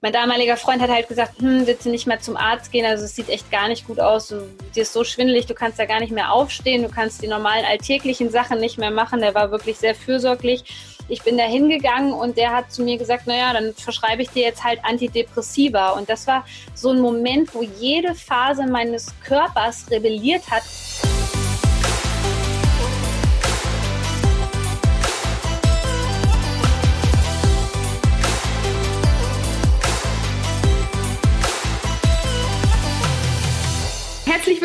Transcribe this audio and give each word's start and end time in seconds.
Mein 0.00 0.12
damaliger 0.12 0.56
Freund 0.56 0.80
hat 0.80 0.90
halt 0.90 1.08
gesagt, 1.08 1.40
hm, 1.40 1.66
willst 1.66 1.84
du 1.84 1.90
nicht 1.90 2.06
mehr 2.06 2.20
zum 2.20 2.36
Arzt 2.36 2.70
gehen? 2.70 2.86
Also 2.86 3.04
es 3.04 3.16
sieht 3.16 3.28
echt 3.28 3.50
gar 3.50 3.66
nicht 3.66 3.84
gut 3.84 3.98
aus. 3.98 4.28
Du, 4.28 4.48
dir 4.72 4.82
ist 4.82 4.92
so 4.92 5.02
schwindelig, 5.02 5.46
du 5.46 5.54
kannst 5.54 5.76
da 5.76 5.86
gar 5.86 5.98
nicht 5.98 6.12
mehr 6.12 6.30
aufstehen, 6.32 6.84
du 6.84 6.88
kannst 6.88 7.20
die 7.20 7.26
normalen 7.26 7.64
alltäglichen 7.64 8.30
Sachen 8.30 8.60
nicht 8.60 8.78
mehr 8.78 8.92
machen. 8.92 9.20
Der 9.20 9.34
war 9.34 9.50
wirklich 9.50 9.76
sehr 9.76 9.96
fürsorglich. 9.96 10.62
Ich 11.08 11.24
bin 11.24 11.36
da 11.36 11.44
hingegangen 11.44 12.12
und 12.12 12.36
der 12.36 12.52
hat 12.52 12.70
zu 12.70 12.84
mir 12.84 12.96
gesagt, 12.96 13.26
naja, 13.26 13.52
dann 13.52 13.74
verschreibe 13.74 14.22
ich 14.22 14.30
dir 14.30 14.42
jetzt 14.44 14.62
halt 14.62 14.78
Antidepressiva. 14.84 15.90
Und 15.90 16.08
das 16.08 16.28
war 16.28 16.46
so 16.74 16.90
ein 16.90 17.00
Moment, 17.00 17.52
wo 17.52 17.64
jede 17.64 18.14
Phase 18.14 18.66
meines 18.66 19.12
Körpers 19.24 19.90
rebelliert 19.90 20.48
hat. 20.48 20.62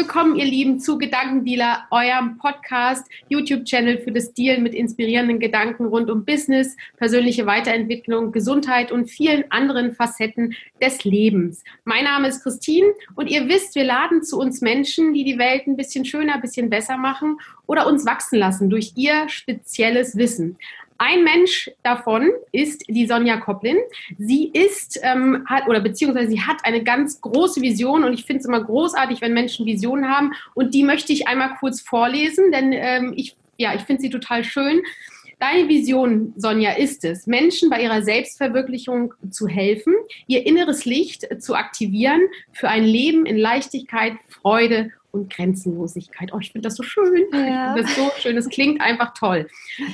Willkommen, 0.03 0.35
ihr 0.35 0.43
Lieben, 0.43 0.81
zu 0.81 0.97
Gedankendealer, 0.97 1.87
eurem 1.89 2.37
Podcast, 2.37 3.07
YouTube-Channel 3.29 3.99
für 3.99 4.11
das 4.11 4.33
Dealen 4.33 4.61
mit 4.61 4.75
inspirierenden 4.75 5.39
Gedanken 5.39 5.85
rund 5.85 6.11
um 6.11 6.25
Business, 6.25 6.75
persönliche 6.97 7.45
Weiterentwicklung, 7.45 8.33
Gesundheit 8.33 8.91
und 8.91 9.09
vielen 9.09 9.49
anderen 9.49 9.93
Facetten 9.93 10.55
des 10.81 11.05
Lebens. 11.05 11.63
Mein 11.85 12.03
Name 12.03 12.27
ist 12.27 12.43
Christine 12.43 12.87
und 13.15 13.27
ihr 13.29 13.47
wisst, 13.47 13.75
wir 13.75 13.85
laden 13.85 14.23
zu 14.23 14.37
uns 14.37 14.59
Menschen, 14.59 15.13
die 15.13 15.23
die 15.23 15.37
Welt 15.37 15.67
ein 15.67 15.77
bisschen 15.77 16.03
schöner, 16.03 16.35
ein 16.35 16.41
bisschen 16.41 16.69
besser 16.69 16.97
machen 16.97 17.37
oder 17.65 17.87
uns 17.87 18.05
wachsen 18.05 18.39
lassen 18.39 18.69
durch 18.69 18.91
ihr 18.97 19.29
spezielles 19.29 20.17
Wissen. 20.17 20.57
Ein 20.97 21.23
Mensch 21.23 21.69
davon 21.83 22.29
ist 22.51 22.83
die 22.87 23.05
Sonja 23.05 23.37
Koplin. 23.37 23.77
Sie 24.17 24.49
ist, 24.53 24.99
ähm, 25.03 25.45
hat, 25.47 25.67
oder 25.67 25.79
beziehungsweise 25.79 26.29
sie 26.29 26.41
hat 26.41 26.57
eine 26.63 26.83
ganz 26.83 27.21
große 27.21 27.61
Vision 27.61 28.03
und 28.03 28.13
ich 28.13 28.25
finde 28.25 28.41
es 28.41 28.45
immer 28.45 28.63
großartig, 28.63 29.21
wenn 29.21 29.33
Menschen 29.33 29.65
Visionen 29.65 30.09
haben 30.09 30.33
und 30.53 30.73
die 30.73 30.83
möchte 30.83 31.13
ich 31.13 31.27
einmal 31.27 31.55
kurz 31.59 31.81
vorlesen, 31.81 32.51
denn 32.51 32.71
ähm, 32.73 33.13
ich, 33.15 33.35
ja, 33.57 33.73
ich 33.73 33.81
finde 33.81 34.01
sie 34.01 34.09
total 34.09 34.43
schön. 34.43 34.81
Deine 35.39 35.67
Vision, 35.67 36.33
Sonja, 36.37 36.71
ist 36.71 37.03
es, 37.03 37.27
Menschen 37.27 37.69
bei 37.69 37.83
ihrer 37.83 38.01
Selbstverwirklichung 38.01 39.13
zu 39.29 39.47
helfen, 39.47 39.93
ihr 40.27 40.45
inneres 40.45 40.85
Licht 40.85 41.27
zu 41.41 41.55
aktivieren 41.55 42.21
für 42.53 42.69
ein 42.69 42.83
Leben 42.83 43.25
in 43.25 43.37
Leichtigkeit, 43.37 44.13
Freude 44.29 44.91
und 45.11 45.31
Grenzenlosigkeit. 45.31 46.31
Oh, 46.33 46.39
ich 46.39 46.51
finde 46.51 46.67
das 46.67 46.75
so 46.75 46.83
schön. 46.83 47.25
Ja. 47.33 47.75
Das 47.75 47.89
ist 47.89 47.95
so 47.95 48.09
schön. 48.17 48.35
Es 48.35 48.49
klingt 48.49 48.81
einfach 48.81 49.13
toll. 49.13 49.47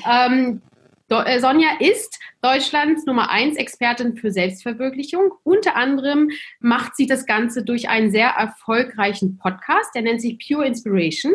Ähm, 0.10 0.62
äh, 0.62 0.69
Sonja 1.10 1.70
ist 1.80 2.20
Deutschlands 2.44 3.08
Nummer 3.08 3.32
1 3.32 3.58
Expertin 3.58 4.16
für 4.16 4.32
Selbstverwirklichung. 4.32 5.32
Unter 5.44 5.76
anderem 5.76 6.30
macht 6.60 6.96
sie 6.96 7.08
das 7.08 7.26
Ganze 7.26 7.64
durch 7.64 7.90
einen 7.90 8.12
sehr 8.12 8.28
erfolgreichen 8.30 9.38
Podcast, 9.38 9.96
der 9.96 10.04
nennt 10.04 10.22
sich 10.22 10.38
Pure 10.38 10.68
Inspiration. 10.68 11.34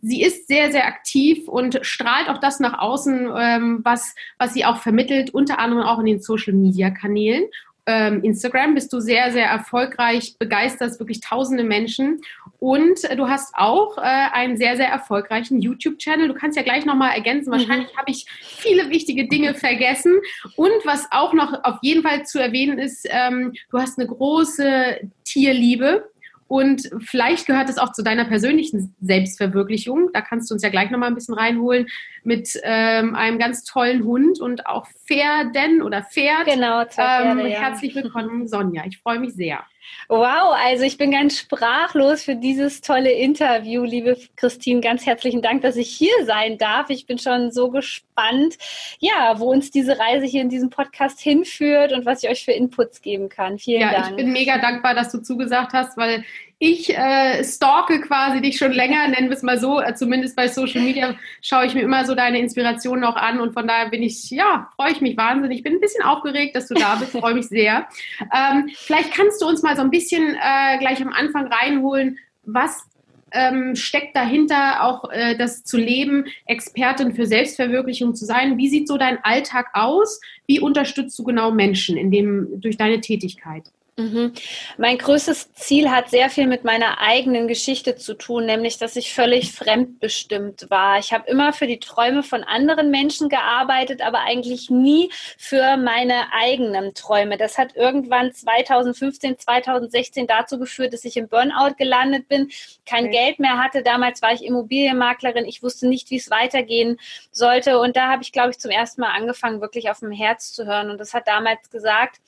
Sie 0.00 0.22
ist 0.22 0.46
sehr, 0.46 0.70
sehr 0.70 0.86
aktiv 0.86 1.48
und 1.48 1.80
strahlt 1.82 2.28
auch 2.28 2.38
das 2.38 2.60
nach 2.60 2.78
außen, 2.78 3.28
ähm, 3.36 3.80
was, 3.82 4.14
was 4.38 4.54
sie 4.54 4.64
auch 4.64 4.76
vermittelt, 4.76 5.34
unter 5.34 5.58
anderem 5.58 5.82
auch 5.82 5.98
in 5.98 6.06
den 6.06 6.20
Social-Media-Kanälen 6.20 7.46
ähm, 7.86 8.22
Instagram 8.24 8.74
bist 8.74 8.92
du 8.92 9.00
sehr, 9.00 9.32
sehr 9.32 9.46
erfolgreich, 9.46 10.36
begeisterst 10.38 10.98
wirklich 10.98 11.20
tausende 11.20 11.64
Menschen 11.64 12.20
und 12.58 13.04
äh, 13.04 13.16
du 13.16 13.28
hast 13.28 13.54
auch 13.54 13.98
äh, 13.98 14.00
einen 14.00 14.56
sehr, 14.56 14.76
sehr 14.76 14.88
erfolgreichen 14.88 15.60
YouTube-Channel. 15.60 16.28
Du 16.28 16.34
kannst 16.34 16.56
ja 16.56 16.62
gleich 16.62 16.84
nochmal 16.84 17.14
ergänzen. 17.14 17.50
Mhm. 17.50 17.58
Wahrscheinlich 17.58 17.92
mhm. 17.92 17.96
habe 17.96 18.10
ich 18.10 18.26
viele 18.40 18.90
wichtige 18.90 19.28
Dinge 19.28 19.54
vergessen. 19.54 20.14
Und 20.56 20.72
was 20.84 21.06
auch 21.10 21.32
noch 21.32 21.64
auf 21.64 21.78
jeden 21.82 22.02
Fall 22.02 22.24
zu 22.24 22.40
erwähnen 22.40 22.78
ist, 22.78 23.06
ähm, 23.10 23.52
du 23.70 23.78
hast 23.78 23.98
eine 23.98 24.08
große 24.08 25.10
Tierliebe. 25.24 26.10
Und 26.48 26.88
vielleicht 27.04 27.46
gehört 27.46 27.68
es 27.68 27.78
auch 27.78 27.92
zu 27.92 28.02
deiner 28.02 28.24
persönlichen 28.24 28.94
Selbstverwirklichung. 29.00 30.10
Da 30.12 30.20
kannst 30.20 30.50
du 30.50 30.54
uns 30.54 30.62
ja 30.62 30.68
gleich 30.68 30.90
nochmal 30.90 31.08
ein 31.08 31.14
bisschen 31.14 31.34
reinholen 31.34 31.88
mit 32.22 32.50
ähm, 32.62 33.14
einem 33.16 33.38
ganz 33.38 33.64
tollen 33.64 34.04
Hund 34.04 34.40
und 34.40 34.66
auch 34.66 34.86
Pferden 35.06 35.82
oder 35.82 36.02
Pferd. 36.02 36.46
Genau, 36.46 36.84
zwei 36.84 37.22
Pferde, 37.22 37.40
ähm. 37.42 37.46
Herzlich 37.46 37.94
willkommen, 37.94 38.46
Sonja. 38.46 38.84
Ich 38.86 38.98
freue 38.98 39.18
mich 39.18 39.34
sehr. 39.34 39.64
Wow, 40.08 40.54
also 40.54 40.84
ich 40.84 40.98
bin 40.98 41.10
ganz 41.10 41.38
sprachlos 41.38 42.22
für 42.22 42.36
dieses 42.36 42.80
tolle 42.80 43.10
Interview, 43.10 43.82
liebe 43.82 44.16
Christine. 44.36 44.80
Ganz 44.80 45.04
herzlichen 45.04 45.42
Dank, 45.42 45.62
dass 45.62 45.76
ich 45.76 45.88
hier 45.88 46.24
sein 46.24 46.58
darf. 46.58 46.90
Ich 46.90 47.06
bin 47.06 47.18
schon 47.18 47.50
so 47.50 47.70
gespannt, 47.70 48.56
ja, 49.00 49.38
wo 49.38 49.50
uns 49.50 49.70
diese 49.70 49.98
Reise 49.98 50.26
hier 50.26 50.42
in 50.42 50.48
diesem 50.48 50.70
Podcast 50.70 51.20
hinführt 51.20 51.92
und 51.92 52.06
was 52.06 52.22
ich 52.22 52.30
euch 52.30 52.44
für 52.44 52.52
Inputs 52.52 53.02
geben 53.02 53.28
kann. 53.28 53.58
Vielen 53.58 53.80
ja, 53.80 53.92
Dank. 53.92 54.04
Ja, 54.04 54.10
ich 54.10 54.16
bin 54.16 54.32
mega 54.32 54.58
dankbar, 54.58 54.94
dass 54.94 55.10
du 55.10 55.20
zugesagt 55.20 55.72
hast, 55.72 55.96
weil 55.96 56.24
ich 56.58 56.96
äh, 56.96 57.44
stalke 57.44 58.00
quasi 58.00 58.40
dich 58.40 58.56
schon 58.56 58.72
länger, 58.72 59.08
nennen 59.08 59.28
wir 59.28 59.36
es 59.36 59.42
mal 59.42 59.58
so. 59.58 59.80
Äh, 59.80 59.94
zumindest 59.94 60.36
bei 60.36 60.48
Social 60.48 60.80
Media 60.80 61.14
schaue 61.42 61.66
ich 61.66 61.74
mir 61.74 61.82
immer 61.82 62.06
so 62.06 62.14
deine 62.14 62.38
Inspirationen 62.38 63.04
auch 63.04 63.16
an 63.16 63.40
und 63.40 63.52
von 63.52 63.66
daher 63.66 63.90
bin 63.90 64.02
ich, 64.02 64.30
ja, 64.30 64.70
freue 64.76 64.92
ich 64.92 65.02
mich 65.02 65.16
wahnsinnig. 65.18 65.58
Ich 65.58 65.64
bin 65.64 65.74
ein 65.74 65.80
bisschen 65.80 66.02
aufgeregt, 66.02 66.56
dass 66.56 66.68
du 66.68 66.74
da 66.74 66.94
bist, 66.96 67.12
freue 67.12 67.34
mich 67.34 67.48
sehr. 67.48 67.86
Ähm, 68.34 68.70
vielleicht 68.74 69.12
kannst 69.12 69.42
du 69.42 69.46
uns 69.46 69.62
mal 69.62 69.76
so 69.76 69.82
ein 69.82 69.90
bisschen 69.90 70.34
äh, 70.34 70.78
gleich 70.78 71.02
am 71.02 71.12
Anfang 71.12 71.46
reinholen, 71.46 72.18
was 72.44 72.84
ähm, 73.32 73.76
steckt 73.76 74.16
dahinter, 74.16 74.82
auch 74.82 75.10
äh, 75.10 75.36
das 75.36 75.62
zu 75.62 75.76
leben, 75.76 76.24
Expertin 76.46 77.14
für 77.14 77.26
Selbstverwirklichung 77.26 78.14
zu 78.14 78.24
sein? 78.24 78.56
Wie 78.56 78.68
sieht 78.68 78.88
so 78.88 78.96
dein 78.96 79.22
Alltag 79.24 79.66
aus? 79.74 80.20
Wie 80.46 80.60
unterstützt 80.60 81.18
du 81.18 81.24
genau 81.24 81.50
Menschen 81.50 81.98
in 81.98 82.10
dem, 82.10 82.60
durch 82.62 82.78
deine 82.78 83.02
Tätigkeit? 83.02 83.64
Mhm. 83.98 84.34
Mein 84.76 84.98
größtes 84.98 85.54
Ziel 85.54 85.90
hat 85.90 86.10
sehr 86.10 86.28
viel 86.28 86.46
mit 86.46 86.64
meiner 86.64 87.00
eigenen 87.00 87.48
Geschichte 87.48 87.96
zu 87.96 88.12
tun, 88.12 88.44
nämlich 88.44 88.76
dass 88.76 88.94
ich 88.94 89.14
völlig 89.14 89.52
fremdbestimmt 89.52 90.66
war. 90.68 90.98
Ich 90.98 91.14
habe 91.14 91.30
immer 91.30 91.54
für 91.54 91.66
die 91.66 91.78
Träume 91.78 92.22
von 92.22 92.44
anderen 92.44 92.90
Menschen 92.90 93.30
gearbeitet, 93.30 94.02
aber 94.02 94.20
eigentlich 94.20 94.68
nie 94.68 95.10
für 95.38 95.78
meine 95.78 96.30
eigenen 96.34 96.92
Träume. 96.92 97.38
Das 97.38 97.56
hat 97.56 97.74
irgendwann 97.74 98.34
2015, 98.34 99.38
2016 99.38 100.26
dazu 100.26 100.58
geführt, 100.58 100.92
dass 100.92 101.06
ich 101.06 101.16
im 101.16 101.28
Burnout 101.28 101.76
gelandet 101.78 102.28
bin, 102.28 102.50
kein 102.84 103.06
okay. 103.06 103.12
Geld 103.12 103.38
mehr 103.38 103.56
hatte. 103.56 103.82
Damals 103.82 104.20
war 104.20 104.34
ich 104.34 104.44
Immobilienmaklerin. 104.44 105.46
Ich 105.46 105.62
wusste 105.62 105.88
nicht, 105.88 106.10
wie 106.10 106.16
es 106.16 106.28
weitergehen 106.28 106.98
sollte. 107.30 107.78
Und 107.78 107.96
da 107.96 108.10
habe 108.10 108.22
ich, 108.22 108.32
glaube 108.32 108.50
ich, 108.50 108.58
zum 108.58 108.70
ersten 108.70 109.00
Mal 109.00 109.12
angefangen, 109.12 109.62
wirklich 109.62 109.88
auf 109.88 110.00
dem 110.00 110.12
Herz 110.12 110.52
zu 110.52 110.66
hören. 110.66 110.90
Und 110.90 110.98
das 110.98 111.14
hat 111.14 111.26
damals 111.26 111.70
gesagt, 111.70 112.20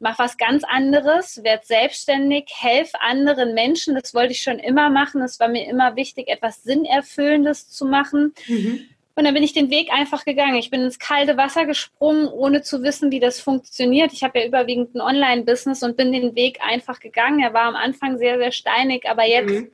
mach 0.00 0.18
was 0.18 0.36
ganz 0.36 0.64
anderes, 0.64 1.44
werd 1.44 1.66
selbstständig, 1.66 2.50
helf 2.58 2.90
anderen 2.98 3.54
Menschen. 3.54 3.94
Das 3.94 4.14
wollte 4.14 4.32
ich 4.32 4.42
schon 4.42 4.58
immer 4.58 4.90
machen. 4.90 5.22
Es 5.22 5.38
war 5.38 5.48
mir 5.48 5.68
immer 5.68 5.94
wichtig, 5.96 6.28
etwas 6.28 6.62
Sinnerfüllendes 6.62 7.70
zu 7.70 7.84
machen. 7.84 8.34
Mhm. 8.48 8.88
Und 9.14 9.24
dann 9.24 9.34
bin 9.34 9.42
ich 9.42 9.52
den 9.52 9.70
Weg 9.70 9.92
einfach 9.92 10.24
gegangen. 10.24 10.54
Ich 10.54 10.70
bin 10.70 10.80
ins 10.80 10.98
kalte 10.98 11.36
Wasser 11.36 11.66
gesprungen, 11.66 12.26
ohne 12.28 12.62
zu 12.62 12.82
wissen, 12.82 13.10
wie 13.10 13.20
das 13.20 13.38
funktioniert. 13.38 14.12
Ich 14.12 14.22
habe 14.22 14.40
ja 14.40 14.46
überwiegend 14.46 14.94
ein 14.94 15.02
Online-Business 15.02 15.82
und 15.82 15.96
bin 15.96 16.12
den 16.12 16.34
Weg 16.34 16.60
einfach 16.62 17.00
gegangen. 17.00 17.40
Er 17.40 17.52
war 17.52 17.64
am 17.64 17.76
Anfang 17.76 18.16
sehr, 18.16 18.38
sehr 18.38 18.52
steinig, 18.52 19.08
aber 19.08 19.26
jetzt 19.26 19.50
mhm 19.50 19.70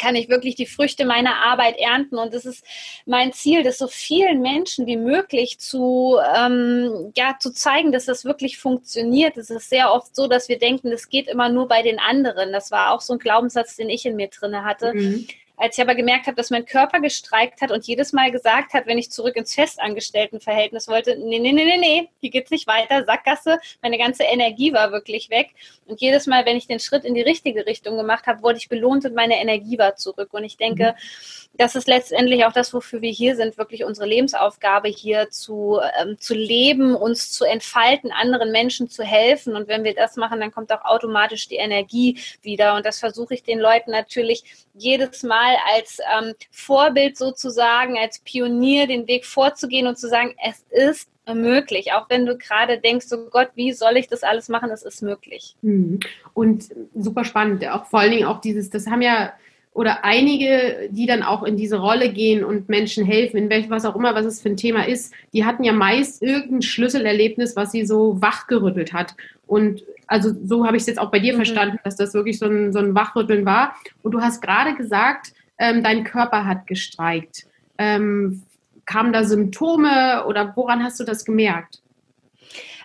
kann 0.00 0.16
ich 0.16 0.28
wirklich 0.28 0.54
die 0.54 0.66
Früchte 0.66 1.04
meiner 1.04 1.36
Arbeit 1.36 1.78
ernten. 1.78 2.16
Und 2.16 2.32
es 2.32 2.46
ist 2.46 2.64
mein 3.04 3.32
Ziel, 3.32 3.62
das 3.62 3.78
so 3.78 3.86
vielen 3.86 4.40
Menschen 4.40 4.86
wie 4.86 4.96
möglich 4.96 5.58
zu, 5.58 6.18
ähm, 6.36 7.12
ja, 7.16 7.36
zu 7.38 7.52
zeigen, 7.52 7.92
dass 7.92 8.06
das 8.06 8.24
wirklich 8.24 8.58
funktioniert. 8.58 9.36
Es 9.36 9.50
ist 9.50 9.68
sehr 9.68 9.92
oft 9.92 10.16
so, 10.16 10.26
dass 10.26 10.48
wir 10.48 10.58
denken, 10.58 10.90
das 10.90 11.08
geht 11.08 11.28
immer 11.28 11.50
nur 11.50 11.68
bei 11.68 11.82
den 11.82 11.98
anderen. 11.98 12.52
Das 12.52 12.70
war 12.70 12.92
auch 12.92 13.02
so 13.02 13.12
ein 13.12 13.18
Glaubenssatz, 13.18 13.76
den 13.76 13.90
ich 13.90 14.06
in 14.06 14.16
mir 14.16 14.28
drinne 14.28 14.64
hatte. 14.64 14.94
Mhm. 14.94 15.26
Als 15.62 15.76
ich 15.76 15.82
aber 15.84 15.94
gemerkt 15.94 16.26
habe, 16.26 16.36
dass 16.36 16.48
mein 16.48 16.64
Körper 16.64 17.00
gestreikt 17.00 17.60
hat 17.60 17.70
und 17.70 17.86
jedes 17.86 18.14
Mal 18.14 18.30
gesagt 18.30 18.72
hat, 18.72 18.86
wenn 18.86 18.96
ich 18.96 19.10
zurück 19.10 19.36
ins 19.36 19.54
Festangestelltenverhältnis 19.54 20.88
wollte, 20.88 21.18
nee, 21.18 21.38
nee, 21.38 21.52
nee, 21.52 21.66
nee, 21.66 21.76
nee, 21.76 22.08
hier 22.18 22.30
geht's 22.30 22.50
nicht 22.50 22.66
weiter, 22.66 23.04
Sackgasse, 23.04 23.58
meine 23.82 23.98
ganze 23.98 24.22
Energie 24.22 24.72
war 24.72 24.90
wirklich 24.90 25.28
weg. 25.28 25.50
Und 25.84 26.00
jedes 26.00 26.26
Mal, 26.26 26.46
wenn 26.46 26.56
ich 26.56 26.66
den 26.66 26.80
Schritt 26.80 27.04
in 27.04 27.14
die 27.14 27.20
richtige 27.20 27.66
Richtung 27.66 27.98
gemacht 27.98 28.26
habe, 28.26 28.42
wurde 28.42 28.56
ich 28.56 28.70
belohnt 28.70 29.04
und 29.04 29.14
meine 29.14 29.38
Energie 29.38 29.76
war 29.76 29.96
zurück. 29.96 30.30
Und 30.32 30.44
ich 30.44 30.56
denke, 30.56 30.94
mhm. 30.94 31.58
das 31.58 31.74
ist 31.74 31.88
letztendlich 31.88 32.46
auch 32.46 32.52
das, 32.52 32.72
wofür 32.72 33.02
wir 33.02 33.10
hier 33.10 33.36
sind, 33.36 33.58
wirklich 33.58 33.84
unsere 33.84 34.06
Lebensaufgabe 34.06 34.88
hier 34.88 35.28
zu, 35.28 35.78
ähm, 36.00 36.16
zu 36.18 36.32
leben, 36.32 36.94
uns 36.94 37.32
zu 37.32 37.44
entfalten, 37.44 38.12
anderen 38.12 38.50
Menschen 38.50 38.88
zu 38.88 39.04
helfen. 39.04 39.56
Und 39.56 39.68
wenn 39.68 39.84
wir 39.84 39.94
das 39.94 40.16
machen, 40.16 40.40
dann 40.40 40.52
kommt 40.52 40.72
auch 40.72 40.86
automatisch 40.86 41.48
die 41.48 41.56
Energie 41.56 42.18
wieder. 42.40 42.76
Und 42.76 42.86
das 42.86 42.98
versuche 42.98 43.34
ich 43.34 43.42
den 43.42 43.58
Leuten 43.58 43.90
natürlich 43.90 44.44
jedes 44.74 45.22
Mal 45.22 45.49
als 45.74 45.98
ähm, 46.18 46.34
Vorbild 46.50 47.16
sozusagen, 47.16 47.98
als 47.98 48.18
Pionier 48.20 48.86
den 48.86 49.06
Weg 49.06 49.24
vorzugehen 49.24 49.86
und 49.86 49.98
zu 49.98 50.08
sagen, 50.08 50.34
es 50.44 50.64
ist 50.70 51.08
möglich. 51.34 51.92
Auch 51.92 52.08
wenn 52.08 52.26
du 52.26 52.36
gerade 52.36 52.78
denkst, 52.78 53.06
so 53.06 53.26
Gott, 53.30 53.50
wie 53.54 53.72
soll 53.72 53.96
ich 53.96 54.08
das 54.08 54.22
alles 54.22 54.48
machen? 54.48 54.70
Es 54.70 54.82
ist 54.82 55.02
möglich. 55.02 55.54
Mhm. 55.62 56.00
Und 56.34 56.68
super 56.94 57.24
spannend. 57.24 57.66
Auch 57.68 57.86
vor 57.86 58.00
allen 58.00 58.12
Dingen 58.12 58.26
auch 58.26 58.40
dieses, 58.40 58.70
das 58.70 58.86
haben 58.86 59.02
ja 59.02 59.32
oder 59.72 60.04
einige, 60.04 60.88
die 60.90 61.06
dann 61.06 61.22
auch 61.22 61.44
in 61.44 61.56
diese 61.56 61.78
Rolle 61.78 62.12
gehen 62.12 62.42
und 62.42 62.68
Menschen 62.68 63.04
helfen, 63.04 63.36
in 63.36 63.50
welchem, 63.50 63.70
was 63.70 63.84
auch 63.84 63.94
immer, 63.94 64.16
was 64.16 64.26
es 64.26 64.42
für 64.42 64.48
ein 64.48 64.56
Thema 64.56 64.86
ist, 64.86 65.14
die 65.32 65.44
hatten 65.44 65.62
ja 65.62 65.72
meist 65.72 66.22
irgendein 66.22 66.62
Schlüsselerlebnis, 66.62 67.54
was 67.54 67.70
sie 67.70 67.86
so 67.86 68.20
wachgerüttelt 68.20 68.92
hat. 68.92 69.14
Und 69.46 69.84
also 70.08 70.32
so 70.44 70.66
habe 70.66 70.76
ich 70.76 70.82
es 70.82 70.88
jetzt 70.88 70.98
auch 70.98 71.12
bei 71.12 71.20
dir 71.20 71.34
mhm. 71.34 71.36
verstanden, 71.36 71.78
dass 71.84 71.94
das 71.94 72.14
wirklich 72.14 72.38
so 72.38 72.46
ein, 72.46 72.72
so 72.72 72.80
ein 72.80 72.96
Wachrütteln 72.96 73.46
war. 73.46 73.76
Und 74.02 74.10
du 74.10 74.20
hast 74.20 74.42
gerade 74.42 74.74
gesagt, 74.74 75.32
ähm, 75.60 75.84
dein 75.84 76.02
Körper 76.02 76.46
hat 76.46 76.66
gestreikt. 76.66 77.46
Ähm, 77.78 78.42
kamen 78.86 79.12
da 79.12 79.22
Symptome 79.24 80.24
oder 80.26 80.56
woran 80.56 80.82
hast 80.82 80.98
du 80.98 81.04
das 81.04 81.24
gemerkt? 81.24 81.80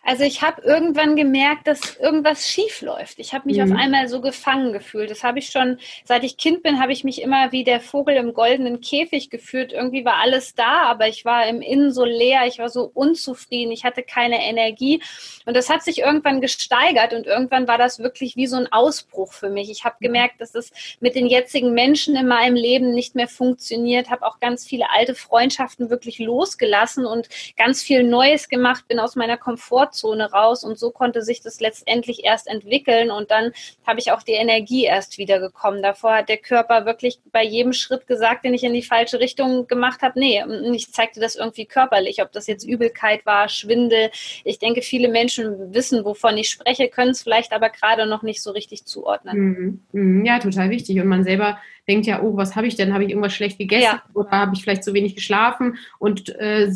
Also 0.06 0.24
ich 0.24 0.44
habe 0.44 0.62
irgendwann 0.62 1.16
gemerkt, 1.16 1.66
dass 1.66 1.98
irgendwas 1.98 2.48
schief 2.48 2.82
läuft. 2.82 3.18
Ich 3.18 3.34
habe 3.34 3.48
mich 3.48 3.58
mhm. 3.58 3.74
auf 3.74 3.80
einmal 3.80 4.08
so 4.08 4.22
gefangen 4.22 4.72
gefühlt. 4.72 5.10
Das 5.10 5.24
habe 5.24 5.40
ich 5.40 5.50
schon, 5.50 5.80
seit 6.04 6.24
ich 6.24 6.38
Kind 6.38 6.62
bin, 6.62 6.80
habe 6.80 6.92
ich 6.92 7.04
mich 7.04 7.24
immer 7.24 7.52
wie 7.52 7.64
der 7.64 7.80
Vogel 7.80 8.16
im 8.16 8.36
goldenen 8.36 8.82
Käfig 8.82 9.32
gefühlt. 9.32 9.74
Irgendwie 9.74 10.06
war 10.06 10.18
alles 10.18 10.54
da, 10.54 10.84
aber 10.84 11.08
ich 11.08 11.26
war 11.26 11.48
im 11.48 11.60
Innen 11.60 11.92
so 11.92 12.06
leer, 12.06 12.46
ich 12.46 12.60
war 12.60 12.70
so 12.70 12.92
unzufrieden, 12.94 13.72
ich 13.72 13.84
hatte 13.84 14.04
keine 14.04 14.44
Energie. 14.44 15.02
Und 15.48 15.58
das 15.58 15.72
hat 15.72 15.82
sich 15.82 16.00
irgendwann 16.00 16.40
gesteigert 16.40 17.14
und 17.14 17.26
irgendwann 17.26 17.68
war 17.68 17.80
das 17.80 17.98
wirklich 17.98 18.36
wie 18.36 18.46
so 18.46 18.58
ein 18.58 18.72
Ausbruch 18.72 19.34
für 19.34 19.50
mich. 19.50 19.72
Ich 19.72 19.86
habe 19.86 19.96
mhm. 20.00 20.06
gemerkt, 20.06 20.40
dass 20.40 20.54
es 20.54 20.72
mit 21.00 21.16
den 21.16 21.26
jetzigen 21.26 21.74
Menschen 21.74 22.16
in 22.16 22.28
meinem 22.28 22.56
Leben 22.56 22.94
nicht 22.94 23.16
mehr 23.16 23.28
funktioniert, 23.28 24.12
habe 24.12 24.28
auch 24.28 24.40
ganz 24.40 24.68
viele 24.68 24.92
alte 24.92 25.16
Freundschaften 25.16 25.90
wirklich 25.90 26.20
losgelassen 26.20 27.08
und 27.08 27.28
ganz 27.58 27.82
viel 27.82 28.04
Neues 28.04 28.50
gemacht, 28.50 28.88
bin 28.88 29.00
aus 29.00 29.16
meiner 29.16 29.38
Komfortzone 29.38 29.95
Komfortzone 29.96 30.32
raus 30.32 30.64
und 30.64 30.78
so 30.78 30.92
konnte 30.92 31.22
sich 31.22 31.42
das 31.42 31.60
letztendlich 31.60 32.24
erst 32.24 32.48
entwickeln 32.48 33.12
und 33.12 33.32
dann 33.32 33.52
habe 33.86 34.00
ich 34.00 34.12
auch 34.12 34.24
die 34.24 34.34
Energie 34.34 34.86
erst 34.86 35.18
wieder 35.18 35.40
gekommen. 35.40 35.82
Davor 35.82 36.16
hat 36.16 36.30
der 36.30 36.38
Körper 36.38 36.86
wirklich 36.86 37.20
bei 37.32 37.44
jedem 37.44 37.74
Schritt 37.74 38.08
gesagt, 38.08 38.46
den 38.46 38.54
ich 38.54 38.64
in 38.64 38.74
die 38.74 38.82
falsche 38.82 39.20
Richtung 39.20 39.68
gemacht 39.68 40.02
habe, 40.02 40.20
nee, 40.20 40.44
ich 40.74 40.92
zeigte 40.92 41.20
das 41.20 41.36
irgendwie 41.36 41.66
körperlich, 41.66 42.22
ob 42.22 42.32
das 42.32 42.48
jetzt 42.48 42.66
Übelkeit 42.66 43.26
war, 43.26 43.50
Schwindel. 43.50 44.12
Ich 44.44 44.60
denke, 44.60 44.82
viele 44.82 45.08
Menschen 45.08 45.74
wissen, 45.74 46.04
wovon 46.06 46.38
ich 46.38 46.50
spreche, 46.50 46.90
können 46.90 47.12
es 47.12 47.24
vielleicht 47.24 47.54
aber 47.54 47.70
gerade 47.70 48.06
noch 48.06 48.24
nicht 48.24 48.42
so 48.42 48.52
richtig 48.52 48.86
zuordnen. 48.86 49.38
Mhm. 49.38 49.80
Mhm. 49.92 50.26
Ja, 50.26 50.40
total 50.40 50.70
wichtig. 50.70 51.00
Und 51.00 51.08
man 51.08 51.24
selber 51.24 51.58
denkt 51.88 52.08
ja, 52.08 52.22
oh, 52.22 52.36
was 52.36 52.56
habe 52.56 52.68
ich 52.68 52.76
denn? 52.76 52.94
Habe 52.94 53.04
ich 53.04 53.12
irgendwas 53.12 53.34
schlecht 53.34 53.58
gegessen 53.58 53.84
ja. 53.84 54.04
oder 54.14 54.32
habe 54.32 54.56
ich 54.56 54.64
vielleicht 54.64 54.84
zu 54.84 54.94
wenig 54.94 55.16
geschlafen? 55.16 55.78
Und 56.00 56.30
äh, 56.36 56.72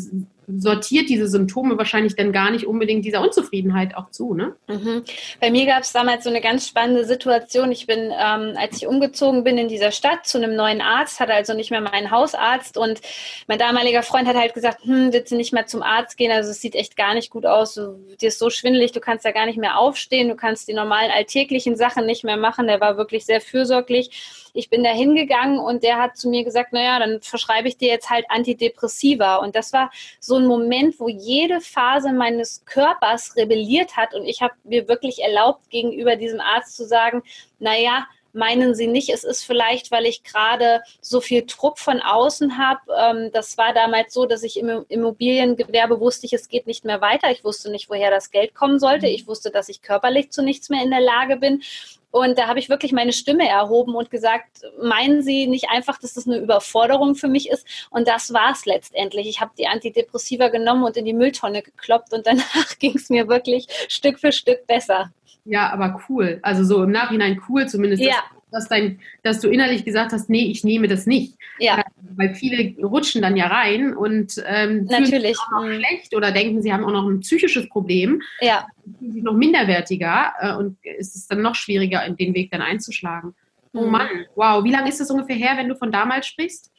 sortiert 0.58 1.08
diese 1.08 1.28
Symptome 1.28 1.78
wahrscheinlich 1.78 2.16
dann 2.16 2.32
gar 2.32 2.50
nicht 2.50 2.66
unbedingt 2.66 3.04
dieser 3.04 3.20
Unzufriedenheit 3.20 3.96
auch 3.96 4.10
zu. 4.10 4.34
Ne? 4.34 4.54
Mhm. 4.68 5.04
Bei 5.40 5.50
mir 5.50 5.66
gab 5.66 5.82
es 5.82 5.92
damals 5.92 6.24
so 6.24 6.30
eine 6.30 6.40
ganz 6.40 6.66
spannende 6.66 7.04
Situation. 7.04 7.70
Ich 7.72 7.86
bin, 7.86 8.10
ähm, 8.10 8.54
als 8.56 8.76
ich 8.76 8.86
umgezogen 8.86 9.44
bin 9.44 9.58
in 9.58 9.68
dieser 9.68 9.92
Stadt 9.92 10.26
zu 10.26 10.38
einem 10.38 10.54
neuen 10.56 10.80
Arzt, 10.80 11.20
hatte 11.20 11.34
also 11.34 11.54
nicht 11.54 11.70
mehr 11.70 11.80
meinen 11.80 12.10
Hausarzt 12.10 12.76
und 12.76 13.00
mein 13.46 13.58
damaliger 13.58 14.02
Freund 14.02 14.26
hat 14.26 14.36
halt 14.36 14.54
gesagt, 14.54 14.84
hm, 14.84 15.12
willst 15.12 15.32
du 15.32 15.36
nicht 15.36 15.52
mehr 15.52 15.66
zum 15.66 15.82
Arzt 15.82 16.16
gehen? 16.16 16.32
Also 16.32 16.50
es 16.50 16.60
sieht 16.60 16.74
echt 16.74 16.96
gar 16.96 17.14
nicht 17.14 17.30
gut 17.30 17.46
aus. 17.46 17.74
Du, 17.74 17.98
dir 18.20 18.28
ist 18.28 18.38
so 18.38 18.50
schwindelig, 18.50 18.92
du 18.92 19.00
kannst 19.00 19.24
ja 19.24 19.32
gar 19.32 19.46
nicht 19.46 19.58
mehr 19.58 19.78
aufstehen, 19.78 20.28
du 20.28 20.36
kannst 20.36 20.68
die 20.68 20.74
normalen 20.74 21.10
alltäglichen 21.10 21.76
Sachen 21.76 22.06
nicht 22.06 22.24
mehr 22.24 22.36
machen. 22.36 22.66
Der 22.66 22.80
war 22.80 22.96
wirklich 22.96 23.24
sehr 23.24 23.40
fürsorglich. 23.40 24.10
Ich 24.52 24.70
bin 24.70 24.84
da 24.84 24.90
hingegangen 24.90 25.58
und 25.58 25.82
der 25.82 25.98
hat 25.98 26.16
zu 26.16 26.28
mir 26.28 26.44
gesagt, 26.44 26.72
naja, 26.72 26.98
dann 26.98 27.20
verschreibe 27.22 27.68
ich 27.68 27.76
dir 27.76 27.88
jetzt 27.88 28.10
halt 28.10 28.26
Antidepressiva. 28.28 29.36
Und 29.36 29.56
das 29.56 29.72
war 29.72 29.90
so 30.18 30.36
ein 30.36 30.46
Moment, 30.46 30.98
wo 31.00 31.08
jede 31.08 31.60
Phase 31.60 32.12
meines 32.12 32.64
Körpers 32.64 33.36
rebelliert 33.36 33.96
hat 33.96 34.14
und 34.14 34.24
ich 34.24 34.42
habe 34.42 34.54
mir 34.64 34.88
wirklich 34.88 35.22
erlaubt, 35.22 35.70
gegenüber 35.70 36.16
diesem 36.16 36.40
Arzt 36.40 36.76
zu 36.76 36.86
sagen, 36.86 37.22
naja, 37.58 38.06
meinen 38.32 38.74
Sie 38.74 38.86
nicht, 38.86 39.10
es 39.10 39.24
ist 39.24 39.44
vielleicht, 39.44 39.90
weil 39.90 40.06
ich 40.06 40.22
gerade 40.22 40.82
so 41.00 41.20
viel 41.20 41.44
Druck 41.46 41.78
von 41.78 42.00
außen 42.00 42.58
habe. 42.58 42.80
Ähm, 42.98 43.30
das 43.32 43.58
war 43.58 43.72
damals 43.74 44.14
so, 44.14 44.26
dass 44.26 44.42
ich 44.42 44.58
im 44.58 44.84
Immobiliengewerbe 44.88 46.00
wusste, 46.00 46.26
ich, 46.26 46.32
es 46.32 46.48
geht 46.48 46.66
nicht 46.66 46.84
mehr 46.84 47.00
weiter. 47.00 47.30
Ich 47.30 47.44
wusste 47.44 47.70
nicht, 47.70 47.90
woher 47.90 48.10
das 48.10 48.30
Geld 48.30 48.54
kommen 48.54 48.78
sollte. 48.78 49.06
Ich 49.06 49.26
wusste, 49.26 49.50
dass 49.50 49.68
ich 49.68 49.82
körperlich 49.82 50.30
zu 50.30 50.42
nichts 50.42 50.68
mehr 50.68 50.82
in 50.82 50.90
der 50.90 51.00
Lage 51.00 51.36
bin. 51.36 51.62
Und 52.10 52.38
da 52.38 52.48
habe 52.48 52.58
ich 52.58 52.68
wirklich 52.68 52.92
meine 52.92 53.12
Stimme 53.12 53.48
erhoben 53.48 53.94
und 53.94 54.10
gesagt, 54.10 54.62
meinen 54.82 55.22
Sie 55.22 55.46
nicht 55.46 55.70
einfach, 55.70 55.98
dass 55.98 56.14
das 56.14 56.26
eine 56.26 56.38
Überforderung 56.38 57.14
für 57.14 57.28
mich 57.28 57.48
ist? 57.48 57.66
Und 57.90 58.08
das 58.08 58.32
war 58.32 58.52
es 58.52 58.66
letztendlich. 58.66 59.28
Ich 59.28 59.40
habe 59.40 59.52
die 59.56 59.68
Antidepressiva 59.68 60.48
genommen 60.48 60.84
und 60.84 60.96
in 60.96 61.04
die 61.04 61.12
Mülltonne 61.12 61.62
gekloppt 61.62 62.12
und 62.12 62.26
danach 62.26 62.78
ging 62.78 62.96
es 62.96 63.10
mir 63.10 63.28
wirklich 63.28 63.66
Stück 63.88 64.18
für 64.18 64.32
Stück 64.32 64.66
besser. 64.66 65.12
Ja, 65.44 65.70
aber 65.70 66.00
cool. 66.08 66.38
Also 66.42 66.64
so 66.64 66.82
im 66.82 66.90
Nachhinein 66.90 67.40
cool 67.48 67.66
zumindest, 67.66 68.02
ja. 68.02 68.22
Dass, 68.50 68.68
dein, 68.68 69.00
dass 69.22 69.40
du 69.40 69.48
innerlich 69.48 69.84
gesagt 69.84 70.12
hast, 70.12 70.30
nee, 70.30 70.50
ich 70.50 70.64
nehme 70.64 70.88
das 70.88 71.06
nicht. 71.06 71.36
Ja. 71.58 71.78
Äh, 71.78 71.82
weil 72.16 72.34
viele 72.34 72.74
rutschen 72.84 73.22
dann 73.22 73.36
ja 73.36 73.46
rein 73.46 73.94
und 73.94 74.42
ähm, 74.46 74.84
Natürlich. 74.84 75.36
sich 75.36 75.38
auch 75.38 75.50
noch 75.50 75.64
mhm. 75.64 75.74
schlecht 75.74 76.14
oder 76.14 76.32
denken, 76.32 76.62
sie 76.62 76.72
haben 76.72 76.84
auch 76.84 76.92
noch 76.92 77.08
ein 77.08 77.20
psychisches 77.20 77.68
Problem. 77.68 78.22
Ja. 78.40 78.66
Fühlen 78.98 79.12
sich 79.12 79.22
noch 79.22 79.34
minderwertiger 79.34 80.32
äh, 80.40 80.54
und 80.54 80.76
es 80.98 81.14
ist 81.14 81.30
dann 81.30 81.42
noch 81.42 81.54
schwieriger, 81.54 82.08
den 82.08 82.34
Weg 82.34 82.50
dann 82.50 82.62
einzuschlagen. 82.62 83.34
Oh 83.72 83.82
mhm. 83.82 83.90
Mann, 83.90 84.26
wow. 84.34 84.64
Wie 84.64 84.72
lange 84.72 84.88
ist 84.88 84.98
das 84.98 85.10
ungefähr 85.10 85.36
her, 85.36 85.56
wenn 85.56 85.68
du 85.68 85.76
von 85.76 85.92
damals 85.92 86.26
sprichst? 86.26 86.72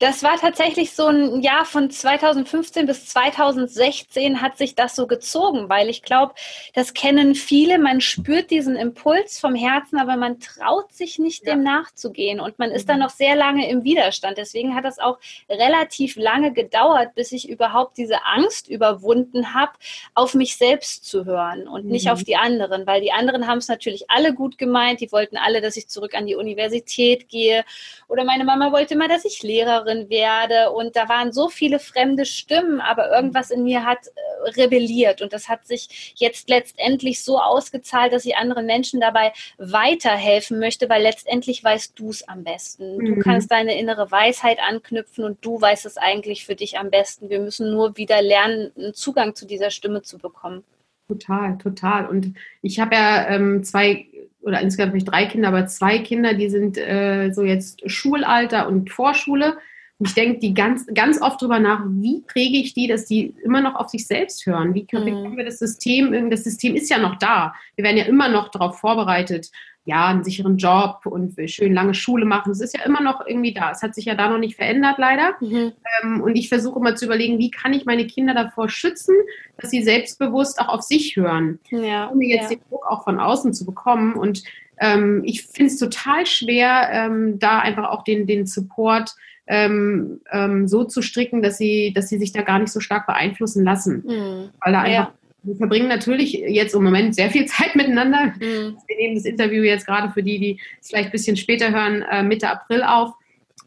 Das 0.00 0.24
war 0.24 0.36
tatsächlich 0.40 0.90
so 0.90 1.06
ein 1.06 1.40
Jahr 1.40 1.64
von 1.64 1.88
2015 1.88 2.84
bis 2.86 3.06
2016 3.06 4.40
hat 4.42 4.58
sich 4.58 4.74
das 4.74 4.96
so 4.96 5.06
gezogen, 5.06 5.68
weil 5.68 5.88
ich 5.88 6.02
glaube, 6.02 6.34
das 6.74 6.94
kennen 6.94 7.36
viele. 7.36 7.78
Man 7.78 8.00
spürt 8.00 8.50
diesen 8.50 8.74
Impuls 8.74 9.38
vom 9.38 9.54
Herzen, 9.54 10.00
aber 10.00 10.16
man 10.16 10.40
traut 10.40 10.92
sich 10.92 11.20
nicht, 11.20 11.46
ja. 11.46 11.54
dem 11.54 11.62
nachzugehen 11.62 12.40
und 12.40 12.58
man 12.58 12.72
ist 12.72 12.88
mhm. 12.88 12.92
dann 12.92 13.00
noch 13.00 13.10
sehr 13.10 13.36
lange 13.36 13.70
im 13.70 13.84
Widerstand. 13.84 14.36
Deswegen 14.36 14.74
hat 14.74 14.84
das 14.84 14.98
auch 14.98 15.20
relativ 15.48 16.16
lange 16.16 16.52
gedauert, 16.52 17.14
bis 17.14 17.30
ich 17.30 17.48
überhaupt 17.48 17.96
diese 17.98 18.24
Angst 18.24 18.66
überwunden 18.66 19.54
habe, 19.54 19.72
auf 20.14 20.34
mich 20.34 20.56
selbst 20.56 21.04
zu 21.04 21.24
hören 21.24 21.68
und 21.68 21.84
mhm. 21.84 21.92
nicht 21.92 22.10
auf 22.10 22.24
die 22.24 22.34
anderen, 22.34 22.84
weil 22.84 23.00
die 23.00 23.12
anderen 23.12 23.46
haben 23.46 23.58
es 23.58 23.68
natürlich 23.68 24.10
alle 24.10 24.34
gut 24.34 24.58
gemeint. 24.58 25.00
Die 25.00 25.12
wollten 25.12 25.36
alle, 25.36 25.60
dass 25.60 25.76
ich 25.76 25.86
zurück 25.86 26.16
an 26.16 26.26
die 26.26 26.31
die 26.32 26.36
Universität 26.36 27.28
gehe. 27.28 27.64
Oder 28.08 28.24
meine 28.24 28.44
Mama 28.44 28.72
wollte 28.72 28.94
immer, 28.94 29.08
dass 29.08 29.24
ich 29.24 29.42
Lehrerin 29.42 30.08
werde. 30.08 30.70
Und 30.72 30.96
da 30.96 31.08
waren 31.08 31.32
so 31.32 31.48
viele 31.48 31.78
fremde 31.78 32.24
Stimmen, 32.24 32.80
aber 32.80 33.10
irgendwas 33.10 33.50
in 33.50 33.62
mir 33.64 33.84
hat 33.84 34.06
äh, 34.06 34.50
rebelliert. 34.50 35.22
Und 35.22 35.32
das 35.32 35.48
hat 35.48 35.66
sich 35.66 36.14
jetzt 36.16 36.48
letztendlich 36.48 37.22
so 37.22 37.38
ausgezahlt, 37.38 38.12
dass 38.12 38.24
ich 38.24 38.36
anderen 38.36 38.66
Menschen 38.66 39.00
dabei 39.00 39.32
weiterhelfen 39.58 40.58
möchte, 40.58 40.88
weil 40.88 41.02
letztendlich 41.02 41.62
weißt 41.62 41.98
du 41.98 42.10
es 42.10 42.26
am 42.28 42.44
besten. 42.44 42.98
Du 42.98 43.16
mhm. 43.16 43.20
kannst 43.20 43.50
deine 43.50 43.78
innere 43.78 44.10
Weisheit 44.10 44.58
anknüpfen 44.60 45.24
und 45.24 45.44
du 45.44 45.60
weißt 45.60 45.86
es 45.86 45.96
eigentlich 45.96 46.44
für 46.44 46.54
dich 46.54 46.78
am 46.78 46.90
besten. 46.90 47.30
Wir 47.30 47.40
müssen 47.40 47.70
nur 47.70 47.96
wieder 47.96 48.22
lernen, 48.22 48.72
einen 48.76 48.94
Zugang 48.94 49.34
zu 49.34 49.46
dieser 49.46 49.70
Stimme 49.70 50.02
zu 50.02 50.18
bekommen. 50.18 50.64
Total, 51.08 51.58
total. 51.58 52.06
Und 52.08 52.34
ich 52.62 52.80
habe 52.80 52.94
ja 52.94 53.28
ähm, 53.28 53.64
zwei 53.64 54.06
oder 54.42 54.60
insgesamt 54.60 54.90
habe 54.90 54.98
ich 54.98 55.04
drei 55.04 55.26
Kinder, 55.26 55.48
aber 55.48 55.66
zwei 55.66 55.98
Kinder, 55.98 56.34
die 56.34 56.48
sind 56.48 56.76
äh, 56.76 57.30
so 57.32 57.42
jetzt 57.42 57.88
Schulalter 57.90 58.68
und 58.68 58.90
Vorschule. 58.90 59.56
Und 60.02 60.08
ich 60.08 60.14
denke 60.14 60.40
die 60.40 60.52
ganz, 60.52 60.84
ganz 60.92 61.22
oft 61.22 61.40
darüber 61.40 61.60
nach, 61.60 61.84
wie 61.86 62.24
kriege 62.26 62.58
ich 62.58 62.74
die, 62.74 62.88
dass 62.88 63.04
die 63.04 63.36
immer 63.44 63.60
noch 63.60 63.76
auf 63.76 63.88
sich 63.88 64.04
selbst 64.04 64.44
hören? 64.46 64.74
Wie 64.74 64.84
können 64.84 65.30
mhm. 65.30 65.36
wir 65.36 65.44
das 65.44 65.60
System, 65.60 66.28
das 66.28 66.42
System 66.42 66.74
ist 66.74 66.90
ja 66.90 66.98
noch 66.98 67.20
da. 67.20 67.54
Wir 67.76 67.84
werden 67.84 67.98
ja 67.98 68.06
immer 68.06 68.28
noch 68.28 68.48
darauf 68.48 68.80
vorbereitet, 68.80 69.52
ja, 69.84 70.08
einen 70.08 70.24
sicheren 70.24 70.56
Job 70.56 71.06
und 71.06 71.38
schön 71.48 71.72
lange 71.72 71.94
Schule 71.94 72.24
machen. 72.24 72.50
Es 72.50 72.60
ist 72.60 72.76
ja 72.76 72.84
immer 72.84 73.00
noch 73.00 73.24
irgendwie 73.24 73.54
da. 73.54 73.70
Es 73.70 73.80
hat 73.80 73.94
sich 73.94 74.06
ja 74.06 74.16
da 74.16 74.28
noch 74.28 74.38
nicht 74.38 74.56
verändert, 74.56 74.96
leider. 74.98 75.36
Mhm. 75.38 75.72
Ähm, 76.02 76.20
und 76.20 76.34
ich 76.34 76.48
versuche 76.48 76.80
immer 76.80 76.96
zu 76.96 77.04
überlegen, 77.04 77.38
wie 77.38 77.52
kann 77.52 77.72
ich 77.72 77.84
meine 77.84 78.08
Kinder 78.08 78.34
davor 78.34 78.68
schützen, 78.68 79.14
dass 79.58 79.70
sie 79.70 79.84
selbstbewusst 79.84 80.60
auch 80.60 80.68
auf 80.68 80.82
sich 80.82 81.14
hören, 81.14 81.60
ja, 81.70 82.06
um 82.06 82.20
jetzt 82.22 82.50
ja. 82.50 82.56
den 82.56 82.68
Druck 82.68 82.90
auch 82.90 83.04
von 83.04 83.20
außen 83.20 83.54
zu 83.54 83.64
bekommen. 83.64 84.14
Und 84.14 84.42
ähm, 84.80 85.22
ich 85.24 85.46
finde 85.46 85.66
es 85.72 85.78
total 85.78 86.26
schwer, 86.26 86.88
ähm, 86.90 87.38
da 87.38 87.60
einfach 87.60 87.88
auch 87.88 88.02
den, 88.02 88.26
den 88.26 88.46
Support 88.46 89.14
ähm, 89.52 90.20
ähm, 90.32 90.66
so 90.66 90.84
zu 90.84 91.02
stricken, 91.02 91.42
dass 91.42 91.58
sie, 91.58 91.92
dass 91.94 92.08
sie 92.08 92.18
sich 92.18 92.32
da 92.32 92.40
gar 92.40 92.58
nicht 92.58 92.72
so 92.72 92.80
stark 92.80 93.06
beeinflussen 93.06 93.64
lassen. 93.64 94.02
Mhm. 94.06 94.48
Weil 94.60 94.72
da 94.72 94.80
einfach 94.80 94.92
ja 94.92 95.12
wir 95.44 95.56
verbringen 95.56 95.88
natürlich 95.88 96.32
jetzt 96.34 96.74
im 96.74 96.84
Moment 96.84 97.14
sehr 97.14 97.30
viel 97.30 97.46
Zeit 97.46 97.74
miteinander. 97.74 98.32
Mhm. 98.38 98.76
Wir 98.86 98.96
nehmen 98.96 99.14
das 99.16 99.24
Interview 99.24 99.62
jetzt 99.62 99.86
gerade 99.86 100.10
für 100.12 100.22
die, 100.22 100.38
die 100.38 100.60
es 100.80 100.88
vielleicht 100.88 101.08
ein 101.08 101.12
bisschen 101.12 101.36
später 101.36 101.70
hören, 101.70 102.02
äh, 102.02 102.22
Mitte 102.22 102.48
April 102.48 102.82
auf. 102.82 103.14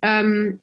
Ähm, 0.02 0.60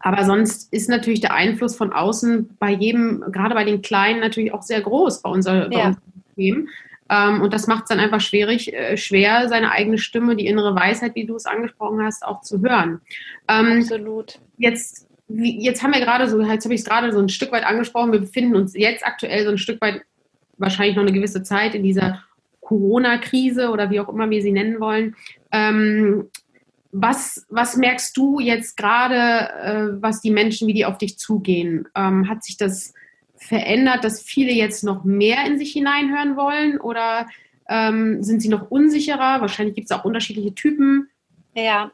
aber 0.00 0.24
sonst 0.24 0.72
ist 0.72 0.88
natürlich 0.88 1.20
der 1.20 1.34
Einfluss 1.34 1.74
von 1.74 1.92
außen 1.92 2.56
bei 2.58 2.70
jedem, 2.70 3.24
gerade 3.32 3.54
bei 3.54 3.64
den 3.64 3.82
Kleinen, 3.82 4.20
natürlich 4.20 4.52
auch 4.52 4.62
sehr 4.62 4.80
groß 4.80 5.22
bei, 5.22 5.30
unser, 5.30 5.68
bei 5.68 5.78
ja. 5.78 5.86
unserem 5.86 6.12
System. 6.26 6.68
Ähm, 7.08 7.40
und 7.42 7.52
das 7.52 7.66
macht 7.66 7.84
es 7.84 7.88
dann 7.88 8.00
einfach 8.00 8.20
schwierig, 8.20 8.72
äh, 8.72 8.96
schwer, 8.96 9.48
seine 9.48 9.70
eigene 9.70 9.98
Stimme, 9.98 10.36
die 10.36 10.46
innere 10.46 10.74
Weisheit, 10.74 11.14
wie 11.14 11.26
du 11.26 11.36
es 11.36 11.46
angesprochen 11.46 12.02
hast, 12.02 12.24
auch 12.24 12.40
zu 12.40 12.60
hören. 12.60 13.00
Ähm, 13.48 13.78
Absolut. 13.80 14.40
Jetzt, 14.58 15.06
wie, 15.28 15.62
jetzt 15.62 15.82
haben 15.82 15.94
wir 15.94 16.00
gerade 16.00 16.28
so, 16.28 16.40
jetzt 16.40 16.64
habe 16.64 16.74
ich 16.74 16.80
es 16.80 16.86
gerade 16.86 17.12
so 17.12 17.20
ein 17.20 17.28
Stück 17.28 17.52
weit 17.52 17.64
angesprochen, 17.64 18.12
wir 18.12 18.20
befinden 18.20 18.56
uns 18.56 18.74
jetzt 18.74 19.06
aktuell 19.06 19.44
so 19.44 19.50
ein 19.50 19.58
Stück 19.58 19.80
weit 19.80 20.02
wahrscheinlich 20.58 20.96
noch 20.96 21.02
eine 21.02 21.12
gewisse 21.12 21.42
Zeit 21.42 21.74
in 21.74 21.82
dieser 21.82 22.22
Corona-Krise 22.60 23.70
oder 23.70 23.90
wie 23.90 24.00
auch 24.00 24.08
immer 24.08 24.28
wir 24.28 24.42
sie 24.42 24.52
nennen 24.52 24.80
wollen. 24.80 25.14
Ähm, 25.52 26.28
was, 26.90 27.46
was 27.50 27.76
merkst 27.76 28.16
du 28.16 28.40
jetzt 28.40 28.76
gerade, 28.76 29.14
äh, 29.14 30.02
was 30.02 30.20
die 30.20 30.30
Menschen, 30.30 30.66
wie 30.66 30.72
die 30.72 30.86
auf 30.86 30.98
dich 30.98 31.18
zugehen? 31.18 31.86
Ähm, 31.94 32.28
hat 32.28 32.42
sich 32.42 32.56
das 32.56 32.94
verändert, 33.46 34.04
dass 34.04 34.22
viele 34.22 34.52
jetzt 34.52 34.84
noch 34.84 35.04
mehr 35.04 35.46
in 35.46 35.58
sich 35.58 35.72
hineinhören 35.72 36.36
wollen 36.36 36.80
oder 36.80 37.26
ähm, 37.68 38.22
sind 38.22 38.40
sie 38.40 38.48
noch 38.48 38.70
unsicherer? 38.70 39.40
Wahrscheinlich 39.40 39.74
gibt 39.74 39.90
es 39.90 39.96
auch 39.96 40.04
unterschiedliche 40.04 40.54
Typen. 40.54 41.08
Ja, 41.58 41.90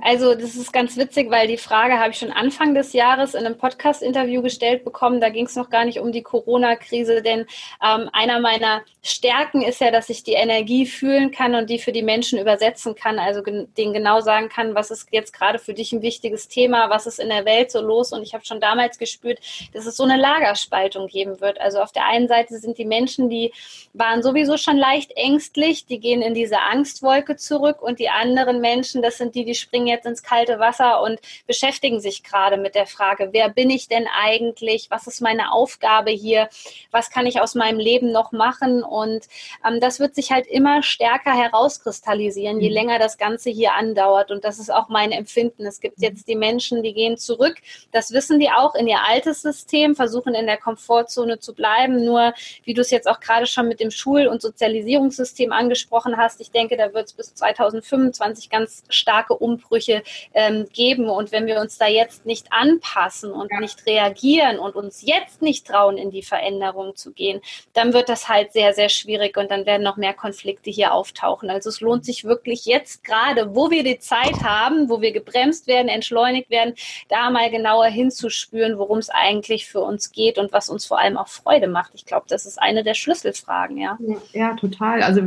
also 0.00 0.34
das 0.34 0.56
ist 0.56 0.72
ganz 0.72 0.96
witzig, 0.96 1.30
weil 1.30 1.46
die 1.46 1.58
Frage 1.58 1.98
habe 1.98 2.12
ich 2.12 2.16
schon 2.16 2.32
Anfang 2.32 2.74
des 2.74 2.94
Jahres 2.94 3.34
in 3.34 3.44
einem 3.44 3.58
Podcast-Interview 3.58 4.40
gestellt 4.40 4.84
bekommen. 4.84 5.20
Da 5.20 5.28
ging 5.28 5.44
es 5.44 5.54
noch 5.54 5.68
gar 5.68 5.84
nicht 5.84 5.98
um 5.98 6.12
die 6.12 6.22
Corona-Krise, 6.22 7.20
denn 7.20 7.40
ähm, 7.86 8.08
einer 8.14 8.40
meiner 8.40 8.80
Stärken 9.02 9.60
ist 9.60 9.82
ja, 9.82 9.90
dass 9.90 10.08
ich 10.08 10.22
die 10.22 10.32
Energie 10.32 10.86
fühlen 10.86 11.30
kann 11.30 11.54
und 11.54 11.68
die 11.68 11.78
für 11.78 11.92
die 11.92 12.02
Menschen 12.02 12.38
übersetzen 12.38 12.94
kann. 12.94 13.18
Also 13.18 13.42
gen 13.42 13.68
denen 13.76 13.92
genau 13.92 14.22
sagen 14.22 14.48
kann, 14.48 14.74
was 14.74 14.90
ist 14.90 15.08
jetzt 15.10 15.34
gerade 15.34 15.58
für 15.58 15.74
dich 15.74 15.92
ein 15.92 16.00
wichtiges 16.00 16.48
Thema, 16.48 16.88
was 16.88 17.06
ist 17.06 17.20
in 17.20 17.28
der 17.28 17.44
Welt 17.44 17.70
so 17.70 17.82
los. 17.82 18.12
Und 18.12 18.22
ich 18.22 18.32
habe 18.32 18.46
schon 18.46 18.60
damals 18.60 18.96
gespürt, 18.96 19.40
dass 19.74 19.84
es 19.84 19.94
so 19.94 20.04
eine 20.04 20.16
Lagerspaltung 20.16 21.06
geben 21.06 21.38
wird. 21.42 21.60
Also 21.60 21.80
auf 21.80 21.92
der 21.92 22.06
einen 22.06 22.28
Seite 22.28 22.56
sind 22.56 22.78
die 22.78 22.86
Menschen, 22.86 23.28
die 23.28 23.52
waren 23.92 24.22
sowieso 24.22 24.56
schon 24.56 24.78
leicht 24.78 25.12
ängstlich, 25.16 25.84
die 25.84 26.00
gehen 26.00 26.22
in 26.22 26.32
diese 26.32 26.60
Angstwolke 26.60 27.36
zurück 27.36 27.82
und 27.82 27.98
die 27.98 28.08
anderen 28.08 28.62
Menschen, 28.62 29.01
das 29.02 29.18
sind 29.18 29.34
die, 29.34 29.44
die 29.44 29.54
springen 29.54 29.86
jetzt 29.86 30.06
ins 30.06 30.22
kalte 30.22 30.58
Wasser 30.58 31.02
und 31.02 31.20
beschäftigen 31.46 32.00
sich 32.00 32.22
gerade 32.22 32.56
mit 32.56 32.74
der 32.74 32.86
Frage, 32.86 33.30
wer 33.32 33.48
bin 33.48 33.70
ich 33.70 33.88
denn 33.88 34.06
eigentlich? 34.06 34.88
Was 34.90 35.06
ist 35.06 35.20
meine 35.20 35.52
Aufgabe 35.52 36.10
hier? 36.10 36.48
Was 36.90 37.10
kann 37.10 37.26
ich 37.26 37.40
aus 37.40 37.54
meinem 37.54 37.78
Leben 37.78 38.12
noch 38.12 38.32
machen? 38.32 38.82
Und 38.82 39.26
ähm, 39.66 39.80
das 39.80 40.00
wird 40.00 40.14
sich 40.14 40.30
halt 40.32 40.46
immer 40.46 40.82
stärker 40.82 41.34
herauskristallisieren, 41.34 42.60
je 42.60 42.68
mhm. 42.68 42.74
länger 42.74 42.98
das 42.98 43.18
Ganze 43.18 43.50
hier 43.50 43.72
andauert. 43.74 44.30
Und 44.30 44.44
das 44.44 44.58
ist 44.58 44.72
auch 44.72 44.88
mein 44.88 45.12
Empfinden. 45.12 45.66
Es 45.66 45.80
gibt 45.80 46.00
jetzt 46.00 46.28
die 46.28 46.36
Menschen, 46.36 46.82
die 46.82 46.94
gehen 46.94 47.16
zurück. 47.16 47.56
Das 47.90 48.12
wissen 48.12 48.38
die 48.38 48.50
auch 48.50 48.74
in 48.74 48.86
ihr 48.86 49.00
altes 49.06 49.42
System, 49.42 49.94
versuchen 49.94 50.34
in 50.34 50.46
der 50.46 50.58
Komfortzone 50.58 51.38
zu 51.38 51.54
bleiben. 51.54 52.04
Nur, 52.04 52.32
wie 52.64 52.74
du 52.74 52.80
es 52.80 52.90
jetzt 52.90 53.08
auch 53.08 53.20
gerade 53.20 53.46
schon 53.46 53.68
mit 53.68 53.80
dem 53.80 53.90
Schul- 53.90 54.26
und 54.26 54.42
Sozialisierungssystem 54.42 55.52
angesprochen 55.52 56.16
hast, 56.16 56.40
ich 56.40 56.50
denke, 56.50 56.76
da 56.76 56.92
wird 56.92 57.06
es 57.06 57.12
bis 57.12 57.34
2025 57.34 58.50
ganz 58.50 58.84
starke 58.92 59.34
Umbrüche 59.34 60.02
ähm, 60.34 60.66
geben. 60.72 61.08
Und 61.08 61.32
wenn 61.32 61.46
wir 61.46 61.60
uns 61.60 61.78
da 61.78 61.86
jetzt 61.86 62.26
nicht 62.26 62.46
anpassen 62.50 63.32
und 63.32 63.50
ja. 63.50 63.60
nicht 63.60 63.86
reagieren 63.86 64.58
und 64.58 64.74
uns 64.74 65.02
jetzt 65.02 65.42
nicht 65.42 65.66
trauen, 65.66 65.98
in 65.98 66.10
die 66.10 66.22
Veränderung 66.22 66.96
zu 66.96 67.12
gehen, 67.12 67.40
dann 67.72 67.92
wird 67.92 68.08
das 68.08 68.28
halt 68.28 68.52
sehr, 68.52 68.74
sehr 68.74 68.88
schwierig 68.88 69.36
und 69.36 69.50
dann 69.50 69.66
werden 69.66 69.82
noch 69.82 69.96
mehr 69.96 70.14
Konflikte 70.14 70.70
hier 70.70 70.92
auftauchen. 70.92 71.50
Also 71.50 71.68
es 71.68 71.80
lohnt 71.80 72.04
sich 72.04 72.24
wirklich 72.24 72.64
jetzt 72.66 73.04
gerade, 73.04 73.54
wo 73.54 73.70
wir 73.70 73.84
die 73.84 73.98
Zeit 73.98 74.42
haben, 74.42 74.88
wo 74.88 75.00
wir 75.00 75.12
gebremst 75.12 75.66
werden, 75.66 75.88
entschleunigt 75.88 76.50
werden, 76.50 76.74
da 77.08 77.30
mal 77.30 77.50
genauer 77.50 77.86
hinzuspüren, 77.86 78.78
worum 78.78 78.98
es 78.98 79.10
eigentlich 79.10 79.66
für 79.66 79.80
uns 79.80 80.12
geht 80.12 80.38
und 80.38 80.52
was 80.52 80.68
uns 80.68 80.86
vor 80.86 80.98
allem 80.98 81.16
auch 81.16 81.28
Freude 81.28 81.68
macht. 81.68 81.92
Ich 81.94 82.06
glaube, 82.06 82.26
das 82.28 82.46
ist 82.46 82.60
eine 82.60 82.84
der 82.84 82.94
Schlüsselfragen, 82.94 83.76
ja. 83.76 83.98
Ja, 84.00 84.16
ja 84.32 84.54
total. 84.54 85.02
Also 85.02 85.22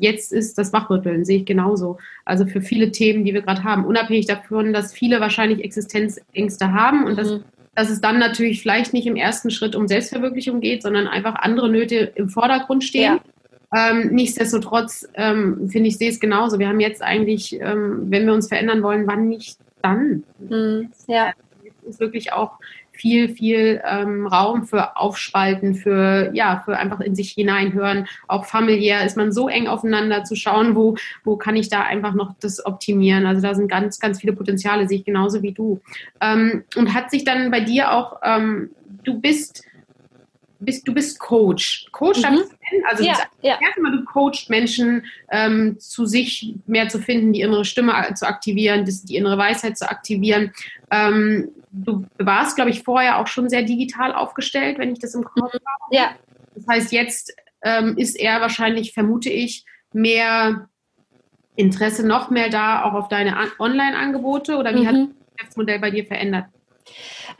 jetzt 0.00 0.32
ist 0.32 0.58
das 0.58 0.72
Wachrütteln, 0.72 1.24
sehe 1.24 1.38
ich 1.38 1.46
genauso. 1.46 1.98
Also 2.24 2.46
für 2.46 2.60
viele 2.60 2.92
Themen 2.92 3.07
Themen, 3.08 3.24
die 3.24 3.34
wir 3.34 3.42
gerade 3.42 3.64
haben, 3.64 3.84
unabhängig 3.84 4.26
davon, 4.26 4.72
dass 4.72 4.92
viele 4.92 5.20
wahrscheinlich 5.20 5.64
Existenzängste 5.64 6.72
haben 6.72 7.04
und 7.04 7.12
mhm. 7.12 7.16
dass, 7.16 7.40
dass 7.74 7.90
es 7.90 8.00
dann 8.00 8.18
natürlich 8.18 8.60
vielleicht 8.60 8.92
nicht 8.92 9.06
im 9.06 9.16
ersten 9.16 9.50
Schritt 9.50 9.74
um 9.74 9.88
Selbstverwirklichung 9.88 10.60
geht, 10.60 10.82
sondern 10.82 11.06
einfach 11.06 11.36
andere 11.36 11.70
Nöte 11.70 12.12
im 12.14 12.28
Vordergrund 12.28 12.84
stehen. 12.84 13.20
Ja. 13.72 13.90
Ähm, 13.90 14.08
nichtsdestotrotz 14.12 15.08
ähm, 15.14 15.68
finde 15.68 15.88
ich, 15.88 15.98
sehe 15.98 16.10
es 16.10 16.20
genauso. 16.20 16.58
Wir 16.58 16.68
haben 16.68 16.80
jetzt 16.80 17.02
eigentlich, 17.02 17.58
ähm, 17.60 18.06
wenn 18.10 18.26
wir 18.26 18.32
uns 18.32 18.48
verändern 18.48 18.82
wollen, 18.82 19.06
wann 19.06 19.28
nicht 19.28 19.58
dann? 19.82 20.24
Mhm. 20.38 20.90
Ja. 21.06 21.32
Jetzt 21.62 21.82
ist 21.84 22.00
wirklich 22.00 22.32
auch 22.32 22.58
viel, 22.98 23.28
viel 23.28 23.80
ähm, 23.88 24.26
Raum 24.26 24.64
für 24.64 24.96
Aufspalten, 24.96 25.74
für, 25.76 26.30
ja, 26.34 26.62
für 26.64 26.76
einfach 26.76 27.00
in 27.00 27.14
sich 27.14 27.30
hineinhören. 27.30 28.08
Auch 28.26 28.44
familiär 28.44 29.06
ist 29.06 29.16
man 29.16 29.30
so 29.30 29.48
eng 29.48 29.68
aufeinander 29.68 30.24
zu 30.24 30.34
schauen, 30.34 30.74
wo, 30.74 30.96
wo 31.22 31.36
kann 31.36 31.54
ich 31.54 31.68
da 31.68 31.82
einfach 31.82 32.14
noch 32.14 32.34
das 32.40 32.66
optimieren. 32.66 33.24
Also 33.24 33.40
da 33.40 33.54
sind 33.54 33.68
ganz, 33.68 34.00
ganz 34.00 34.20
viele 34.20 34.32
Potenziale, 34.32 34.88
sehe 34.88 34.98
ich 34.98 35.04
genauso 35.04 35.42
wie 35.42 35.52
du. 35.52 35.80
Ähm, 36.20 36.64
und 36.74 36.92
hat 36.92 37.10
sich 37.10 37.22
dann 37.22 37.52
bei 37.52 37.60
dir 37.60 37.92
auch, 37.92 38.16
ähm, 38.24 38.70
du 39.04 39.20
bist, 39.20 39.64
bist, 40.60 40.86
du 40.86 40.92
bist 40.92 41.18
Coach. 41.18 41.86
Coach, 41.92 42.20
mhm. 42.20 42.42
also 42.88 43.04
ja, 43.04 43.16
ja. 43.42 43.58
erstmal 43.60 43.92
du 43.92 44.04
coachst 44.04 44.50
Menschen 44.50 45.04
ähm, 45.30 45.78
zu 45.78 46.06
sich 46.06 46.54
mehr 46.66 46.88
zu 46.88 46.98
finden, 46.98 47.32
die 47.32 47.42
innere 47.42 47.64
Stimme 47.64 47.92
zu 48.14 48.26
aktivieren, 48.26 48.84
die 48.84 49.16
innere 49.16 49.38
Weisheit 49.38 49.78
zu 49.78 49.88
aktivieren. 49.88 50.52
Ähm, 50.90 51.50
du 51.70 52.06
warst, 52.18 52.56
glaube 52.56 52.70
ich, 52.70 52.82
vorher 52.82 53.18
auch 53.18 53.26
schon 53.26 53.48
sehr 53.48 53.62
digital 53.62 54.12
aufgestellt, 54.12 54.78
wenn 54.78 54.92
ich 54.92 54.98
das 54.98 55.14
im 55.14 55.24
Kopf 55.24 55.52
mhm. 55.52 55.58
habe. 55.58 55.96
Ja. 55.96 56.10
Das 56.54 56.66
heißt, 56.66 56.92
jetzt 56.92 57.32
ähm, 57.62 57.96
ist 57.96 58.18
er 58.18 58.40
wahrscheinlich, 58.40 58.92
vermute 58.92 59.30
ich, 59.30 59.64
mehr 59.92 60.68
Interesse 61.54 62.06
noch 62.06 62.30
mehr 62.30 62.50
da, 62.50 62.82
auch 62.84 62.94
auf 62.94 63.08
deine 63.08 63.36
Online-Angebote 63.58 64.56
oder 64.56 64.74
wie 64.74 64.80
mhm. 64.80 64.86
hat 64.86 64.94
das 64.94 65.36
Geschäftsmodell 65.36 65.78
bei 65.78 65.90
dir 65.90 66.04
verändert? 66.04 66.46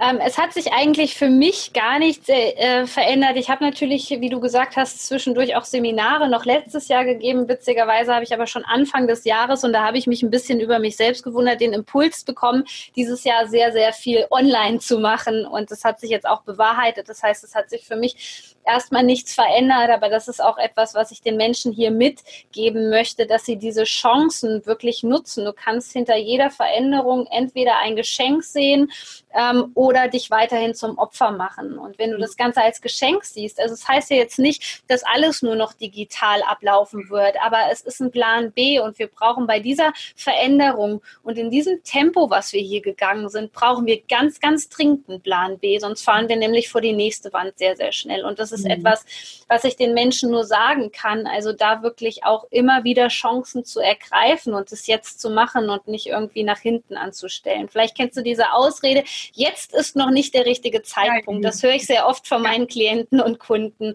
Ähm, 0.00 0.18
es 0.24 0.38
hat 0.38 0.52
sich 0.52 0.72
eigentlich 0.72 1.16
für 1.16 1.28
mich 1.28 1.72
gar 1.72 1.98
nichts 1.98 2.28
äh, 2.28 2.86
verändert. 2.86 3.36
Ich 3.36 3.50
habe 3.50 3.64
natürlich, 3.64 4.10
wie 4.10 4.28
du 4.28 4.40
gesagt 4.40 4.76
hast, 4.76 5.06
zwischendurch 5.06 5.56
auch 5.56 5.64
Seminare 5.64 6.28
noch 6.28 6.44
letztes 6.44 6.88
Jahr 6.88 7.04
gegeben. 7.04 7.48
Witzigerweise 7.48 8.14
habe 8.14 8.24
ich 8.24 8.32
aber 8.32 8.46
schon 8.46 8.64
Anfang 8.64 9.08
des 9.08 9.24
Jahres 9.24 9.64
und 9.64 9.72
da 9.72 9.84
habe 9.84 9.98
ich 9.98 10.06
mich 10.06 10.22
ein 10.22 10.30
bisschen 10.30 10.60
über 10.60 10.78
mich 10.78 10.96
selbst 10.96 11.24
gewundert, 11.24 11.60
den 11.60 11.72
Impuls 11.72 12.22
bekommen, 12.24 12.64
dieses 12.94 13.24
Jahr 13.24 13.48
sehr, 13.48 13.72
sehr 13.72 13.92
viel 13.92 14.26
online 14.30 14.78
zu 14.78 14.98
machen. 14.98 15.46
Und 15.46 15.70
das 15.70 15.84
hat 15.84 16.00
sich 16.00 16.10
jetzt 16.10 16.28
auch 16.28 16.42
bewahrheitet. 16.42 17.08
Das 17.08 17.22
heißt, 17.22 17.42
es 17.42 17.54
hat 17.54 17.70
sich 17.70 17.84
für 17.84 17.96
mich 17.96 18.47
erstmal 18.66 19.02
nichts 19.02 19.34
verändert, 19.34 19.90
aber 19.90 20.08
das 20.08 20.28
ist 20.28 20.42
auch 20.42 20.58
etwas, 20.58 20.94
was 20.94 21.10
ich 21.10 21.22
den 21.22 21.36
Menschen 21.36 21.72
hier 21.72 21.90
mitgeben 21.90 22.90
möchte, 22.90 23.26
dass 23.26 23.44
sie 23.44 23.56
diese 23.56 23.84
Chancen 23.84 24.64
wirklich 24.66 25.02
nutzen. 25.02 25.44
Du 25.44 25.52
kannst 25.52 25.92
hinter 25.92 26.16
jeder 26.16 26.50
Veränderung 26.50 27.26
entweder 27.30 27.78
ein 27.78 27.96
Geschenk 27.96 28.44
sehen 28.44 28.90
ähm, 29.34 29.70
oder 29.74 30.08
dich 30.08 30.30
weiterhin 30.30 30.74
zum 30.74 30.98
Opfer 30.98 31.30
machen. 31.30 31.78
Und 31.78 31.98
wenn 31.98 32.10
du 32.10 32.18
das 32.18 32.36
Ganze 32.36 32.62
als 32.62 32.80
Geschenk 32.80 33.24
siehst, 33.24 33.60
also 33.60 33.74
es 33.74 33.80
das 33.80 33.88
heißt 33.88 34.10
ja 34.10 34.16
jetzt 34.16 34.38
nicht, 34.38 34.82
dass 34.88 35.02
alles 35.04 35.42
nur 35.42 35.54
noch 35.54 35.72
digital 35.72 36.42
ablaufen 36.42 37.08
wird, 37.10 37.36
aber 37.42 37.70
es 37.70 37.80
ist 37.80 38.00
ein 38.00 38.10
Plan 38.10 38.52
B 38.52 38.80
und 38.80 38.98
wir 38.98 39.06
brauchen 39.08 39.46
bei 39.46 39.60
dieser 39.60 39.92
Veränderung 40.16 41.00
und 41.22 41.38
in 41.38 41.50
diesem 41.50 41.82
Tempo, 41.84 42.30
was 42.30 42.52
wir 42.52 42.60
hier 42.60 42.82
gegangen 42.82 43.28
sind, 43.28 43.52
brauchen 43.52 43.86
wir 43.86 44.02
ganz, 44.02 44.40
ganz 44.40 44.68
dringend 44.68 45.08
einen 45.08 45.20
Plan 45.20 45.58
B, 45.58 45.78
sonst 45.78 46.02
fahren 46.02 46.28
wir 46.28 46.36
nämlich 46.36 46.68
vor 46.68 46.80
die 46.80 46.92
nächste 46.92 47.32
Wand 47.32 47.58
sehr, 47.58 47.76
sehr 47.76 47.92
schnell. 47.92 48.24
Und 48.24 48.38
das 48.38 48.52
ist 48.52 48.57
mhm. 48.64 48.70
etwas, 48.70 49.04
was 49.48 49.64
ich 49.64 49.76
den 49.76 49.94
Menschen 49.94 50.30
nur 50.30 50.44
sagen 50.44 50.92
kann. 50.92 51.26
Also 51.26 51.52
da 51.52 51.82
wirklich 51.82 52.24
auch 52.24 52.44
immer 52.50 52.84
wieder 52.84 53.08
Chancen 53.08 53.64
zu 53.64 53.80
ergreifen 53.80 54.54
und 54.54 54.72
es 54.72 54.86
jetzt 54.86 55.20
zu 55.20 55.30
machen 55.30 55.70
und 55.70 55.88
nicht 55.88 56.06
irgendwie 56.06 56.44
nach 56.44 56.58
hinten 56.58 56.96
anzustellen. 56.96 57.68
Vielleicht 57.68 57.96
kennst 57.96 58.16
du 58.16 58.22
diese 58.22 58.52
Ausrede, 58.52 59.04
jetzt 59.32 59.74
ist 59.74 59.96
noch 59.96 60.10
nicht 60.10 60.34
der 60.34 60.46
richtige 60.46 60.82
Zeitpunkt. 60.82 61.44
Das 61.44 61.62
höre 61.62 61.74
ich 61.74 61.86
sehr 61.86 62.06
oft 62.06 62.26
von 62.26 62.42
meinen 62.42 62.66
Klienten 62.66 63.20
und 63.20 63.38
Kunden. 63.38 63.94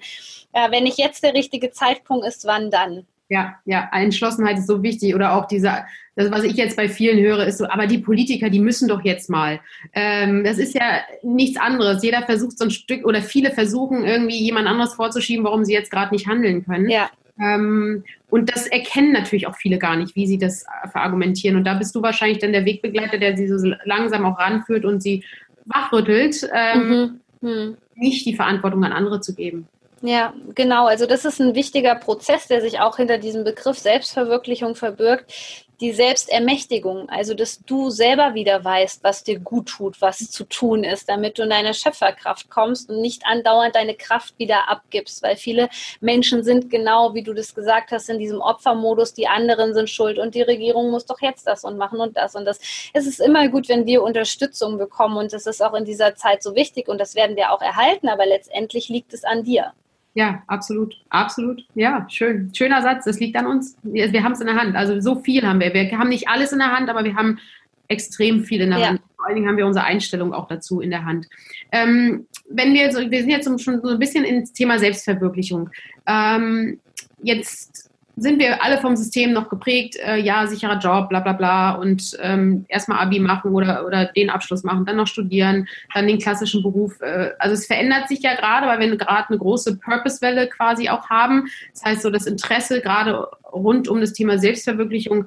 Ja, 0.56 0.72
wenn 0.72 0.84
nicht 0.84 0.98
jetzt 0.98 1.24
der 1.24 1.34
richtige 1.34 1.72
Zeitpunkt 1.72 2.26
ist, 2.26 2.46
wann 2.46 2.72
dann? 2.72 3.08
Ja, 3.34 3.56
ja, 3.66 3.90
Entschlossenheit 3.92 4.60
ist 4.60 4.68
so 4.68 4.84
wichtig. 4.84 5.16
Oder 5.16 5.34
auch 5.34 5.48
dieser, 5.48 5.88
das, 6.16 6.30
was 6.30 6.44
ich 6.44 6.54
jetzt 6.54 6.78
bei 6.78 6.88
vielen 6.88 7.20
höre, 7.20 7.48
ist 7.48 7.58
so, 7.58 7.68
aber 7.68 7.88
die 7.88 7.98
Politiker, 7.98 8.52
die 8.52 8.60
müssen 8.60 8.88
doch 8.88 9.04
jetzt 9.04 9.28
mal. 9.28 9.60
Ähm, 9.94 10.44
das 10.44 10.60
ist 10.60 10.76
ja 10.76 11.00
nichts 11.24 11.60
anderes. 11.60 12.04
Jeder 12.04 12.22
versucht 12.22 12.60
so 12.60 12.66
ein 12.66 12.70
Stück 12.70 13.08
oder 13.08 13.24
viele 13.24 13.50
versuchen 13.50 14.04
irgendwie 14.04 14.38
jemand 14.38 14.68
anderes 14.68 14.94
vorzuschieben, 14.94 15.44
warum 15.44 15.66
sie 15.66 15.74
jetzt 15.74 15.90
gerade 15.90 16.14
nicht 16.14 16.28
handeln 16.28 16.64
können. 16.64 16.88
Ja. 16.90 17.10
Ähm, 17.42 18.04
und 18.30 18.56
das 18.56 18.68
erkennen 18.68 19.14
natürlich 19.14 19.48
auch 19.48 19.56
viele 19.56 19.80
gar 19.80 19.96
nicht, 19.96 20.16
wie 20.16 20.28
sie 20.28 20.38
das 20.38 20.68
verargumentieren. 20.92 21.58
Und 21.58 21.64
da 21.64 21.74
bist 21.74 21.96
du 21.96 22.04
wahrscheinlich 22.04 22.38
dann 22.38 22.54
der 22.54 22.66
Wegbegleiter, 22.66 23.18
der 23.18 23.36
sie 23.36 23.48
so 23.48 23.74
langsam 23.84 24.26
auch 24.26 24.38
ranführt 24.38 24.86
und 24.86 25.02
sie 25.02 25.24
wachrüttelt, 25.66 26.48
ähm, 26.54 27.20
mhm. 27.42 27.50
Mhm. 27.50 27.78
nicht 27.96 28.28
die 28.28 28.36
Verantwortung 28.36 28.84
an 28.84 28.92
andere 28.92 29.22
zu 29.22 29.34
geben. 29.34 29.68
Ja, 30.06 30.34
genau. 30.54 30.86
Also 30.88 31.06
das 31.06 31.24
ist 31.24 31.40
ein 31.40 31.56
wichtiger 31.56 31.96
Prozess, 31.96 32.48
der 32.48 32.60
sich 32.60 32.82
auch 32.82 32.98
hinter 32.98 33.18
diesem 33.18 33.46
Begriff 33.46 33.80
Selbstverwirklichung 33.80 34.76
verbirgt, 34.76 35.34
die 35.80 35.94
Selbstermächtigung, 35.94 37.08
also 37.08 37.34
dass 37.34 37.62
du 37.66 37.90
selber 37.90 38.34
wieder 38.34 38.66
weißt, 38.66 39.02
was 39.02 39.24
dir 39.24 39.40
gut 39.40 39.70
tut, 39.70 40.02
was 40.02 40.30
zu 40.30 40.44
tun 40.44 40.84
ist, 40.84 41.08
damit 41.08 41.38
du 41.38 41.44
in 41.44 41.50
deine 41.52 41.74
Schöpferkraft 41.74 42.50
kommst 42.50 42.90
und 42.90 43.00
nicht 43.00 43.26
andauernd 43.26 43.76
deine 43.76 43.96
Kraft 43.96 44.38
wieder 44.38 44.70
abgibst, 44.70 45.24
weil 45.24 45.38
viele 45.38 45.70
Menschen 46.02 46.44
sind 46.44 46.70
genau, 46.70 47.14
wie 47.14 47.24
du 47.24 47.34
das 47.34 47.56
gesagt 47.56 47.92
hast, 47.92 48.10
in 48.10 48.20
diesem 48.20 48.42
Opfermodus, 48.42 49.14
die 49.14 49.28
anderen 49.28 49.74
sind 49.74 49.90
schuld 49.90 50.20
und 50.20 50.36
die 50.36 50.42
Regierung 50.42 50.92
muss 50.92 51.06
doch 51.06 51.22
jetzt 51.22 51.48
das 51.48 51.64
und 51.64 51.78
machen 51.78 52.02
und 52.02 52.18
das 52.18 52.36
und 52.36 52.44
das. 52.44 52.60
Es 52.92 53.08
ist 53.08 53.22
immer 53.22 53.48
gut, 53.48 53.70
wenn 53.70 53.86
wir 53.86 54.04
Unterstützung 54.04 54.78
bekommen 54.78 55.16
und 55.16 55.32
das 55.32 55.48
ist 55.48 55.64
auch 55.64 55.74
in 55.74 55.86
dieser 55.86 56.16
Zeit 56.16 56.44
so 56.44 56.56
wichtig 56.56 56.90
und 56.90 56.98
das 57.00 57.16
werden 57.16 57.38
wir 57.38 57.54
auch 57.54 57.62
erhalten, 57.62 58.10
aber 58.10 58.26
letztendlich 58.26 58.90
liegt 58.90 59.14
es 59.14 59.24
an 59.24 59.46
dir. 59.46 59.72
Ja, 60.16 60.44
absolut, 60.48 60.96
absolut. 61.10 61.66
Ja, 61.74 62.06
schön. 62.10 62.52
Schöner 62.54 62.82
Satz. 62.82 63.06
Das 63.06 63.20
liegt 63.20 63.36
an 63.36 63.48
uns. 63.48 63.76
Wir, 63.82 64.12
wir 64.12 64.24
haben 64.24 64.34
es 64.34 64.42
in 64.42 64.48
der 64.48 64.56
Hand. 64.56 64.76
Also 64.76 65.00
so 65.00 65.16
viel 65.16 65.46
haben 65.46 65.60
wir. 65.60 65.74
Wir 65.74 65.98
haben 65.98 66.10
nicht 66.10 66.28
alles 66.28 66.52
in 66.52 66.60
der 66.60 66.72
Hand, 66.72 66.90
aber 66.90 67.04
wir 67.04 67.16
haben 67.16 67.40
extrem 67.88 68.44
viel 68.44 68.62
in 68.62 68.70
der 68.70 68.80
ja. 68.80 68.88
Hand. 68.90 69.02
Vor 69.16 69.26
allen 69.26 69.36
Dingen 69.36 69.48
haben 69.48 69.58
wir 69.58 69.66
unsere 69.66 69.86
Einstellung 69.86 70.34
auch 70.34 70.48
dazu 70.48 70.82
in 70.82 70.92
der 70.92 71.06
Hand. 71.06 71.28
Ähm, 71.72 72.28
wenn 72.50 72.74
wir, 72.74 72.92
so, 72.92 73.00
wir 73.00 73.20
sind 73.22 73.30
jetzt 73.30 73.46
schon 73.62 73.82
so 73.82 73.90
ein 73.90 74.00
bisschen 74.00 74.24
ins 74.24 74.54
Thema 74.54 74.78
Selbstverwirklichung. 74.78 75.70
Ähm, 76.06 76.80
jetzt 77.22 77.90
sind 78.16 78.40
wir 78.40 78.64
alle 78.64 78.78
vom 78.78 78.96
System 78.96 79.34
noch 79.34 79.50
geprägt, 79.50 79.96
äh, 79.96 80.18
ja, 80.18 80.46
sicherer 80.46 80.78
Job, 80.78 81.10
bla 81.10 81.20
bla 81.20 81.34
bla 81.34 81.72
und 81.72 82.16
ähm, 82.22 82.66
erstmal 82.68 83.00
Abi 83.00 83.20
machen 83.20 83.54
oder, 83.54 83.86
oder 83.86 84.06
den 84.06 84.30
Abschluss 84.30 84.64
machen, 84.64 84.86
dann 84.86 84.98
noch 84.98 85.08
studieren, 85.08 85.68
dann 85.94 86.08
den 86.08 86.20
klassischen 86.20 86.62
Beruf. 86.62 87.02
Äh, 87.02 87.32
also 87.40 87.54
es 87.56 87.66
verändert 87.66 88.08
sich 88.08 88.22
ja 88.22 88.36
gerade, 88.36 88.68
weil 88.68 88.80
wir 88.80 88.96
gerade 88.98 89.30
eine 89.30 89.40
große 89.40 89.78
Purpose-Welle 89.78 90.48
quasi 90.48 90.90
auch 90.90 91.10
haben. 91.10 91.48
Das 91.74 91.86
heißt 91.86 92.02
so, 92.04 92.12
das 92.12 92.28
Interesse 92.28 92.82
gerade 92.82 93.28
rund 93.52 93.88
um 93.88 94.00
das 94.00 94.14
Thema 94.14 94.38
Selbstverwirklichung 94.38 95.26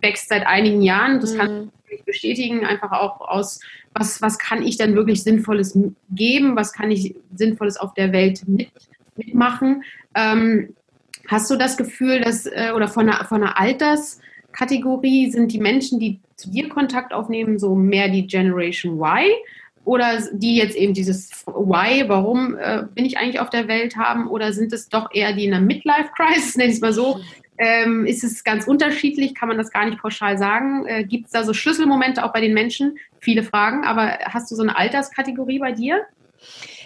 wächst 0.00 0.28
seit 0.28 0.46
einigen 0.46 0.80
Jahren. 0.80 1.20
Das 1.20 1.34
mhm. 1.34 1.38
kann 1.38 1.72
ich 1.90 2.04
bestätigen, 2.04 2.64
einfach 2.64 2.92
auch 2.92 3.20
aus, 3.20 3.60
was, 3.92 4.22
was 4.22 4.38
kann 4.38 4.62
ich 4.62 4.78
dann 4.78 4.94
wirklich 4.94 5.22
Sinnvolles 5.22 5.78
geben, 6.10 6.56
was 6.56 6.72
kann 6.72 6.90
ich 6.90 7.14
Sinnvolles 7.34 7.76
auf 7.76 7.92
der 7.94 8.12
Welt 8.12 8.48
mit, 8.48 8.70
mitmachen. 9.16 9.82
Ähm, 10.14 10.74
Hast 11.28 11.50
du 11.50 11.56
das 11.56 11.76
Gefühl, 11.76 12.20
dass, 12.20 12.46
äh, 12.46 12.72
oder 12.74 12.88
von 12.88 13.08
einer, 13.08 13.24
von 13.24 13.42
einer 13.42 13.58
Alterskategorie 13.58 15.30
sind 15.30 15.52
die 15.52 15.58
Menschen, 15.58 15.98
die 15.98 16.20
zu 16.36 16.50
dir 16.50 16.68
Kontakt 16.68 17.12
aufnehmen, 17.12 17.58
so 17.58 17.74
mehr 17.74 18.08
die 18.08 18.26
Generation 18.26 18.98
Y? 19.00 19.30
Oder 19.84 20.22
die 20.32 20.56
jetzt 20.56 20.76
eben 20.76 20.94
dieses 20.94 21.44
Why, 21.46 22.08
warum 22.08 22.56
äh, 22.56 22.84
bin 22.94 23.04
ich 23.04 23.18
eigentlich 23.18 23.40
auf 23.40 23.50
der 23.50 23.68
Welt 23.68 23.96
haben? 23.96 24.28
Oder 24.28 24.52
sind 24.54 24.72
es 24.72 24.88
doch 24.88 25.10
eher 25.12 25.34
die 25.34 25.44
in 25.44 25.52
einer 25.52 25.64
Midlife-Crisis, 25.64 26.56
nenne 26.56 26.70
ich 26.70 26.76
es 26.76 26.80
mal 26.80 26.94
so? 26.94 27.20
Ähm, 27.58 28.04
ist 28.06 28.24
es 28.24 28.42
ganz 28.44 28.66
unterschiedlich? 28.66 29.34
Kann 29.34 29.48
man 29.48 29.58
das 29.58 29.70
gar 29.70 29.84
nicht 29.84 30.00
pauschal 30.00 30.38
sagen? 30.38 30.86
Äh, 30.86 31.04
Gibt 31.04 31.26
es 31.26 31.32
da 31.32 31.44
so 31.44 31.52
Schlüsselmomente 31.52 32.24
auch 32.24 32.32
bei 32.32 32.40
den 32.40 32.54
Menschen? 32.54 32.98
Viele 33.20 33.42
Fragen, 33.42 33.84
aber 33.84 34.18
hast 34.24 34.50
du 34.50 34.56
so 34.56 34.62
eine 34.62 34.76
Alterskategorie 34.76 35.58
bei 35.58 35.72
dir? 35.72 36.06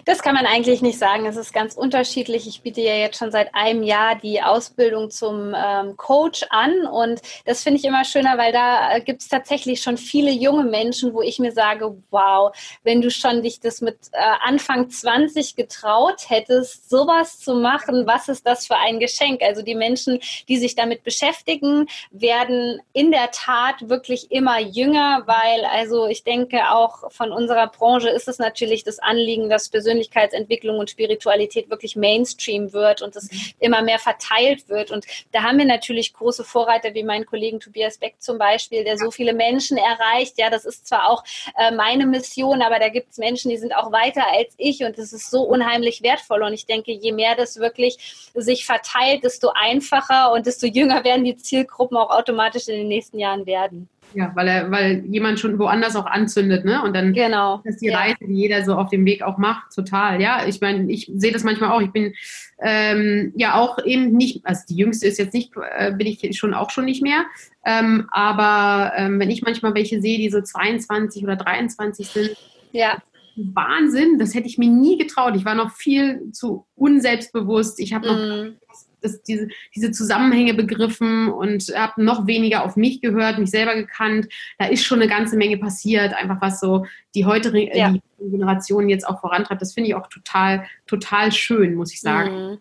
Das 0.05 0.23
kann 0.23 0.35
man 0.35 0.47
eigentlich 0.47 0.83
nicht 0.83 0.99
sagen. 0.99 1.26
Es 1.26 1.37
ist 1.37 1.52
ganz 1.52 1.75
unterschiedlich. 1.75 2.47
Ich 2.47 2.62
biete 2.62 2.81
ja 2.81 2.95
jetzt 2.95 3.19
schon 3.19 3.31
seit 3.31 3.55
einem 3.55 3.83
Jahr 3.83 4.14
die 4.17 4.43
Ausbildung 4.43 5.11
zum 5.11 5.55
ähm, 5.57 5.97
Coach 5.97 6.45
an 6.50 6.87
und 6.87 7.21
das 7.45 7.62
finde 7.62 7.78
ich 7.78 7.85
immer 7.85 8.05
schöner, 8.05 8.38
weil 8.38 8.52
da 8.52 8.97
äh, 8.97 9.00
gibt 9.00 9.23
es 9.23 9.28
tatsächlich 9.28 9.83
schon 9.83 9.97
viele 9.97 10.31
junge 10.31 10.64
Menschen, 10.64 11.14
wo 11.14 11.23
ich 11.23 11.38
mir 11.38 11.52
sage, 11.52 11.97
wow, 12.11 12.52
wenn 12.85 13.00
du 13.00 13.11
schon 13.11 13.43
dich 13.43 13.61
das 13.61 13.81
mit 13.81 13.97
äh, 14.12 14.19
Anfang 14.43 14.88
20 14.90 15.57
getraut 15.57 16.28
hättest, 16.28 16.88
sowas 16.88 17.40
zu 17.40 17.55
machen, 17.55 18.07
was 18.07 18.28
ist 18.28 18.47
das 18.47 18.67
für 18.67 18.76
ein 18.76 19.00
Geschenk? 19.00 19.43
Also 19.43 19.62
die 19.62 19.75
Menschen, 19.75 20.21
die 20.49 20.57
sich 20.57 20.75
damit 20.75 21.05
beschäftigen, 21.05 21.87
werden 22.11 22.81
in 22.93 23.11
der 23.11 23.31
Tat 23.31 23.88
wirklich 23.88 24.31
immer 24.31 24.61
jünger, 24.61 25.23
weil 25.26 25.64
also 25.64 26.07
ich 26.07 26.25
denke 26.25 26.71
auch 26.71 27.11
von 27.11 27.33
unserer 27.33 27.67
Branche 27.67 28.09
ist 28.09 28.28
es 28.28 28.38
natürlich 28.38 28.85
das 28.85 28.99
Anliegen, 28.99 29.49
dass 29.49 29.69
persönlich 29.69 29.88
Persönlichkeitsentwicklung 29.88 30.78
und 30.78 30.90
Spiritualität 30.90 31.71
wirklich 31.71 31.97
Mainstream 31.97 32.73
wird 32.75 33.00
und 33.00 33.16
es 33.16 33.30
immer 33.59 33.80
mehr 33.80 33.99
verteilt 33.99 34.68
wird. 34.68 34.90
Und 34.90 35.07
da 35.33 35.42
haben 35.42 35.57
wir 35.57 35.64
natürlich 35.64 36.12
große 36.12 36.45
Vorreiter 36.45 36.92
wie 36.92 37.02
meinen 37.02 37.25
Kollegen 37.25 37.59
Tobias 37.59 37.97
Beck 37.97 38.16
zum 38.18 38.37
Beispiel, 38.38 38.85
der 38.85 38.99
so 38.99 39.11
viele 39.11 39.33
Menschen 39.33 39.78
erreicht. 39.78 40.35
Ja, 40.38 40.50
das 40.50 40.66
ist 40.66 40.87
zwar 40.87 41.09
auch 41.09 41.25
äh, 41.57 41.71
meine 41.71 42.04
Mission, 42.04 42.61
aber 42.61 42.78
da 42.78 42.90
gibt 42.90 43.12
es 43.12 43.18
Menschen, 43.18 43.50
die 43.50 43.57
sind 43.57 43.75
auch 43.75 43.90
weiter 43.92 44.25
als 44.30 44.54
ich 44.59 44.85
und 44.85 44.99
das 44.99 45.12
ist 45.12 45.30
so 45.30 45.42
unheimlich 45.42 46.02
wertvoll. 46.02 46.42
Und 46.42 46.52
ich 46.52 46.66
denke, 46.66 46.92
je 46.92 47.12
mehr 47.12 47.35
das 47.35 47.57
wirklich 47.57 48.30
sich 48.35 48.66
verteilt, 48.66 49.25
desto 49.25 49.50
einfacher 49.54 50.33
und 50.33 50.47
desto 50.47 50.66
jünger 50.66 51.02
werden 51.04 51.25
die 51.25 51.37
Zielgruppen 51.37 51.97
auch 51.97 52.11
automatisch 52.11 52.68
in 52.68 52.76
den 52.76 52.88
nächsten 52.88 53.18
Jahren 53.18 53.47
werden. 53.47 53.88
Ja, 54.15 54.33
weil 54.35 54.49
er, 54.49 54.71
weil 54.71 55.05
jemand 55.07 55.38
schon 55.38 55.59
woanders 55.59 55.95
auch 55.95 56.07
anzündet, 56.07 56.65
ne? 56.65 56.83
Und 56.83 56.95
dann 56.95 57.12
genau. 57.12 57.61
ist 57.65 57.81
die 57.81 57.91
Reise, 57.91 58.17
die 58.21 58.35
jeder 58.35 58.65
so 58.65 58.75
auf 58.75 58.88
dem 58.88 59.05
Weg 59.05 59.23
auch 59.23 59.37
macht, 59.37 59.75
total. 59.75 60.21
Ja, 60.21 60.47
ich 60.47 60.61
meine, 60.61 60.91
ich 60.91 61.11
sehe 61.15 61.33
das 61.33 61.45
manchmal 61.45 61.71
auch. 61.71 61.83
Ich 61.83 61.91
bin 61.91 62.15
ähm, 62.62 63.33
ja 63.37 63.55
auch 63.55 63.85
eben 63.85 64.12
nicht, 64.12 64.47
also 64.47 64.62
die 64.69 64.77
jüngste 64.77 65.07
ist 65.07 65.19
jetzt 65.19 65.35
nicht, 65.35 65.53
äh, 65.77 65.93
bin 65.93 66.07
ich 66.07 66.38
schon 66.38 66.55
auch 66.55 66.71
schon 66.71 66.87
nicht 66.87 67.03
mehr. 67.03 67.25
Ähm, 67.67 68.09
aber 68.11 68.93
ähm, 68.97 69.21
wenn 69.21 69.31
ich 69.31 69.43
manchmal 69.43 69.75
welche 69.75 70.01
sehe, 70.01 70.18
die 70.18 70.31
so 70.31 70.40
22 70.40 71.23
oder 71.25 71.37
23 71.37 72.09
sind, 72.09 72.31
ja. 72.73 72.99
Wahnsinn, 73.37 74.18
das 74.18 74.35
hätte 74.35 74.49
ich 74.49 74.59
mir 74.59 74.68
nie 74.68 74.99
getraut. 74.99 75.37
Ich 75.37 75.44
war 75.44 75.55
noch 75.55 75.71
viel 75.71 76.33
zu 76.33 76.66
unselbstbewusst. 76.75 77.79
Ich 77.79 77.92
habe 77.92 78.09
noch 78.09 78.16
mm 78.16 78.57
das, 79.00 79.22
diese, 79.22 79.48
diese 79.74 79.90
Zusammenhänge 79.90 80.54
begriffen 80.54 81.28
und 81.28 81.72
habe 81.74 82.02
noch 82.02 82.26
weniger 82.26 82.64
auf 82.64 82.76
mich 82.76 83.00
gehört, 83.00 83.38
mich 83.38 83.50
selber 83.50 83.74
gekannt. 83.74 84.28
Da 84.58 84.66
ist 84.66 84.84
schon 84.84 85.00
eine 85.00 85.08
ganze 85.08 85.37
Menge 85.37 85.58
passiert, 85.58 86.14
einfach 86.14 86.40
was 86.40 86.61
so 86.61 86.87
die 87.14 87.24
heutige 87.24 87.76
ja. 87.76 87.90
die 87.90 88.30
Generation 88.30 88.88
jetzt 88.88 89.06
auch 89.06 89.20
vorantreibt. 89.20 89.62
Das 89.62 89.74
finde 89.74 89.88
ich 89.90 89.94
auch 89.94 90.08
total, 90.08 90.66
total 90.87 91.32
schön, 91.32 91.74
muss 91.74 91.92
ich 91.92 92.00
sagen. 92.00 92.50
Mhm. 92.50 92.58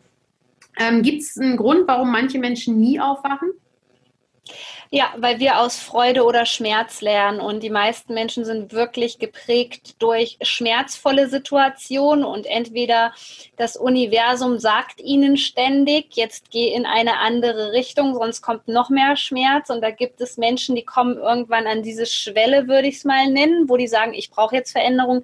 Ähm, 0.80 1.02
Gibt 1.02 1.22
es 1.22 1.38
einen 1.38 1.58
Grund, 1.58 1.88
warum 1.88 2.12
manche 2.12 2.40
Menschen 2.40 2.80
nie 2.80 3.00
aufwachen? 3.00 3.50
Ja, 4.90 5.14
weil 5.18 5.40
wir 5.40 5.60
aus 5.60 5.78
Freude 5.78 6.24
oder 6.24 6.46
Schmerz 6.46 7.02
lernen 7.02 7.42
und 7.42 7.62
die 7.62 7.70
meisten 7.70 8.14
Menschen 8.14 8.46
sind 8.46 8.72
wirklich 8.72 9.20
geprägt 9.20 10.02
durch 10.02 10.38
schmerzvolle 10.42 11.28
Situationen 11.28 12.24
und 12.24 12.46
entweder 12.46 13.12
das 13.58 13.76
Universum 13.76 14.60
sagt 14.60 15.02
ihnen 15.02 15.36
ständig, 15.36 16.16
jetzt 16.16 16.52
geh 16.52 16.74
in 16.74 16.86
eine 16.86 17.20
andere 17.20 17.74
Richtung, 17.74 18.16
sonst 18.16 18.42
kommt 18.42 18.70
noch 18.70 18.90
mehr 18.90 19.18
Schmerz 19.18 19.70
und 19.70 19.82
da 19.82 19.92
gibt 19.92 20.22
es 20.22 20.38
Menschen, 20.38 20.76
die 20.76 20.86
kommen 20.86 21.18
irgendwann 21.18 21.68
an 21.68 21.84
diese 21.84 22.06
Schwelle, 22.06 22.68
würde 22.68 22.88
ich 22.88 22.98
es 22.98 23.06
mal 23.06 23.28
nennen, 23.28 23.68
wo 23.68 23.76
die 23.76 23.88
sagen, 23.88 24.14
ich 24.14 24.30
brauche 24.30 24.56
jetzt 24.56 24.72
Veränderung. 24.72 25.24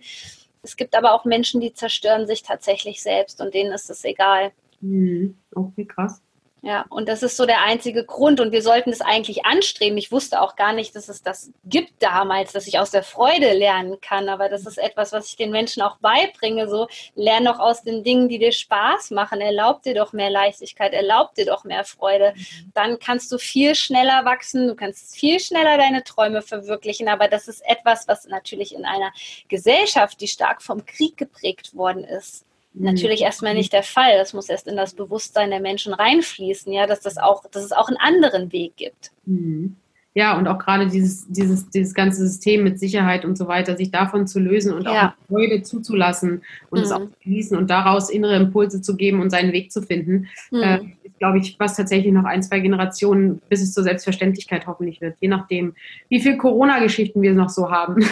Es 0.62 0.76
gibt 0.76 0.96
aber 0.96 1.14
auch 1.14 1.26
Menschen, 1.26 1.62
die 1.62 1.74
zerstören 1.74 2.28
sich 2.28 2.44
tatsächlich 2.44 3.02
selbst 3.02 3.42
und 3.42 3.54
denen 3.54 3.72
ist 3.72 3.90
es 3.90 4.04
egal. 4.04 4.52
Mhm. 4.82 5.38
Okay, 5.54 5.86
krass. 5.86 6.22
Ja, 6.66 6.86
und 6.88 7.10
das 7.10 7.24
ist 7.24 7.36
so 7.36 7.46
der 7.46 7.62
einzige 7.64 8.06
Grund. 8.06 8.40
Und 8.40 8.54
wir 8.54 8.62
sollten 8.62 8.90
es 8.90 9.02
eigentlich 9.02 9.46
anstreben. 9.46 9.98
Ich 9.98 10.14
wusste 10.14 10.42
auch 10.42 10.56
gar 10.56 10.72
nicht, 10.72 10.96
dass 10.96 11.10
es 11.10 11.22
das 11.22 11.52
gibt 11.66 12.02
damals, 12.02 12.54
dass 12.54 12.68
ich 12.68 12.80
aus 12.80 12.90
der 12.90 13.04
Freude 13.04 13.52
lernen 13.52 14.00
kann. 14.00 14.30
Aber 14.30 14.48
das 14.48 14.66
ist 14.66 14.78
etwas, 14.78 15.12
was 15.12 15.28
ich 15.28 15.36
den 15.36 15.52
Menschen 15.52 15.84
auch 15.84 15.98
beibringe. 15.98 16.70
So, 16.70 16.88
lern 17.16 17.44
doch 17.44 17.60
aus 17.60 17.84
den 17.84 18.06
Dingen, 18.06 18.30
die 18.30 18.40
dir 18.40 18.54
Spaß 18.54 19.12
machen. 19.12 19.42
Erlaub 19.42 19.84
dir 19.84 19.94
doch 19.94 20.14
mehr 20.14 20.30
Leichtigkeit, 20.30 20.94
erlaub 20.94 21.36
dir 21.36 21.48
doch 21.48 21.66
mehr 21.66 21.84
Freude. 21.84 22.34
Dann 22.74 22.98
kannst 22.98 23.30
du 23.34 23.38
viel 23.38 23.76
schneller 23.76 24.24
wachsen, 24.24 24.70
du 24.70 24.76
kannst 24.76 25.18
viel 25.18 25.42
schneller 25.42 25.78
deine 25.78 26.06
Träume 26.06 26.42
verwirklichen. 26.42 27.10
Aber 27.10 27.28
das 27.28 27.50
ist 27.50 27.60
etwas, 27.68 28.08
was 28.08 28.26
natürlich 28.28 28.74
in 28.74 28.86
einer 28.86 29.12
Gesellschaft, 29.50 30.22
die 30.22 30.30
stark 30.30 30.62
vom 30.62 30.86
Krieg 30.86 31.18
geprägt 31.18 31.76
worden 31.76 32.06
ist, 32.06 32.46
natürlich 32.74 33.22
mhm. 33.22 33.26
erstmal 33.26 33.54
nicht 33.54 33.74
der 33.74 33.84
Fall. 33.84 34.18
Das 34.18 34.34
muss 34.34 34.50
erst 34.50 34.68
in 34.68 34.76
das 34.76 34.94
Bewusstsein 34.94 35.50
der 35.50 35.60
Menschen 35.60 35.94
reinfließen, 35.94 36.72
ja, 36.72 36.88
dass 36.88 37.02
das 37.02 37.18
auch, 37.18 37.44
dass 37.52 37.64
es 37.64 37.72
auch 37.72 37.88
einen 37.88 37.98
anderen 37.98 38.52
Weg 38.52 38.76
gibt. 38.78 39.12
Mhm. 39.26 39.78
Ja, 40.16 40.38
und 40.38 40.48
auch 40.48 40.60
gerade 40.60 40.88
dieses, 40.88 41.26
dieses, 41.28 41.70
dieses 41.72 41.96
ganze 41.96 42.28
System 42.28 42.64
mit 42.64 42.80
Sicherheit 42.80 43.26
und 43.26 43.36
so 43.36 43.48
weiter, 43.48 43.76
sich 43.76 43.90
davon 43.90 44.28
zu 44.28 44.40
lösen 44.40 44.72
und 44.72 44.84
ja. 44.86 45.10
auch 45.10 45.28
Freude 45.28 45.64
zuzulassen 45.64 46.44
und 46.70 46.80
mhm. 46.80 46.86
es 46.86 46.92
auch 46.92 47.00
zu 47.00 47.12
genießen 47.24 47.58
und 47.58 47.70
daraus 47.70 48.12
innere 48.12 48.36
Impulse 48.36 48.82
zu 48.82 48.96
geben 48.96 49.22
und 49.22 49.32
seinen 49.32 49.54
Weg 49.54 49.72
zu 49.72 49.82
finden, 49.82 50.28
mhm. 50.52 50.62
äh, 50.62 50.78
ist, 51.04 51.18
glaube 51.18 51.40
ich, 51.40 51.60
was 51.60 51.76
tatsächlich 51.76 52.14
noch 52.14 52.26
ein, 52.26 52.44
zwei 52.44 52.60
Generationen, 52.60 53.42
bis 53.50 53.64
es 53.64 53.74
zur 53.74 53.84
Selbstverständlichkeit 53.84 54.68
hoffentlich 54.68 55.02
wird, 55.02 55.16
je 55.20 55.30
nachdem, 55.30 55.74
wie 56.10 56.22
viel 56.22 56.38
Corona-Geschichten 56.38 57.24
wir 57.24 57.34
noch 57.34 57.50
so 57.50 57.72
haben. 57.72 58.06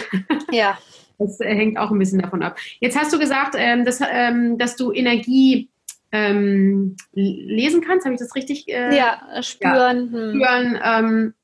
Ja. 0.50 0.78
Das 1.24 1.40
äh, 1.40 1.54
hängt 1.54 1.78
auch 1.78 1.90
ein 1.90 1.98
bisschen 1.98 2.20
davon 2.20 2.42
ab. 2.42 2.56
Jetzt 2.80 2.98
hast 2.98 3.12
du 3.12 3.18
gesagt, 3.18 3.54
ähm, 3.56 3.84
dass, 3.84 4.00
ähm, 4.00 4.58
dass 4.58 4.76
du 4.76 4.92
Energie 4.92 5.68
ähm, 6.12 6.96
lesen 7.12 7.80
kannst. 7.80 8.04
Habe 8.04 8.14
ich 8.14 8.20
das 8.20 8.34
richtig? 8.34 8.68
Äh, 8.68 8.96
ja, 8.96 9.42
spüren. 9.42 10.12
Ja, 10.12 10.18
hm. 10.18 10.34
spüren. 10.34 10.80
Ähm, 10.84 11.34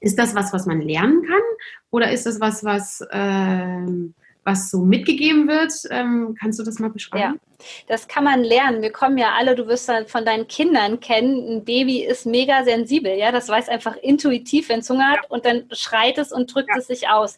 ist 0.00 0.18
das 0.18 0.34
was, 0.34 0.52
was 0.52 0.66
man 0.66 0.80
lernen 0.80 1.22
kann? 1.22 1.42
Oder 1.90 2.10
ist 2.10 2.26
das 2.26 2.40
was, 2.40 2.64
was, 2.64 3.06
ähm, 3.12 4.14
was 4.44 4.70
so 4.70 4.84
mitgegeben 4.84 5.46
wird? 5.48 5.72
Ähm, 5.90 6.34
kannst 6.38 6.58
du 6.58 6.64
das 6.64 6.78
mal 6.78 6.90
beschreiben? 6.90 7.34
Ja. 7.34 7.51
Das 7.86 8.08
kann 8.08 8.24
man 8.24 8.42
lernen. 8.42 8.82
Wir 8.82 8.92
kommen 8.92 9.18
ja 9.18 9.32
alle, 9.36 9.54
du 9.54 9.66
wirst 9.66 9.88
dann 9.88 10.06
von 10.06 10.24
deinen 10.24 10.48
Kindern 10.48 11.00
kennen, 11.00 11.56
ein 11.56 11.64
Baby 11.64 12.04
ist 12.04 12.26
mega 12.26 12.64
sensibel, 12.64 13.12
ja, 13.16 13.32
das 13.32 13.48
weiß 13.48 13.68
einfach 13.68 13.96
intuitiv, 13.96 14.68
wenn 14.68 14.80
es 14.80 14.90
Hunger 14.90 15.10
hat 15.10 15.30
und 15.30 15.44
dann 15.44 15.68
schreit 15.72 16.18
es 16.18 16.32
und 16.32 16.54
drückt 16.54 16.70
ja. 16.70 16.78
es 16.78 16.86
sich 16.86 17.08
aus. 17.08 17.36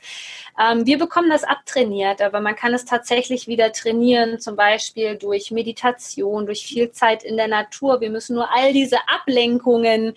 Ähm, 0.58 0.86
wir 0.86 0.98
bekommen 0.98 1.30
das 1.30 1.42
abtrainiert, 1.42 2.22
aber 2.22 2.40
man 2.40 2.54
kann 2.54 2.74
es 2.74 2.84
tatsächlich 2.84 3.48
wieder 3.48 3.72
trainieren, 3.72 4.38
zum 4.38 4.54
Beispiel 4.54 5.16
durch 5.16 5.50
Meditation, 5.50 6.46
durch 6.46 6.64
viel 6.64 6.92
Zeit 6.92 7.24
in 7.24 7.36
der 7.36 7.48
Natur. 7.48 8.00
Wir 8.00 8.10
müssen 8.10 8.36
nur 8.36 8.48
all 8.54 8.72
diese 8.72 8.98
Ablenkungen, 9.08 10.14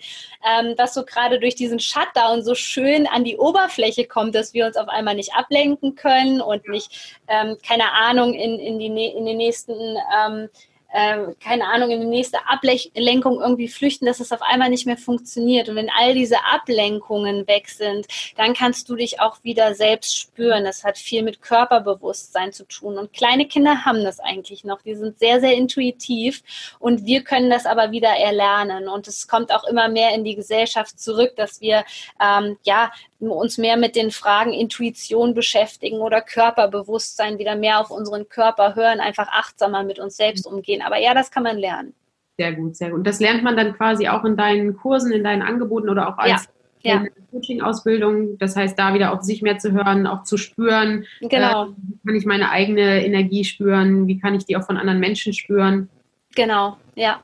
ähm, 0.48 0.74
was 0.76 0.94
so 0.94 1.04
gerade 1.04 1.40
durch 1.40 1.56
diesen 1.56 1.80
Shutdown 1.80 2.44
so 2.44 2.54
schön 2.54 3.08
an 3.08 3.24
die 3.24 3.36
Oberfläche 3.36 4.06
kommt, 4.06 4.36
dass 4.36 4.54
wir 4.54 4.66
uns 4.66 4.76
auf 4.76 4.88
einmal 4.88 5.16
nicht 5.16 5.34
ablenken 5.34 5.96
können 5.96 6.40
und 6.40 6.68
nicht, 6.68 7.18
ähm, 7.26 7.56
keine 7.66 7.92
Ahnung, 7.92 8.32
in, 8.32 8.60
in, 8.60 8.78
die, 8.78 8.86
in 8.86 9.26
den 9.26 9.36
nächsten 9.36 9.97
ähm, 10.14 10.48
äh, 10.90 11.34
keine 11.42 11.66
Ahnung, 11.66 11.90
in 11.90 12.00
die 12.00 12.06
nächste 12.06 12.38
Ablenkung 12.46 13.40
irgendwie 13.40 13.68
flüchten, 13.68 14.06
dass 14.06 14.20
es 14.20 14.32
auf 14.32 14.42
einmal 14.42 14.70
nicht 14.70 14.86
mehr 14.86 14.96
funktioniert. 14.96 15.68
Und 15.68 15.76
wenn 15.76 15.90
all 15.90 16.14
diese 16.14 16.44
Ablenkungen 16.44 17.46
weg 17.46 17.68
sind, 17.68 18.06
dann 18.36 18.54
kannst 18.54 18.88
du 18.88 18.96
dich 18.96 19.20
auch 19.20 19.42
wieder 19.44 19.74
selbst 19.74 20.16
spüren. 20.16 20.64
Das 20.64 20.84
hat 20.84 20.96
viel 20.96 21.22
mit 21.22 21.42
Körperbewusstsein 21.42 22.52
zu 22.52 22.64
tun. 22.64 22.96
Und 22.96 23.12
kleine 23.12 23.46
Kinder 23.46 23.84
haben 23.84 24.02
das 24.02 24.18
eigentlich 24.20 24.64
noch. 24.64 24.82
Die 24.82 24.94
sind 24.94 25.18
sehr, 25.18 25.40
sehr 25.40 25.54
intuitiv 25.54 26.42
und 26.78 27.04
wir 27.04 27.22
können 27.22 27.50
das 27.50 27.66
aber 27.66 27.90
wieder 27.90 28.10
erlernen. 28.10 28.88
Und 28.88 29.08
es 29.08 29.28
kommt 29.28 29.52
auch 29.52 29.64
immer 29.64 29.88
mehr 29.88 30.14
in 30.14 30.24
die 30.24 30.36
Gesellschaft 30.36 30.98
zurück, 30.98 31.36
dass 31.36 31.60
wir 31.60 31.84
ähm, 32.20 32.56
ja 32.62 32.90
uns 33.20 33.58
mehr 33.58 33.76
mit 33.76 33.96
den 33.96 34.10
Fragen 34.10 34.52
Intuition 34.52 35.34
beschäftigen 35.34 35.98
oder 35.98 36.20
Körperbewusstsein, 36.20 37.38
wieder 37.38 37.56
mehr 37.56 37.80
auf 37.80 37.90
unseren 37.90 38.28
Körper 38.28 38.76
hören, 38.76 39.00
einfach 39.00 39.28
achtsamer 39.28 39.82
mit 39.82 39.98
uns 39.98 40.16
selbst 40.16 40.46
umgehen. 40.46 40.77
Aber 40.82 40.98
ja, 40.98 41.14
das 41.14 41.30
kann 41.30 41.42
man 41.42 41.58
lernen. 41.58 41.94
Sehr 42.38 42.52
gut, 42.52 42.76
sehr 42.76 42.90
gut. 42.90 42.98
Und 42.98 43.06
das 43.06 43.20
lernt 43.20 43.42
man 43.42 43.56
dann 43.56 43.74
quasi 43.74 44.08
auch 44.08 44.24
in 44.24 44.36
deinen 44.36 44.76
Kursen, 44.76 45.12
in 45.12 45.24
deinen 45.24 45.42
Angeboten 45.42 45.88
oder 45.88 46.08
auch 46.08 46.18
als 46.18 46.48
ja. 46.82 47.04
Coaching-Ausbildung. 47.32 48.38
Das 48.38 48.56
heißt, 48.56 48.78
da 48.78 48.94
wieder 48.94 49.12
auf 49.12 49.22
sich 49.22 49.42
mehr 49.42 49.58
zu 49.58 49.72
hören, 49.72 50.06
auch 50.06 50.22
zu 50.22 50.36
spüren. 50.36 51.04
Genau. 51.20 51.66
Äh, 51.66 51.68
wie 51.76 52.06
kann 52.06 52.16
ich 52.16 52.26
meine 52.26 52.50
eigene 52.50 53.04
Energie 53.04 53.44
spüren? 53.44 54.06
Wie 54.06 54.18
kann 54.18 54.34
ich 54.34 54.44
die 54.44 54.56
auch 54.56 54.64
von 54.64 54.76
anderen 54.76 55.00
Menschen 55.00 55.32
spüren? 55.32 55.88
Genau, 56.34 56.76
ja. 56.94 57.20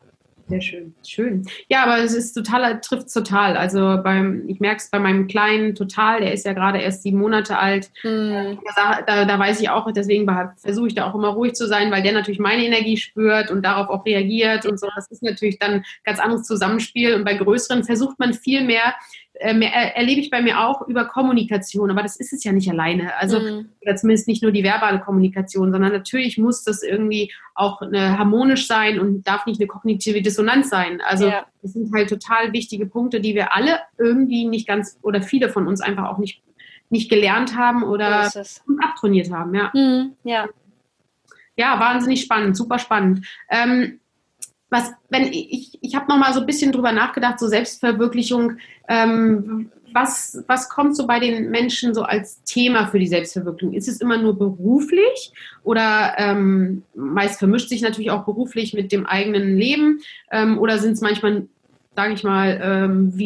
Sehr 0.47 0.61
schön, 0.61 0.95
schön. 1.07 1.47
Ja, 1.69 1.85
aber 1.85 1.99
es 1.99 2.15
ist 2.15 2.35
total, 2.35 2.81
trifft 2.81 3.11
total. 3.11 3.57
Also 3.57 3.99
beim, 4.03 4.47
ich 4.47 4.61
merke 4.61 4.77
es 4.77 4.91
bei 4.91 4.99
meinem 4.99 5.27
Kleinen 5.27 5.75
total, 5.75 6.21
der 6.21 6.35
ist 6.35 6.45
ja 6.45 6.53
gerade 6.53 6.81
erst 6.81 7.03
sieben 7.03 7.19
Monate 7.19 7.59
alt. 7.59 7.91
Mhm. 8.03 8.59
Da, 8.77 9.01
da, 9.07 9.25
da, 9.25 9.39
weiß 9.39 9.61
ich 9.63 9.71
auch, 9.71 9.91
deswegen 9.93 10.31
versuche 10.59 10.89
ich 10.89 10.95
da 10.95 11.09
auch 11.09 11.15
immer 11.15 11.29
ruhig 11.29 11.55
zu 11.55 11.67
sein, 11.67 11.91
weil 11.91 12.03
der 12.03 12.13
natürlich 12.13 12.41
meine 12.41 12.65
Energie 12.65 12.99
spürt 12.99 13.51
und 13.51 13.65
darauf 13.65 13.89
auch 13.89 14.05
reagiert 14.05 14.67
und 14.67 14.79
so. 14.79 14.87
Das 14.95 15.11
ist 15.11 15.23
natürlich 15.23 15.59
dann 15.59 15.73
ein 15.73 15.85
ganz 16.05 16.21
anderes 16.21 16.47
Zusammenspiel. 16.47 17.15
Und 17.15 17.25
bei 17.25 17.35
größeren 17.35 17.85
versucht 17.85 18.19
man 18.19 18.35
viel 18.35 18.65
mehr 18.65 18.95
erlebe 19.35 20.21
ich 20.21 20.31
bei 20.31 20.41
mir 20.41 20.61
auch 20.61 20.87
über 20.87 21.07
Kommunikation, 21.07 21.91
aber 21.91 22.03
das 22.03 22.17
ist 22.17 22.33
es 22.33 22.45
ja 22.45 22.53
nicht 22.53 22.71
alleine. 22.71 23.17
Also 23.17 23.41
mhm. 23.41 23.69
oder 23.81 23.97
zumindest 23.97 24.29
nicht 24.29 24.43
nur 24.43 24.53
die 24.53 24.63
verbale 24.63 25.01
Kommunikation, 25.01 25.73
sondern 25.73 25.93
natürlich 25.93 26.39
muss 26.39 26.63
das 26.63 26.83
irgendwie 26.83 27.33
auch 27.55 27.83
eine, 27.83 28.17
harmonisch 28.17 28.67
sein 28.67 29.01
und 29.01 29.27
darf 29.27 29.47
nicht 29.47 29.61
eine 29.61 29.67
kognitive 29.67 30.23
Dissonanz 30.23 30.71
sein. 30.71 31.01
Also 31.01 31.29
ja. 31.29 31.47
das 31.63 31.73
sind 31.73 31.93
halt 31.93 32.09
total 32.09 32.53
wichtige 32.53 32.87
Punkte, 32.87 33.21
die 33.21 33.35
wir 33.35 33.53
alle 33.53 33.81
irgendwie 33.99 34.47
nicht 34.47 34.69
ganz 34.69 34.99
oder 35.03 35.21
viele 35.21 35.49
von 35.49 35.67
uns 35.67 35.81
einfach 35.81 36.09
auch 36.09 36.19
nicht, 36.19 36.43
nicht 36.89 37.11
gelernt 37.11 37.57
haben 37.57 37.83
oder 37.83 38.31
abtrainiert 38.81 39.33
haben. 39.33 39.55
Ja. 39.55 39.71
Mhm. 39.75 40.13
ja. 40.23 40.49
Ja, 41.57 41.79
wahnsinnig 41.79 42.21
spannend, 42.23 42.57
super 42.57 42.81
spannend. 42.81 43.27
Ähm, 43.49 44.01
was, 44.75 44.93
wenn 45.09 45.33
ich, 45.33 45.79
ich 45.81 45.95
habe 45.95 46.09
noch 46.09 46.19
mal 46.19 46.35
so 46.35 46.41
ein 46.41 46.47
bisschen 46.47 46.73
drüber 46.73 46.91
nachgedacht, 46.91 47.39
so 47.39 47.47
Selbstverwirklichung, 47.47 48.55
ähm, 48.89 49.71
was, 49.93 50.43
was 50.49 50.69
kommt 50.69 50.97
so 50.97 51.07
bei 51.07 51.21
den 51.21 51.51
Menschen 51.51 51.95
so 51.95 52.03
als 52.03 52.43
Thema 52.43 52.89
für 52.89 52.99
die 52.99 53.07
Selbstverwirklichung? 53.07 53.77
Ist 53.77 53.87
es 53.87 54.01
immer 54.01 54.19
nur 54.19 54.37
beruflich 54.37 55.33
oder 55.63 56.15
ähm, 56.19 56.83
meist 56.97 57.39
vermischt 57.39 57.69
sich 57.69 57.83
natürlich 57.83 58.11
auch 58.11 58.25
beruflich 58.25 58.75
mit 58.75 58.91
dem 58.91 59.07
eigenen 59.07 59.57
Leben 59.57 60.01
ähm, 60.33 60.59
oder 60.59 60.79
sind 60.79 60.95
es 60.95 61.01
manchmal, 61.01 61.47
sage 61.95 62.15
ich 62.15 62.25
mal, 62.25 62.61
ähm, 62.61 63.17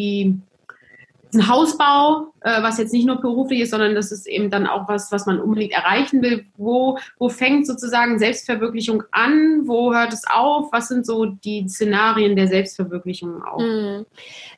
ein 1.35 1.49
Hausbau, 1.49 2.33
äh, 2.41 2.63
was 2.63 2.79
jetzt 2.79 2.93
nicht 2.93 3.07
nur 3.07 3.21
beruflich 3.21 3.61
ist, 3.61 3.71
sondern 3.71 3.95
das 3.95 4.13
ist 4.13 4.27
eben 4.27 4.51
dann 4.51 4.67
auch 4.67 4.89
was, 4.89 5.13
was 5.13 5.27
man 5.27 5.41
unbedingt 5.41 5.73
erreichen 5.73 6.23
will. 6.23 6.47
Wo, 6.57 6.99
wo 7.19 7.29
fängt 7.29 7.67
sozusagen 7.67 8.19
Selbstverwirklichung 8.19 9.03
an? 9.11 9.63
Wo 9.67 9.93
hört 9.93 10.13
es 10.13 10.25
auf? 10.27 10.73
Was 10.73 10.89
sind 10.89 11.05
so 11.05 11.27
die 11.27 11.69
Szenarien 11.69 12.37
der 12.37 12.49
Selbstverwirklichung 12.49 13.43
auch? 13.43 13.59
Hm. 13.59 14.07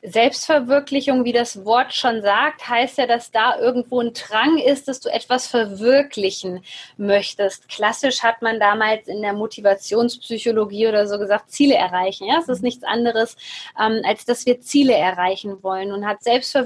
Selbstverwirklichung, 0.03 1.25
wie 1.25 1.33
das 1.33 1.65
Wort 1.65 1.93
schon 1.93 2.21
sagt, 2.21 2.67
heißt 2.67 2.97
ja, 2.97 3.07
dass 3.07 3.31
da 3.31 3.59
irgendwo 3.59 3.99
ein 3.99 4.13
Drang 4.13 4.57
ist, 4.57 4.87
dass 4.87 4.99
du 4.99 5.09
etwas 5.09 5.47
verwirklichen 5.47 6.61
möchtest. 6.97 7.67
Klassisch 7.67 8.23
hat 8.23 8.41
man 8.41 8.59
damals 8.59 9.07
in 9.07 9.21
der 9.21 9.33
Motivationspsychologie 9.33 10.87
oder 10.87 11.07
so 11.07 11.17
gesagt, 11.17 11.51
Ziele 11.51 11.75
erreichen. 11.75 12.27
Ja, 12.27 12.39
es 12.39 12.47
ist 12.47 12.63
nichts 12.63 12.83
anderes, 12.83 13.35
ähm, 13.79 14.01
als 14.05 14.25
dass 14.25 14.45
wir 14.45 14.61
Ziele 14.61 14.93
erreichen 14.93 15.61
wollen 15.61 15.91
und 15.91 16.05
hat 16.05 16.23
Selbstverwirklichung 16.23 16.60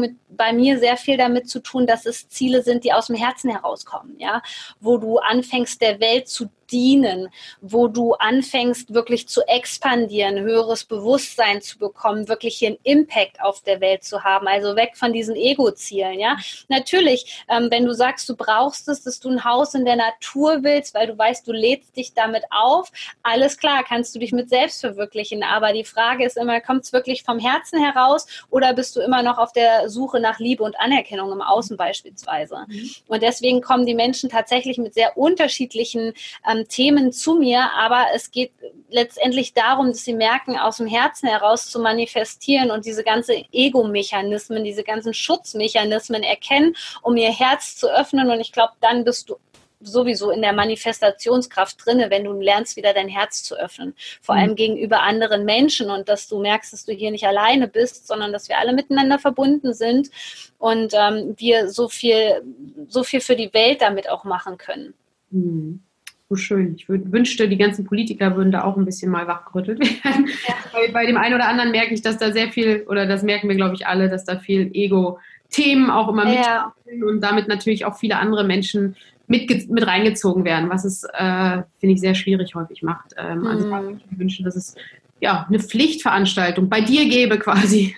mit 0.00 0.16
bei 0.28 0.52
mir 0.52 0.78
sehr 0.78 0.96
viel 0.96 1.16
damit 1.16 1.48
zu 1.48 1.60
tun, 1.60 1.86
dass 1.86 2.06
es 2.06 2.28
Ziele 2.28 2.62
sind, 2.62 2.84
die 2.84 2.92
aus 2.92 3.06
dem 3.06 3.16
Herzen 3.16 3.50
herauskommen, 3.50 4.16
ja, 4.18 4.42
wo 4.80 4.98
du 4.98 5.18
anfängst, 5.18 5.80
der 5.80 6.00
Welt 6.00 6.28
zu 6.28 6.48
dienen, 6.74 7.28
wo 7.60 7.86
du 7.86 8.14
anfängst, 8.14 8.92
wirklich 8.92 9.28
zu 9.28 9.42
expandieren, 9.46 10.40
höheres 10.40 10.84
Bewusstsein 10.84 11.62
zu 11.62 11.78
bekommen, 11.78 12.28
wirklich 12.28 12.56
hier 12.56 12.68
einen 12.68 12.78
Impact 12.82 13.40
auf 13.40 13.62
der 13.62 13.80
Welt 13.80 14.02
zu 14.02 14.24
haben, 14.24 14.48
also 14.48 14.74
weg 14.74 14.96
von 14.96 15.12
diesen 15.12 15.36
Ego-Zielen, 15.36 16.18
ja. 16.18 16.36
Natürlich, 16.68 17.44
ähm, 17.48 17.68
wenn 17.70 17.84
du 17.84 17.94
sagst, 17.94 18.28
du 18.28 18.34
brauchst 18.34 18.88
es, 18.88 19.04
dass 19.04 19.20
du 19.20 19.30
ein 19.30 19.44
Haus 19.44 19.74
in 19.74 19.84
der 19.84 19.96
Natur 19.96 20.58
willst, 20.62 20.94
weil 20.94 21.06
du 21.06 21.16
weißt, 21.16 21.46
du 21.46 21.52
lädst 21.52 21.96
dich 21.96 22.12
damit 22.12 22.42
auf, 22.50 22.90
alles 23.22 23.56
klar, 23.56 23.84
kannst 23.86 24.14
du 24.14 24.18
dich 24.18 24.32
mit 24.32 24.48
selbst 24.48 24.80
verwirklichen, 24.80 25.44
aber 25.44 25.72
die 25.72 25.84
Frage 25.84 26.24
ist 26.24 26.36
immer, 26.36 26.60
kommt 26.60 26.84
es 26.84 26.92
wirklich 26.92 27.22
vom 27.22 27.38
Herzen 27.38 27.78
heraus 27.78 28.26
oder 28.50 28.74
bist 28.74 28.96
du 28.96 29.00
immer 29.00 29.22
noch 29.22 29.38
auf 29.38 29.52
der 29.52 29.88
Suche 29.88 30.18
nach 30.18 30.40
Liebe 30.40 30.64
und 30.64 30.78
Anerkennung 30.80 31.30
im 31.30 31.40
Außen 31.40 31.76
beispielsweise? 31.76 32.64
Mhm. 32.66 32.90
Und 33.06 33.22
deswegen 33.22 33.60
kommen 33.60 33.86
die 33.86 33.94
Menschen 33.94 34.28
tatsächlich 34.28 34.78
mit 34.78 34.94
sehr 34.94 35.16
unterschiedlichen 35.16 36.14
ähm, 36.50 36.63
Themen 36.68 37.12
zu 37.12 37.34
mir, 37.34 37.70
aber 37.76 38.06
es 38.14 38.30
geht 38.30 38.52
letztendlich 38.88 39.54
darum, 39.54 39.88
dass 39.88 40.04
sie 40.04 40.14
merken, 40.14 40.56
aus 40.56 40.76
dem 40.76 40.86
Herzen 40.86 41.28
heraus 41.28 41.70
zu 41.70 41.80
manifestieren 41.80 42.70
und 42.70 42.86
diese 42.86 43.02
ganzen 43.02 43.44
Ego-Mechanismen, 43.52 44.64
diese 44.64 44.84
ganzen 44.84 45.12
Schutzmechanismen 45.14 46.22
erkennen, 46.22 46.76
um 47.02 47.16
ihr 47.16 47.32
Herz 47.32 47.76
zu 47.76 47.88
öffnen. 47.88 48.30
Und 48.30 48.40
ich 48.40 48.52
glaube, 48.52 48.74
dann 48.80 49.04
bist 49.04 49.28
du 49.28 49.36
sowieso 49.80 50.30
in 50.30 50.42
der 50.42 50.52
Manifestationskraft 50.52 51.84
drinne, 51.84 52.10
wenn 52.10 52.24
du 52.24 52.32
lernst, 52.32 52.76
wieder 52.76 52.94
dein 52.94 53.08
Herz 53.08 53.42
zu 53.42 53.56
öffnen. 53.56 53.94
Vor 54.22 54.34
mhm. 54.34 54.40
allem 54.40 54.54
gegenüber 54.56 55.02
anderen 55.02 55.44
Menschen 55.44 55.90
und 55.90 56.08
dass 56.08 56.28
du 56.28 56.40
merkst, 56.40 56.72
dass 56.72 56.84
du 56.84 56.92
hier 56.92 57.10
nicht 57.10 57.26
alleine 57.26 57.68
bist, 57.68 58.06
sondern 58.06 58.32
dass 58.32 58.48
wir 58.48 58.58
alle 58.58 58.72
miteinander 58.72 59.18
verbunden 59.18 59.74
sind 59.74 60.10
und 60.58 60.94
ähm, 60.94 61.34
wir 61.36 61.68
so 61.68 61.88
viel, 61.88 62.42
so 62.88 63.04
viel 63.04 63.20
für 63.20 63.36
die 63.36 63.52
Welt 63.52 63.82
damit 63.82 64.08
auch 64.08 64.24
machen 64.24 64.56
können. 64.56 64.94
Mhm 65.30 65.82
so 66.28 66.36
schön. 66.36 66.74
Ich 66.76 66.88
wünschte, 66.88 67.48
die 67.48 67.58
ganzen 67.58 67.84
Politiker 67.84 68.36
würden 68.36 68.52
da 68.52 68.64
auch 68.64 68.76
ein 68.76 68.84
bisschen 68.84 69.10
mal 69.10 69.26
wachgerüttelt 69.26 69.80
werden. 70.04 70.28
Ja. 70.48 70.54
Bei, 70.72 70.92
bei, 70.92 71.06
dem 71.06 71.16
einen 71.16 71.34
oder 71.34 71.48
anderen 71.48 71.70
merke 71.70 71.94
ich, 71.94 72.02
dass 72.02 72.18
da 72.18 72.32
sehr 72.32 72.50
viel, 72.50 72.84
oder 72.88 73.06
das 73.06 73.22
merken 73.22 73.48
wir, 73.48 73.56
glaube 73.56 73.74
ich, 73.74 73.86
alle, 73.86 74.08
dass 74.08 74.24
da 74.24 74.38
viel 74.38 74.70
Ego-Themen 74.72 75.90
auch 75.90 76.08
immer 76.08 76.32
ja. 76.32 76.72
mit 76.86 77.02
und 77.02 77.20
damit 77.20 77.48
natürlich 77.48 77.84
auch 77.84 77.96
viele 77.96 78.16
andere 78.16 78.44
Menschen 78.44 78.96
mit, 79.26 79.70
mit 79.70 79.86
reingezogen 79.86 80.44
werden, 80.44 80.70
was 80.70 80.84
es, 80.84 81.04
äh, 81.04 81.62
finde 81.78 81.94
ich, 81.94 82.00
sehr 82.00 82.14
schwierig 82.14 82.54
häufig 82.54 82.82
macht. 82.82 83.14
Ähm, 83.16 83.46
also 83.46 83.66
mhm. 83.66 84.00
ich 84.10 84.18
wünsche, 84.18 84.42
dass 84.42 84.56
es 84.56 84.74
ja, 85.20 85.46
eine 85.48 85.58
Pflichtveranstaltung 85.58 86.68
bei 86.68 86.80
dir 86.80 87.08
gäbe 87.08 87.38
quasi. 87.38 87.94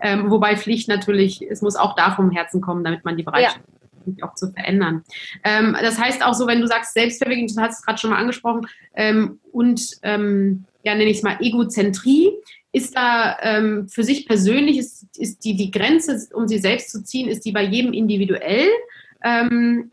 ähm, 0.00 0.30
wobei 0.30 0.56
Pflicht 0.56 0.88
natürlich, 0.88 1.42
es 1.48 1.62
muss 1.62 1.76
auch 1.76 1.94
da 1.94 2.12
vom 2.12 2.30
Herzen 2.30 2.60
kommen, 2.60 2.84
damit 2.84 3.04
man 3.04 3.16
die 3.16 3.22
Bereitschaft 3.22 3.58
ja 3.58 3.79
auch 4.22 4.34
zu 4.34 4.52
verändern. 4.52 5.02
Ähm, 5.44 5.76
das 5.80 5.98
heißt 5.98 6.24
auch 6.24 6.34
so, 6.34 6.46
wenn 6.46 6.60
du 6.60 6.66
sagst 6.66 6.94
Selbstverwirklichung, 6.94 7.56
du 7.56 7.62
hast 7.62 7.78
es 7.78 7.84
gerade 7.84 7.98
schon 7.98 8.10
mal 8.10 8.18
angesprochen, 8.18 8.66
ähm, 8.94 9.40
und 9.52 9.98
ähm, 10.02 10.64
ja, 10.82 10.94
nenne 10.94 11.10
ich 11.10 11.18
es 11.18 11.22
mal 11.22 11.36
Egozentrie, 11.40 12.30
ist 12.72 12.96
da 12.96 13.36
ähm, 13.42 13.88
für 13.88 14.04
sich 14.04 14.26
persönlich, 14.26 14.78
ist, 14.78 15.06
ist 15.16 15.44
die, 15.44 15.56
die 15.56 15.70
Grenze, 15.70 16.28
um 16.32 16.46
sie 16.46 16.58
selbst 16.58 16.90
zu 16.90 17.02
ziehen, 17.02 17.28
ist 17.28 17.44
die 17.44 17.52
bei 17.52 17.64
jedem 17.64 17.92
individuell? 17.92 18.68
Ähm, 19.22 19.90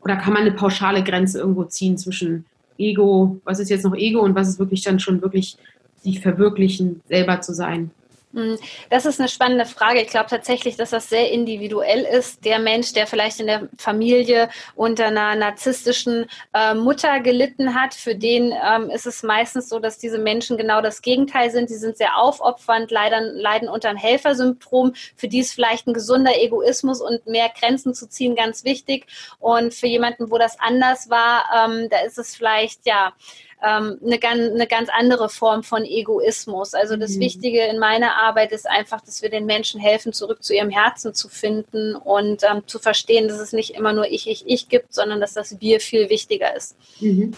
oder 0.00 0.16
kann 0.16 0.32
man 0.32 0.42
eine 0.42 0.52
pauschale 0.52 1.02
Grenze 1.02 1.40
irgendwo 1.40 1.64
ziehen 1.64 1.98
zwischen 1.98 2.46
Ego, 2.78 3.40
was 3.44 3.58
ist 3.58 3.70
jetzt 3.70 3.84
noch 3.84 3.96
Ego 3.96 4.20
und 4.20 4.34
was 4.34 4.48
ist 4.48 4.58
wirklich 4.60 4.82
dann 4.82 5.00
schon 5.00 5.20
wirklich 5.20 5.56
sich 6.00 6.20
verwirklichen, 6.20 7.02
selber 7.08 7.40
zu 7.40 7.52
sein? 7.52 7.90
Hm, 8.34 8.58
das 8.90 9.06
ist 9.06 9.20
eine 9.20 9.28
spannende 9.28 9.64
Frage. 9.64 10.02
Ich 10.02 10.08
glaube 10.08 10.28
tatsächlich, 10.28 10.76
dass 10.76 10.90
das 10.90 11.08
sehr 11.08 11.32
individuell 11.32 12.02
ist. 12.02 12.44
Der 12.44 12.58
Mensch, 12.58 12.92
der 12.92 13.06
vielleicht 13.06 13.40
in 13.40 13.46
der 13.46 13.68
Familie 13.78 14.50
unter 14.74 15.06
einer 15.06 15.34
narzisstischen 15.34 16.26
äh, 16.52 16.74
Mutter 16.74 17.20
gelitten 17.20 17.74
hat, 17.74 17.94
für 17.94 18.14
den 18.14 18.52
ähm, 18.52 18.90
ist 18.90 19.06
es 19.06 19.22
meistens 19.22 19.70
so, 19.70 19.78
dass 19.78 19.96
diese 19.96 20.18
Menschen 20.18 20.58
genau 20.58 20.82
das 20.82 21.00
Gegenteil 21.00 21.50
sind. 21.50 21.70
Die 21.70 21.76
sind 21.76 21.96
sehr 21.96 22.18
aufopfernd, 22.18 22.90
leiden, 22.90 23.34
leiden 23.34 23.70
unter 23.70 23.88
einem 23.88 23.98
Helfersymptom. 23.98 24.92
Für 25.16 25.28
die 25.28 25.38
ist 25.38 25.54
vielleicht 25.54 25.86
ein 25.86 25.94
gesunder 25.94 26.38
Egoismus 26.38 27.00
und 27.00 27.26
mehr 27.26 27.50
Grenzen 27.58 27.94
zu 27.94 28.10
ziehen 28.10 28.36
ganz 28.36 28.62
wichtig. 28.62 29.06
Und 29.38 29.72
für 29.72 29.86
jemanden, 29.86 30.30
wo 30.30 30.36
das 30.36 30.60
anders 30.60 31.08
war, 31.08 31.44
ähm, 31.56 31.88
da 31.88 32.00
ist 32.00 32.18
es 32.18 32.36
vielleicht, 32.36 32.84
ja, 32.84 33.14
ähm, 33.62 33.98
eine, 34.04 34.18
ganz, 34.18 34.40
eine 34.54 34.66
ganz 34.66 34.88
andere 34.88 35.28
Form 35.28 35.62
von 35.62 35.84
Egoismus. 35.84 36.74
Also 36.74 36.96
das 36.96 37.16
mhm. 37.16 37.20
Wichtige 37.20 37.64
in 37.66 37.78
meiner 37.78 38.16
Arbeit 38.16 38.52
ist 38.52 38.68
einfach, 38.68 39.00
dass 39.00 39.22
wir 39.22 39.30
den 39.30 39.46
Menschen 39.46 39.80
helfen, 39.80 40.12
zurück 40.12 40.42
zu 40.42 40.54
ihrem 40.54 40.70
Herzen 40.70 41.14
zu 41.14 41.28
finden 41.28 41.96
und 41.96 42.42
ähm, 42.44 42.62
zu 42.66 42.78
verstehen, 42.78 43.28
dass 43.28 43.40
es 43.40 43.52
nicht 43.52 43.74
immer 43.74 43.92
nur 43.92 44.06
ich, 44.06 44.28
ich, 44.28 44.44
ich 44.46 44.68
gibt, 44.68 44.94
sondern 44.94 45.20
dass 45.20 45.34
das 45.34 45.60
Wir 45.60 45.80
viel 45.80 46.08
wichtiger 46.08 46.54
ist. 46.56 46.76
Mhm. 47.00 47.32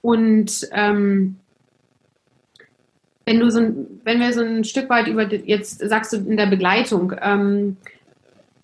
Und 0.00 0.68
ähm, 0.72 1.40
wenn 3.24 3.40
du 3.40 3.50
so 3.50 3.58
ein, 3.58 4.00
wenn 4.04 4.20
wir 4.20 4.32
so 4.32 4.40
ein 4.40 4.64
Stück 4.64 4.88
weit 4.88 5.06
über 5.06 5.24
jetzt 5.24 5.80
sagst 5.80 6.12
du 6.12 6.16
in 6.16 6.36
der 6.36 6.46
Begleitung, 6.46 7.14
ähm, 7.20 7.76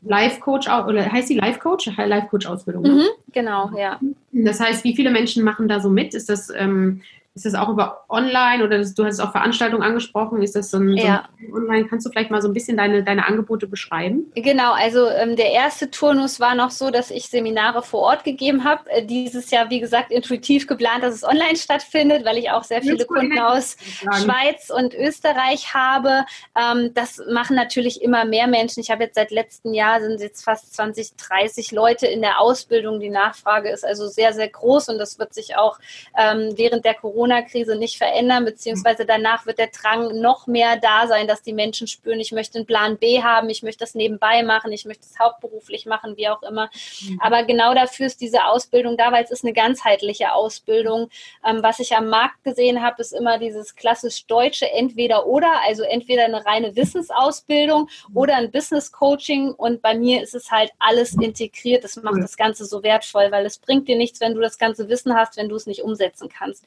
Life 0.06 0.40
Coach 0.40 0.68
oder 0.68 1.10
heißt 1.10 1.30
die 1.30 1.38
Life 1.38 1.58
Coach? 1.60 1.90
Life 1.96 2.28
Coach 2.28 2.46
Ausbildung. 2.46 2.82
Ne? 2.82 2.88
Mhm, 2.90 3.32
genau, 3.32 3.70
ja. 3.76 3.98
Das 4.32 4.60
heißt, 4.60 4.84
wie 4.84 4.94
viele 4.94 5.10
Menschen 5.10 5.44
machen 5.44 5.68
da 5.68 5.80
so 5.80 5.88
mit? 5.88 6.14
Ist 6.14 6.28
das 6.28 6.50
ähm, 6.50 7.02
ist 7.34 7.44
das 7.44 7.56
auch 7.56 7.68
über 7.68 8.04
online 8.08 8.62
oder 8.62 8.78
das, 8.78 8.94
du 8.94 9.04
hast 9.04 9.18
auch 9.18 9.32
Veranstaltungen 9.32 9.82
angesprochen? 9.82 10.40
Ist 10.40 10.54
das 10.54 10.70
so 10.70 10.78
ein, 10.78 10.96
ja. 10.96 11.28
so 11.40 11.46
ein, 11.46 11.52
online? 11.52 11.88
Kannst 11.88 12.06
du 12.06 12.10
vielleicht 12.10 12.30
mal 12.30 12.40
so 12.40 12.46
ein 12.46 12.54
bisschen 12.54 12.76
deine, 12.76 13.02
deine 13.02 13.26
Angebote 13.26 13.66
beschreiben? 13.66 14.30
Genau, 14.36 14.72
also 14.72 15.08
ähm, 15.08 15.34
der 15.34 15.50
erste 15.50 15.90
Turnus 15.90 16.38
war 16.38 16.54
noch 16.54 16.70
so, 16.70 16.92
dass 16.92 17.10
ich 17.10 17.28
Seminare 17.28 17.82
vor 17.82 18.02
Ort 18.02 18.22
gegeben 18.22 18.62
habe. 18.62 18.88
Äh, 18.88 19.04
dieses 19.04 19.50
Jahr, 19.50 19.68
wie 19.68 19.80
gesagt, 19.80 20.12
intuitiv 20.12 20.68
geplant, 20.68 21.02
dass 21.02 21.12
es 21.12 21.24
online 21.24 21.56
stattfindet, 21.56 22.24
weil 22.24 22.38
ich 22.38 22.52
auch 22.52 22.62
sehr 22.62 22.82
viele 22.82 23.04
Kunden 23.04 23.36
aus 23.40 23.76
Schweiz 24.22 24.70
und 24.70 24.94
Österreich 24.94 25.74
habe. 25.74 26.26
Ähm, 26.56 26.94
das 26.94 27.20
machen 27.32 27.56
natürlich 27.56 28.00
immer 28.00 28.24
mehr 28.24 28.46
Menschen. 28.46 28.78
Ich 28.78 28.92
habe 28.92 29.02
jetzt 29.02 29.16
seit 29.16 29.32
letztem 29.32 29.74
Jahr 29.74 30.00
sind 30.00 30.20
jetzt 30.20 30.44
fast 30.44 30.72
20, 30.72 31.16
30 31.16 31.72
Leute 31.72 32.06
in 32.06 32.20
der 32.22 32.40
Ausbildung. 32.40 33.00
Die 33.00 33.10
Nachfrage 33.10 33.70
ist 33.70 33.84
also 33.84 34.06
sehr, 34.06 34.32
sehr 34.32 34.48
groß 34.48 34.88
und 34.90 34.98
das 34.98 35.18
wird 35.18 35.34
sich 35.34 35.56
auch 35.56 35.80
ähm, 36.16 36.52
während 36.54 36.84
der 36.84 36.94
Corona 36.94 37.23
Corona-Krise 37.24 37.76
nicht 37.76 37.96
verändern, 37.96 38.44
beziehungsweise 38.44 39.06
danach 39.06 39.46
wird 39.46 39.58
der 39.58 39.68
Drang 39.68 40.20
noch 40.20 40.46
mehr 40.46 40.76
da 40.76 41.06
sein, 41.06 41.26
dass 41.26 41.42
die 41.42 41.52
Menschen 41.52 41.86
spüren, 41.86 42.20
ich 42.20 42.32
möchte 42.32 42.58
einen 42.58 42.66
Plan 42.66 42.98
B 42.98 43.22
haben, 43.22 43.48
ich 43.48 43.62
möchte 43.62 43.84
das 43.84 43.94
nebenbei 43.94 44.42
machen, 44.42 44.72
ich 44.72 44.84
möchte 44.84 45.04
es 45.04 45.18
hauptberuflich 45.18 45.86
machen, 45.86 46.16
wie 46.16 46.28
auch 46.28 46.42
immer. 46.42 46.70
Mhm. 47.00 47.20
Aber 47.22 47.44
genau 47.44 47.74
dafür 47.74 48.06
ist 48.06 48.20
diese 48.20 48.44
Ausbildung 48.44 48.96
da, 48.96 49.10
weil 49.10 49.24
es 49.24 49.30
ist 49.30 49.44
eine 49.44 49.54
ganzheitliche 49.54 50.32
Ausbildung. 50.32 51.08
Ähm, 51.46 51.62
was 51.62 51.78
ich 51.78 51.96
am 51.96 52.08
Markt 52.08 52.44
gesehen 52.44 52.82
habe, 52.82 53.00
ist 53.00 53.12
immer 53.12 53.38
dieses 53.38 53.74
klassisch 53.74 54.26
deutsche 54.26 54.70
entweder 54.70 55.26
oder, 55.26 55.50
also 55.66 55.82
entweder 55.82 56.24
eine 56.24 56.44
reine 56.44 56.76
Wissensausbildung 56.76 57.88
mhm. 58.08 58.16
oder 58.16 58.36
ein 58.36 58.50
Business 58.50 58.92
Coaching 58.92 59.52
und 59.52 59.80
bei 59.80 59.94
mir 59.94 60.22
ist 60.22 60.34
es 60.34 60.50
halt 60.50 60.72
alles 60.78 61.14
integriert. 61.14 61.84
Das 61.84 61.96
macht 61.96 62.22
das 62.22 62.36
Ganze 62.36 62.66
so 62.66 62.82
wertvoll, 62.82 63.30
weil 63.30 63.46
es 63.46 63.58
bringt 63.58 63.88
dir 63.88 63.96
nichts, 63.96 64.20
wenn 64.20 64.34
du 64.34 64.40
das 64.40 64.58
ganze 64.58 64.88
Wissen 64.88 65.14
hast, 65.14 65.38
wenn 65.38 65.48
du 65.48 65.56
es 65.56 65.66
nicht 65.66 65.82
umsetzen 65.82 66.28
kannst. 66.28 66.64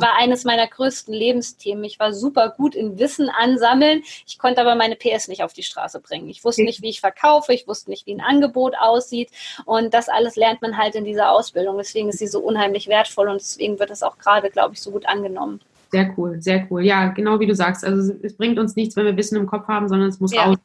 Das 0.00 0.08
war 0.08 0.18
eines 0.18 0.44
meiner 0.44 0.66
größten 0.66 1.12
Lebensthemen. 1.12 1.84
Ich 1.84 1.98
war 1.98 2.12
super 2.12 2.50
gut 2.56 2.74
in 2.74 2.98
Wissen 2.98 3.28
ansammeln. 3.28 4.02
Ich 4.26 4.38
konnte 4.38 4.60
aber 4.60 4.74
meine 4.74 4.96
PS 4.96 5.28
nicht 5.28 5.42
auf 5.42 5.52
die 5.52 5.62
Straße 5.62 6.00
bringen. 6.00 6.28
Ich 6.28 6.44
wusste 6.44 6.62
nicht, 6.62 6.82
wie 6.82 6.90
ich 6.90 7.00
verkaufe. 7.00 7.52
Ich 7.52 7.66
wusste 7.68 7.90
nicht, 7.90 8.06
wie 8.06 8.14
ein 8.14 8.20
Angebot 8.20 8.74
aussieht. 8.80 9.30
Und 9.64 9.94
das 9.94 10.08
alles 10.08 10.36
lernt 10.36 10.62
man 10.62 10.76
halt 10.76 10.94
in 10.94 11.04
dieser 11.04 11.30
Ausbildung. 11.30 11.76
Deswegen 11.78 12.08
ist 12.08 12.18
sie 12.18 12.26
so 12.26 12.40
unheimlich 12.40 12.88
wertvoll 12.88 13.28
und 13.28 13.40
deswegen 13.40 13.78
wird 13.78 13.90
es 13.90 14.02
auch 14.02 14.18
gerade, 14.18 14.50
glaube 14.50 14.74
ich, 14.74 14.80
so 14.80 14.90
gut 14.90 15.08
angenommen. 15.08 15.60
Sehr 15.90 16.14
cool, 16.16 16.40
sehr 16.40 16.66
cool. 16.70 16.84
Ja, 16.84 17.08
genau 17.08 17.40
wie 17.40 17.46
du 17.46 17.54
sagst. 17.54 17.84
Also 17.84 18.14
es 18.22 18.36
bringt 18.36 18.58
uns 18.58 18.76
nichts, 18.76 18.96
wenn 18.96 19.06
wir 19.06 19.16
Wissen 19.16 19.36
im 19.36 19.46
Kopf 19.46 19.66
haben, 19.66 19.88
sondern 19.88 20.08
es 20.08 20.20
muss 20.20 20.32
ja. 20.32 20.44
raus 20.44 20.56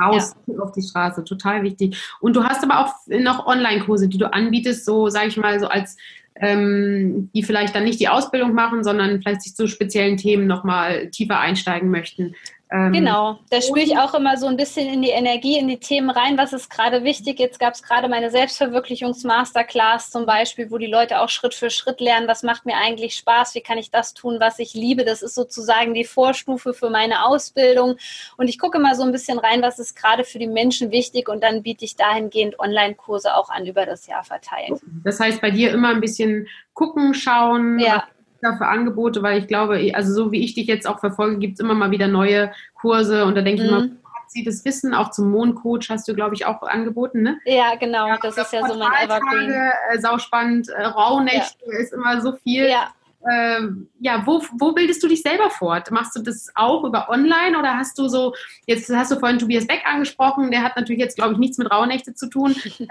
raus 0.00 0.34
ja. 0.46 0.58
auf 0.58 0.72
die 0.72 0.82
Straße. 0.82 1.24
Total 1.24 1.62
wichtig. 1.62 1.96
Und 2.20 2.36
du 2.36 2.44
hast 2.44 2.62
aber 2.62 2.80
auch 2.80 2.94
noch 3.06 3.46
Online-Kurse, 3.46 4.08
die 4.08 4.18
du 4.18 4.32
anbietest, 4.32 4.84
so 4.84 5.08
sage 5.08 5.28
ich 5.28 5.36
mal, 5.36 5.58
so 5.60 5.68
als 5.68 5.96
ähm, 6.40 7.30
die 7.34 7.42
vielleicht 7.42 7.74
dann 7.74 7.84
nicht 7.84 8.00
die 8.00 8.08
Ausbildung 8.08 8.54
machen, 8.54 8.82
sondern 8.82 9.20
vielleicht 9.20 9.42
sich 9.42 9.54
zu 9.54 9.68
speziellen 9.68 10.16
Themen 10.16 10.46
nochmal 10.46 11.10
tiefer 11.10 11.38
einsteigen 11.38 11.90
möchten. 11.90 12.34
Ähm, 12.70 12.92
genau, 12.92 13.38
da 13.50 13.60
spüre 13.60 13.80
ich 13.80 13.98
auch 13.98 14.14
immer 14.14 14.36
so 14.38 14.46
ein 14.46 14.56
bisschen 14.56 14.88
in 14.88 15.02
die 15.02 15.10
Energie, 15.10 15.58
in 15.58 15.68
die 15.68 15.78
Themen 15.78 16.08
rein, 16.08 16.38
was 16.38 16.52
ist 16.52 16.70
gerade 16.70 17.04
wichtig. 17.04 17.38
Jetzt 17.38 17.60
gab 17.60 17.74
es 17.74 17.82
gerade 17.82 18.08
meine 18.08 18.30
Selbstverwirklichungs-Masterclass 18.30 20.10
zum 20.10 20.24
Beispiel, 20.24 20.70
wo 20.70 20.78
die 20.78 20.86
Leute 20.86 21.20
auch 21.20 21.28
Schritt 21.28 21.54
für 21.54 21.68
Schritt 21.68 22.00
lernen, 22.00 22.26
was 22.26 22.42
macht 22.42 22.64
mir 22.64 22.76
eigentlich 22.76 23.16
Spaß, 23.16 23.54
wie 23.54 23.60
kann 23.60 23.76
ich 23.76 23.90
das 23.90 24.14
tun, 24.14 24.38
was 24.40 24.58
ich 24.58 24.72
liebe. 24.72 25.04
Das 25.04 25.20
ist 25.22 25.34
sozusagen 25.34 25.92
die 25.92 26.04
Vorstufe 26.04 26.72
für 26.72 26.88
meine 26.88 27.26
Ausbildung. 27.26 27.96
Und 28.38 28.48
ich 28.48 28.58
gucke 28.58 28.78
mal 28.78 28.94
so 28.94 29.02
ein 29.02 29.12
bisschen 29.12 29.38
rein, 29.38 29.60
was 29.60 29.78
ist 29.78 29.94
gerade 29.94 30.24
für 30.24 30.38
die 30.38 30.46
Menschen 30.46 30.90
wichtig 30.90 31.28
und 31.28 31.44
dann 31.44 31.62
biete 31.62 31.84
ich 31.84 31.96
dahingehend 31.96 32.58
Online-Kurse 32.58 33.36
auch 33.36 33.50
an, 33.50 33.66
über 33.66 33.84
das 33.84 34.06
Jahr 34.06 34.24
verteilt. 34.24 34.80
Das 35.04 35.20
heißt, 35.20 35.42
bei 35.42 35.50
dir 35.50 35.70
immer 35.70 35.90
ein 35.90 36.00
bisschen 36.00 36.48
gucken, 36.72 37.12
schauen, 37.14 37.78
ja 37.78 38.04
da 38.44 38.56
für 38.56 38.66
Angebote? 38.66 39.22
Weil 39.22 39.38
ich 39.38 39.48
glaube, 39.48 39.92
also 39.94 40.12
so 40.12 40.32
wie 40.32 40.44
ich 40.44 40.54
dich 40.54 40.66
jetzt 40.66 40.86
auch 40.86 41.00
verfolge, 41.00 41.38
gibt 41.38 41.54
es 41.54 41.60
immer 41.60 41.74
mal 41.74 41.90
wieder 41.90 42.08
neue 42.08 42.52
Kurse 42.74 43.24
und 43.24 43.34
da 43.34 43.42
denke 43.42 43.62
mhm. 43.62 43.68
ich 43.68 44.04
hat 44.24 44.30
sie 44.30 44.44
das 44.44 44.64
Wissen? 44.64 44.94
Auch 44.94 45.10
zum 45.10 45.30
Mondcoach 45.30 45.90
hast 45.90 46.08
du, 46.08 46.14
glaube 46.14 46.34
ich, 46.34 46.46
auch 46.46 46.62
angeboten, 46.62 47.22
ne? 47.22 47.38
Ja, 47.44 47.74
genau. 47.76 48.08
Ja, 48.08 48.18
das 48.20 48.38
ist 48.38 48.52
ja 48.52 48.66
so 48.66 48.78
mein 48.78 48.92
Evergreen. 49.02 49.50
Äh, 49.50 49.98
sauspannend, 50.00 50.68
äh, 50.68 50.82
Rauhnächte 50.82 51.64
ja. 51.66 51.78
ist 51.78 51.92
immer 51.92 52.20
so 52.20 52.32
viel. 52.32 52.68
Ja. 52.68 52.92
Ähm, 53.30 53.88
ja, 54.00 54.22
wo, 54.26 54.42
wo 54.58 54.72
bildest 54.72 55.02
du 55.02 55.08
dich 55.08 55.22
selber 55.22 55.48
fort? 55.48 55.90
Machst 55.90 56.14
du 56.14 56.22
das 56.22 56.50
auch 56.54 56.84
über 56.84 57.08
online 57.08 57.58
oder 57.58 57.76
hast 57.76 57.98
du 57.98 58.08
so, 58.08 58.34
jetzt 58.66 58.94
hast 58.94 59.10
du 59.12 59.18
vorhin 59.18 59.38
Tobias 59.38 59.66
Beck 59.66 59.82
angesprochen, 59.86 60.50
der 60.50 60.62
hat 60.62 60.76
natürlich 60.76 61.00
jetzt, 61.00 61.16
glaube 61.16 61.32
ich, 61.32 61.38
nichts 61.38 61.56
mit 61.56 61.70
Rauhnächte 61.70 62.14
zu 62.14 62.28
tun. 62.28 62.54
äh, 62.78 62.84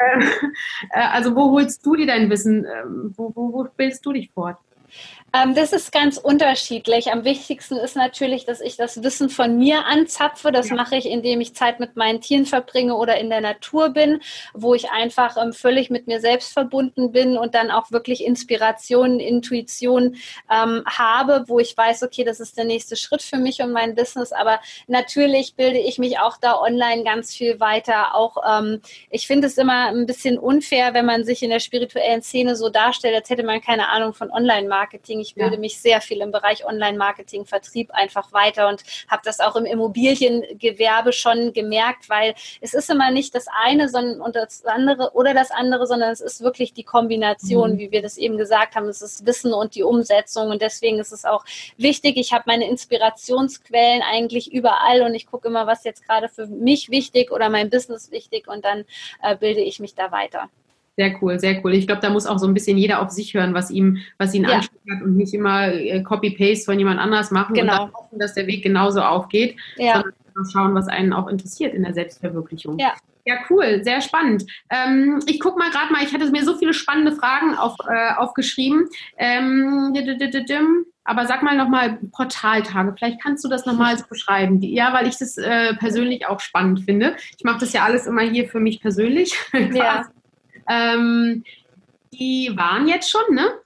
äh, 0.89 1.08
also 1.12 1.36
wo 1.36 1.52
holst 1.52 1.86
du 1.86 1.96
dir 1.96 2.08
dein 2.08 2.30
Wissen? 2.32 2.66
Ähm, 2.66 3.13
wo, 3.16 3.32
wo, 3.36 3.54
wo 3.54 3.68
bildest 3.78 4.04
du 4.06 4.13
dich 4.13 4.32
fort? 4.32 4.58
Ähm, 5.36 5.56
das 5.56 5.74
ist 5.74 5.91
ganz 5.91 6.19
unterschiedlich. 6.19 7.12
Am 7.12 7.24
wichtigsten 7.24 7.76
ist 7.78 7.96
natürlich, 7.96 8.46
dass 8.46 8.62
ich 8.62 8.78
das 8.78 9.02
Wissen 9.02 9.30
von 9.30 9.58
mir 9.58 9.86
anzapfe. 9.86 10.52
Das 10.52 10.69
ja. 10.69 10.76
mache 10.76 10.96
ich, 10.96 11.08
indem 11.08 11.41
ich 11.41 11.56
Zeit 11.56 11.80
mit 11.80 11.96
meinen 11.96 12.22
Tieren 12.22 12.46
verbringe 12.46 12.96
oder 12.96 13.17
in 13.17 13.32
der 13.32 13.41
Natur 13.41 13.89
bin, 13.89 14.22
wo 14.54 14.76
ich 14.76 14.91
einfach 14.91 15.36
ähm, 15.41 15.52
völlig 15.52 15.89
mit 15.89 16.06
mir 16.06 16.19
selbst 16.19 16.54
verbunden 16.54 17.12
bin 17.12 17.36
und 17.36 17.56
dann 17.56 17.72
auch 17.72 17.89
wirklich 17.91 18.24
Inspiration, 18.24 19.19
Intuition 19.19 20.17
ähm, 20.52 20.84
habe, 20.86 21.46
wo 21.48 21.58
ich 21.58 21.76
weiß, 21.76 22.04
okay, 22.04 22.24
das 22.24 22.39
ist 22.39 22.56
der 22.56 22.65
nächste 22.65 22.96
Schritt 22.96 23.24
für 23.24 23.38
mich 23.38 23.60
und 23.60 23.72
mein 23.72 23.96
Business. 23.96 24.34
Aber 24.34 24.60
natürlich 24.86 25.56
bilde 25.56 25.80
ich 25.80 25.98
mich 25.98 26.19
auch 26.19 26.38
da 26.38 26.60
online 26.60 27.04
ganz 27.04 27.34
viel 27.34 27.60
weiter. 27.60 28.15
Auch 28.15 28.38
ähm, 28.48 28.82
ich 29.10 29.26
finde 29.26 29.48
es 29.48 29.58
immer 29.58 29.88
ein 29.88 30.06
bisschen 30.06 30.38
unfair, 30.38 30.93
wenn 30.93 31.08
man 31.08 31.24
sich 31.26 31.41
in 31.41 31.50
der 31.50 31.60
spirituellen 31.60 32.22
Szene 32.22 32.56
so 32.56 32.69
darstellt, 32.69 33.15
als 33.15 33.32
hätte 33.32 33.43
man 33.43 33.62
keine 33.62 33.89
Ahnung 33.89 34.13
von 34.13 34.30
Online-Marketing 34.30 35.23
ich 35.24 35.36
bilde 35.36 35.56
ja. 35.56 35.60
mich 35.60 35.80
sehr 35.80 36.02
viel 36.02 36.22
im 36.22 36.32
Bereich 36.32 36.66
Online-Marketing, 36.66 37.46
Vertrieb 37.46 37.92
einfach 37.92 38.32
weiter 38.34 38.68
und 38.68 38.84
habe 39.08 39.22
das 39.26 39.40
auch 39.40 39.56
im 39.56 39.66
Immobiliengewerbe 39.66 41.14
schon 41.14 41.54
gemerkt, 41.54 42.10
weil 42.10 42.36
es 42.62 42.74
ist 42.74 42.90
immer 42.90 43.12
nicht 43.12 43.34
das 43.34 43.48
eine 43.64 43.90
sondern 43.90 44.22
und 44.22 44.36
das 44.36 44.66
andere 44.66 45.12
oder 45.14 45.34
das 45.34 45.52
andere, 45.52 45.88
sondern 45.88 46.12
es 46.12 46.22
ist 46.22 46.42
wirklich 46.42 46.74
die 46.74 46.84
Kombination, 46.84 47.74
mhm. 47.74 47.80
wie 47.80 47.92
wir 47.92 48.02
das 48.02 48.18
eben 48.18 48.38
gesagt 48.38 48.76
haben. 48.76 48.88
Es 48.88 49.02
ist 49.02 49.26
Wissen 49.26 49.54
und 49.54 49.76
die 49.76 49.84
Umsetzung 49.84 50.50
und 50.50 50.62
deswegen 50.62 51.00
ist 51.00 51.12
es 51.12 51.26
auch 51.26 51.46
wichtig. 51.78 52.18
Ich 52.18 52.34
habe 52.34 52.44
meine 52.48 52.70
Inspirationsquellen 52.70 54.02
eigentlich 54.02 54.52
überall 54.52 55.02
und 55.02 55.16
ich 55.16 55.28
gucke 55.28 55.48
immer, 55.48 55.68
was 55.68 55.84
jetzt 55.84 56.06
gerade 56.06 56.30
für 56.30 56.48
mich 56.48 56.90
wichtig 56.90 57.32
oder 57.32 57.50
mein 57.50 57.70
Business 57.70 58.12
wichtig 58.12 58.48
und 58.48 58.66
dann 58.66 58.86
äh, 59.22 59.36
bilde 59.36 59.62
ich 59.62 59.80
mich 59.80 59.96
da 59.96 60.12
weiter. 60.12 60.50
Sehr 60.96 61.16
cool, 61.22 61.40
sehr 61.40 61.64
cool. 61.64 61.74
Ich 61.74 61.88
glaube, 61.88 62.02
da 62.02 62.10
muss 62.12 62.28
auch 62.28 62.38
so 62.38 62.46
ein 62.48 62.54
bisschen 62.54 62.78
jeder 62.78 63.02
auf 63.02 63.10
sich 63.10 63.34
hören, 63.34 63.54
was 63.54 63.72
ihm, 63.72 63.98
was 64.20 64.34
ihn 64.34 64.44
ja. 64.44 64.58
anspricht 64.58 65.02
und 65.04 65.16
nicht 65.18 65.34
immer 65.34 65.74
äh, 65.74 66.04
Copy-Paste 66.04 66.66
von 66.66 66.78
jemand 66.78 67.00
anders 67.00 67.32
machen 67.32 67.56
genau. 67.56 67.86
und 67.86 67.94
hoffen, 67.94 68.20
dass 68.20 68.36
der 68.36 68.46
Weg 68.46 68.64
genauso 68.64 69.02
aufgeht, 69.02 69.56
ja. 69.78 69.94
sondern 69.94 70.52
schauen, 70.52 70.76
was 70.76 70.88
einen 70.88 71.14
auch 71.14 71.28
interessiert 71.28 71.74
in 71.74 71.84
der 71.84 71.94
Selbstverwirklichung. 71.94 72.78
Ja. 72.78 72.94
Ja, 73.26 73.36
cool, 73.50 73.82
sehr 73.86 74.02
spannend. 74.02 74.44
Ähm, 74.70 75.22
ich 75.28 75.40
gucke 75.40 75.58
mal 75.58 75.72
gerade 75.72 75.94
mal, 75.94 76.04
ich 76.04 76.14
hatte 76.14 76.30
mir 76.30 76.44
so 76.44 76.58
viele 76.58 76.74
spannende 76.74 77.14
Fragen 77.14 77.56
auf, 77.56 77.78
äh, 77.90 78.16
aufgeschrieben. 78.18 78.90
Ähm, 79.18 79.94
aber 81.06 81.26
sag 81.26 81.42
mal 81.42 81.56
nochmal 81.56 82.00
Portaltage, 82.12 82.94
vielleicht 82.98 83.22
kannst 83.22 83.44
du 83.46 83.48
das 83.48 83.66
nochmal 83.66 83.98
so 83.98 84.06
beschreiben. 84.10 84.62
Ja, 84.62 84.94
weil 84.94 85.08
ich 85.08 85.18
das 85.18 85.38
äh, 85.38 85.74
persönlich 85.76 86.28
auch 86.28 86.42
spannend 86.42 86.82
finde. 86.82 87.16
Ich 87.38 87.46
mache 87.46 87.62
das 87.62 87.72
ja 87.72 87.84
alles 87.84 88.08
immer 88.08 88.24
hier 88.24 88.48
für 88.48 88.60
mich 88.60 88.82
persönlich. 88.82 89.38
Ja. 89.74 90.06
Ähm, 90.67 91.43
die 92.12 92.52
waren 92.56 92.88
jetzt 92.88 93.10
schon, 93.10 93.34
ne? 93.34 93.63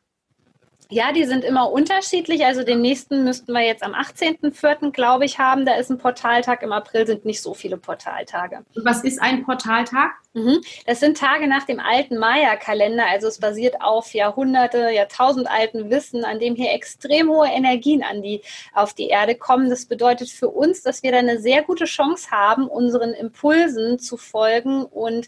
Ja, 0.90 1.12
die 1.12 1.26
sind 1.26 1.44
immer 1.44 1.70
unterschiedlich. 1.70 2.46
Also 2.46 2.64
den 2.64 2.82
nächsten 2.82 3.26
müssten 3.26 3.52
wir 3.52 3.62
jetzt 3.62 3.84
am 3.84 3.94
18.04., 3.94 4.92
glaube 4.92 5.26
ich, 5.26 5.38
haben. 5.38 5.66
Da 5.66 5.76
ist 5.76 5.90
ein 5.90 5.98
Portaltag. 5.98 6.64
Im 6.64 6.72
April 6.72 7.06
sind 7.06 7.26
nicht 7.26 7.42
so 7.42 7.54
viele 7.54 7.76
Portaltage. 7.76 8.64
Was 8.76 9.04
ist 9.04 9.22
ein 9.22 9.44
Portaltag? 9.44 10.12
Mhm. 10.34 10.62
Das 10.86 11.02
sind 11.02 11.18
Tage 11.18 11.48
nach 11.48 11.66
dem 11.66 11.82
alten 11.82 12.18
Maya-Kalender. 12.18 13.06
Also 13.06 13.28
es 13.28 13.40
basiert 13.40 13.82
auf 13.82 14.14
Jahrhunderte, 14.14 14.90
Jahrtausend 14.92 15.52
alten 15.52 15.90
Wissen, 15.90 16.24
an 16.24 16.40
dem 16.40 16.56
hier 16.56 16.72
extrem 16.72 17.30
hohe 17.30 17.50
Energien 17.50 18.02
an 18.02 18.22
die, 18.22 18.42
auf 18.74 18.94
die 18.94 19.10
Erde 19.10 19.36
kommen. 19.36 19.70
Das 19.70 19.88
bedeutet 19.88 20.30
für 20.30 20.48
uns, 20.48 20.84
dass 20.84 21.04
wir 21.04 21.12
da 21.12 21.18
eine 21.18 21.40
sehr 21.40 21.64
gute 21.64 21.84
Chance 21.84 22.32
haben, 22.32 22.66
unseren 22.70 23.12
Impulsen 23.12 24.00
zu 24.00 24.16
folgen 24.16 24.86
und 24.86 25.28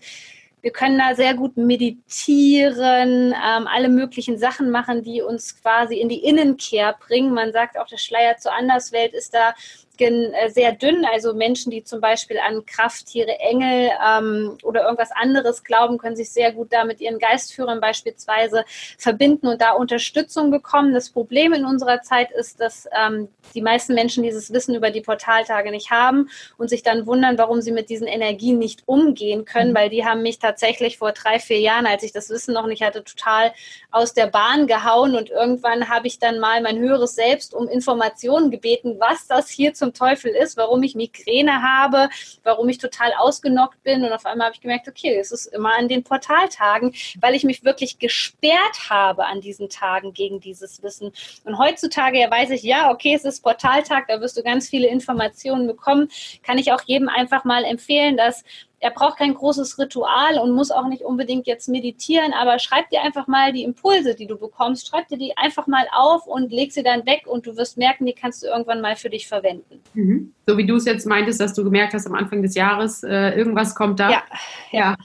wir 0.61 0.71
können 0.71 0.97
da 0.97 1.15
sehr 1.15 1.33
gut 1.33 1.57
meditieren, 1.57 3.33
ähm, 3.33 3.67
alle 3.67 3.89
möglichen 3.89 4.37
Sachen 4.37 4.71
machen, 4.71 5.03
die 5.03 5.21
uns 5.21 5.61
quasi 5.61 5.95
in 5.95 6.09
die 6.09 6.23
Innenkehr 6.23 6.95
bringen. 6.99 7.33
Man 7.33 7.51
sagt 7.53 7.77
auch, 7.77 7.87
der 7.87 7.97
Schleier 7.97 8.37
zur 8.37 8.53
Anderswelt 8.53 9.13
ist 9.13 9.33
da 9.33 9.53
äh, 10.01 10.49
sehr 10.49 10.71
dünn. 10.73 11.05
Also 11.05 11.33
Menschen, 11.33 11.71
die 11.71 11.83
zum 11.83 12.01
Beispiel 12.01 12.37
an 12.39 12.65
Krafttiere, 12.65 13.39
Engel 13.39 13.91
ähm, 14.05 14.57
oder 14.63 14.83
irgendwas 14.83 15.11
anderes 15.11 15.63
glauben, 15.63 15.97
können 15.97 16.15
sich 16.15 16.31
sehr 16.31 16.51
gut 16.51 16.71
da 16.71 16.85
mit 16.85 17.01
ihren 17.01 17.19
Geistführern 17.19 17.81
beispielsweise 17.81 18.65
verbinden 18.97 19.47
und 19.47 19.61
da 19.61 19.71
Unterstützung 19.71 20.51
bekommen. 20.51 20.93
Das 20.93 21.09
Problem 21.09 21.53
in 21.53 21.65
unserer 21.65 22.01
Zeit 22.01 22.31
ist, 22.31 22.59
dass 22.59 22.87
ähm, 22.97 23.29
die 23.53 23.61
meisten 23.61 23.93
Menschen 23.93 24.23
dieses 24.23 24.53
Wissen 24.53 24.75
über 24.75 24.91
die 24.91 25.01
Portaltage 25.01 25.71
nicht 25.71 25.91
haben 25.91 26.29
und 26.57 26.69
sich 26.69 26.83
dann 26.83 27.05
wundern, 27.05 27.37
warum 27.37 27.61
sie 27.61 27.71
mit 27.71 27.89
diesen 27.89 28.07
Energien 28.07 28.59
nicht 28.59 28.83
umgehen 28.85 29.45
können, 29.45 29.71
mhm. 29.71 29.75
weil 29.75 29.89
die 29.89 30.05
haben 30.05 30.21
mich 30.21 30.39
tatsächlich 30.39 30.97
vor 30.97 31.11
drei, 31.11 31.39
vier 31.39 31.59
Jahren, 31.59 31.85
als 31.85 32.03
ich 32.03 32.11
das 32.11 32.29
Wissen 32.29 32.53
noch 32.53 32.67
nicht 32.67 32.83
hatte, 32.83 33.03
total 33.03 33.53
aus 33.91 34.13
der 34.13 34.27
Bahn 34.27 34.67
gehauen 34.67 35.15
und 35.15 35.29
irgendwann 35.29 35.89
habe 35.89 36.07
ich 36.07 36.19
dann 36.19 36.39
mal 36.39 36.61
mein 36.61 36.79
höheres 36.79 37.15
Selbst 37.15 37.53
um 37.53 37.67
Informationen 37.67 38.51
gebeten, 38.51 38.97
was 38.99 39.27
das 39.27 39.49
hier 39.49 39.73
zum 39.73 39.88
Teufel 39.93 40.31
ist, 40.31 40.57
warum 40.57 40.83
ich 40.83 40.95
Migräne 40.95 41.61
habe, 41.61 42.09
warum 42.43 42.69
ich 42.69 42.77
total 42.77 43.11
ausgenockt 43.17 43.81
bin 43.83 44.03
und 44.03 44.11
auf 44.11 44.25
einmal 44.25 44.47
habe 44.47 44.55
ich 44.55 44.61
gemerkt, 44.61 44.87
okay, 44.87 45.17
es 45.17 45.31
ist 45.31 45.47
immer 45.47 45.73
an 45.77 45.87
den 45.87 46.03
Portaltagen, 46.03 46.93
weil 47.19 47.35
ich 47.35 47.43
mich 47.43 47.63
wirklich 47.63 47.99
gesperrt 47.99 48.89
habe 48.89 49.25
an 49.25 49.41
diesen 49.41 49.69
Tagen 49.69 50.13
gegen 50.13 50.39
dieses 50.39 50.81
Wissen. 50.83 51.11
Und 51.43 51.57
heutzutage 51.57 52.19
ja 52.19 52.29
weiß 52.29 52.51
ich, 52.51 52.63
ja, 52.63 52.91
okay, 52.91 53.13
es 53.13 53.25
ist 53.25 53.41
Portaltag, 53.41 54.07
da 54.07 54.21
wirst 54.21 54.37
du 54.37 54.43
ganz 54.43 54.69
viele 54.69 54.87
Informationen 54.87 55.67
bekommen, 55.67 56.09
kann 56.43 56.57
ich 56.57 56.71
auch 56.71 56.81
jedem 56.85 57.09
einfach 57.09 57.43
mal 57.43 57.63
empfehlen, 57.63 58.17
dass 58.17 58.43
er 58.81 58.91
braucht 58.91 59.17
kein 59.17 59.33
großes 59.33 59.77
Ritual 59.77 60.39
und 60.39 60.51
muss 60.51 60.71
auch 60.71 60.87
nicht 60.87 61.03
unbedingt 61.03 61.47
jetzt 61.47 61.67
meditieren, 61.67 62.33
aber 62.33 62.59
schreib 62.59 62.89
dir 62.89 63.01
einfach 63.01 63.27
mal 63.27 63.51
die 63.51 63.63
Impulse, 63.63 64.15
die 64.15 64.25
du 64.25 64.37
bekommst, 64.37 64.87
schreib 64.87 65.07
dir 65.09 65.17
die 65.17 65.35
einfach 65.37 65.67
mal 65.67 65.85
auf 65.91 66.27
und 66.27 66.51
leg 66.51 66.71
sie 66.71 66.83
dann 66.83 67.05
weg 67.05 67.23
und 67.25 67.45
du 67.45 67.57
wirst 67.57 67.77
merken, 67.77 68.05
die 68.05 68.13
kannst 68.13 68.41
du 68.41 68.47
irgendwann 68.47 68.81
mal 68.81 68.95
für 68.95 69.09
dich 69.09 69.27
verwenden. 69.27 69.81
Mhm. 69.93 70.33
So 70.47 70.57
wie 70.57 70.65
du 70.65 70.77
es 70.77 70.85
jetzt 70.85 71.05
meintest, 71.05 71.41
dass 71.41 71.53
du 71.53 71.63
gemerkt 71.63 71.93
hast 71.93 72.07
am 72.07 72.15
Anfang 72.15 72.41
des 72.41 72.55
Jahres, 72.55 73.03
äh, 73.03 73.31
irgendwas 73.31 73.75
kommt 73.75 73.99
da. 73.99 74.09
Ja. 74.09 74.23
ja. 74.71 74.95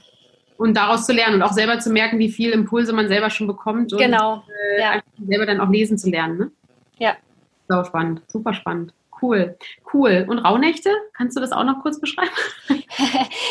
Und 0.57 0.77
daraus 0.77 1.05
zu 1.05 1.11
lernen 1.11 1.35
und 1.35 1.41
auch 1.41 1.51
selber 1.51 1.79
zu 1.79 1.89
merken, 1.89 2.17
wie 2.17 2.29
viele 2.29 2.53
Impulse 2.53 2.93
man 2.93 3.09
selber 3.09 3.29
schon 3.29 3.45
bekommt 3.45 3.91
und 3.91 3.99
genau. 3.99 4.43
äh, 4.77 4.81
ja. 4.81 5.01
selber 5.27 5.45
dann 5.45 5.59
auch 5.59 5.69
lesen 5.69 5.97
zu 5.97 6.09
lernen. 6.09 6.37
Ne? 6.37 6.51
Ja. 6.97 7.17
Sau 7.67 7.83
spannend, 7.83 8.21
super 8.27 8.53
spannend. 8.53 8.93
Cool, 9.21 9.57
cool. 9.93 10.25
Und 10.29 10.39
Rauhnächte, 10.39 10.91
kannst 11.13 11.35
du 11.35 11.41
das 11.41 11.51
auch 11.51 11.63
noch 11.63 11.81
kurz 11.81 11.99
beschreiben? 11.99 12.31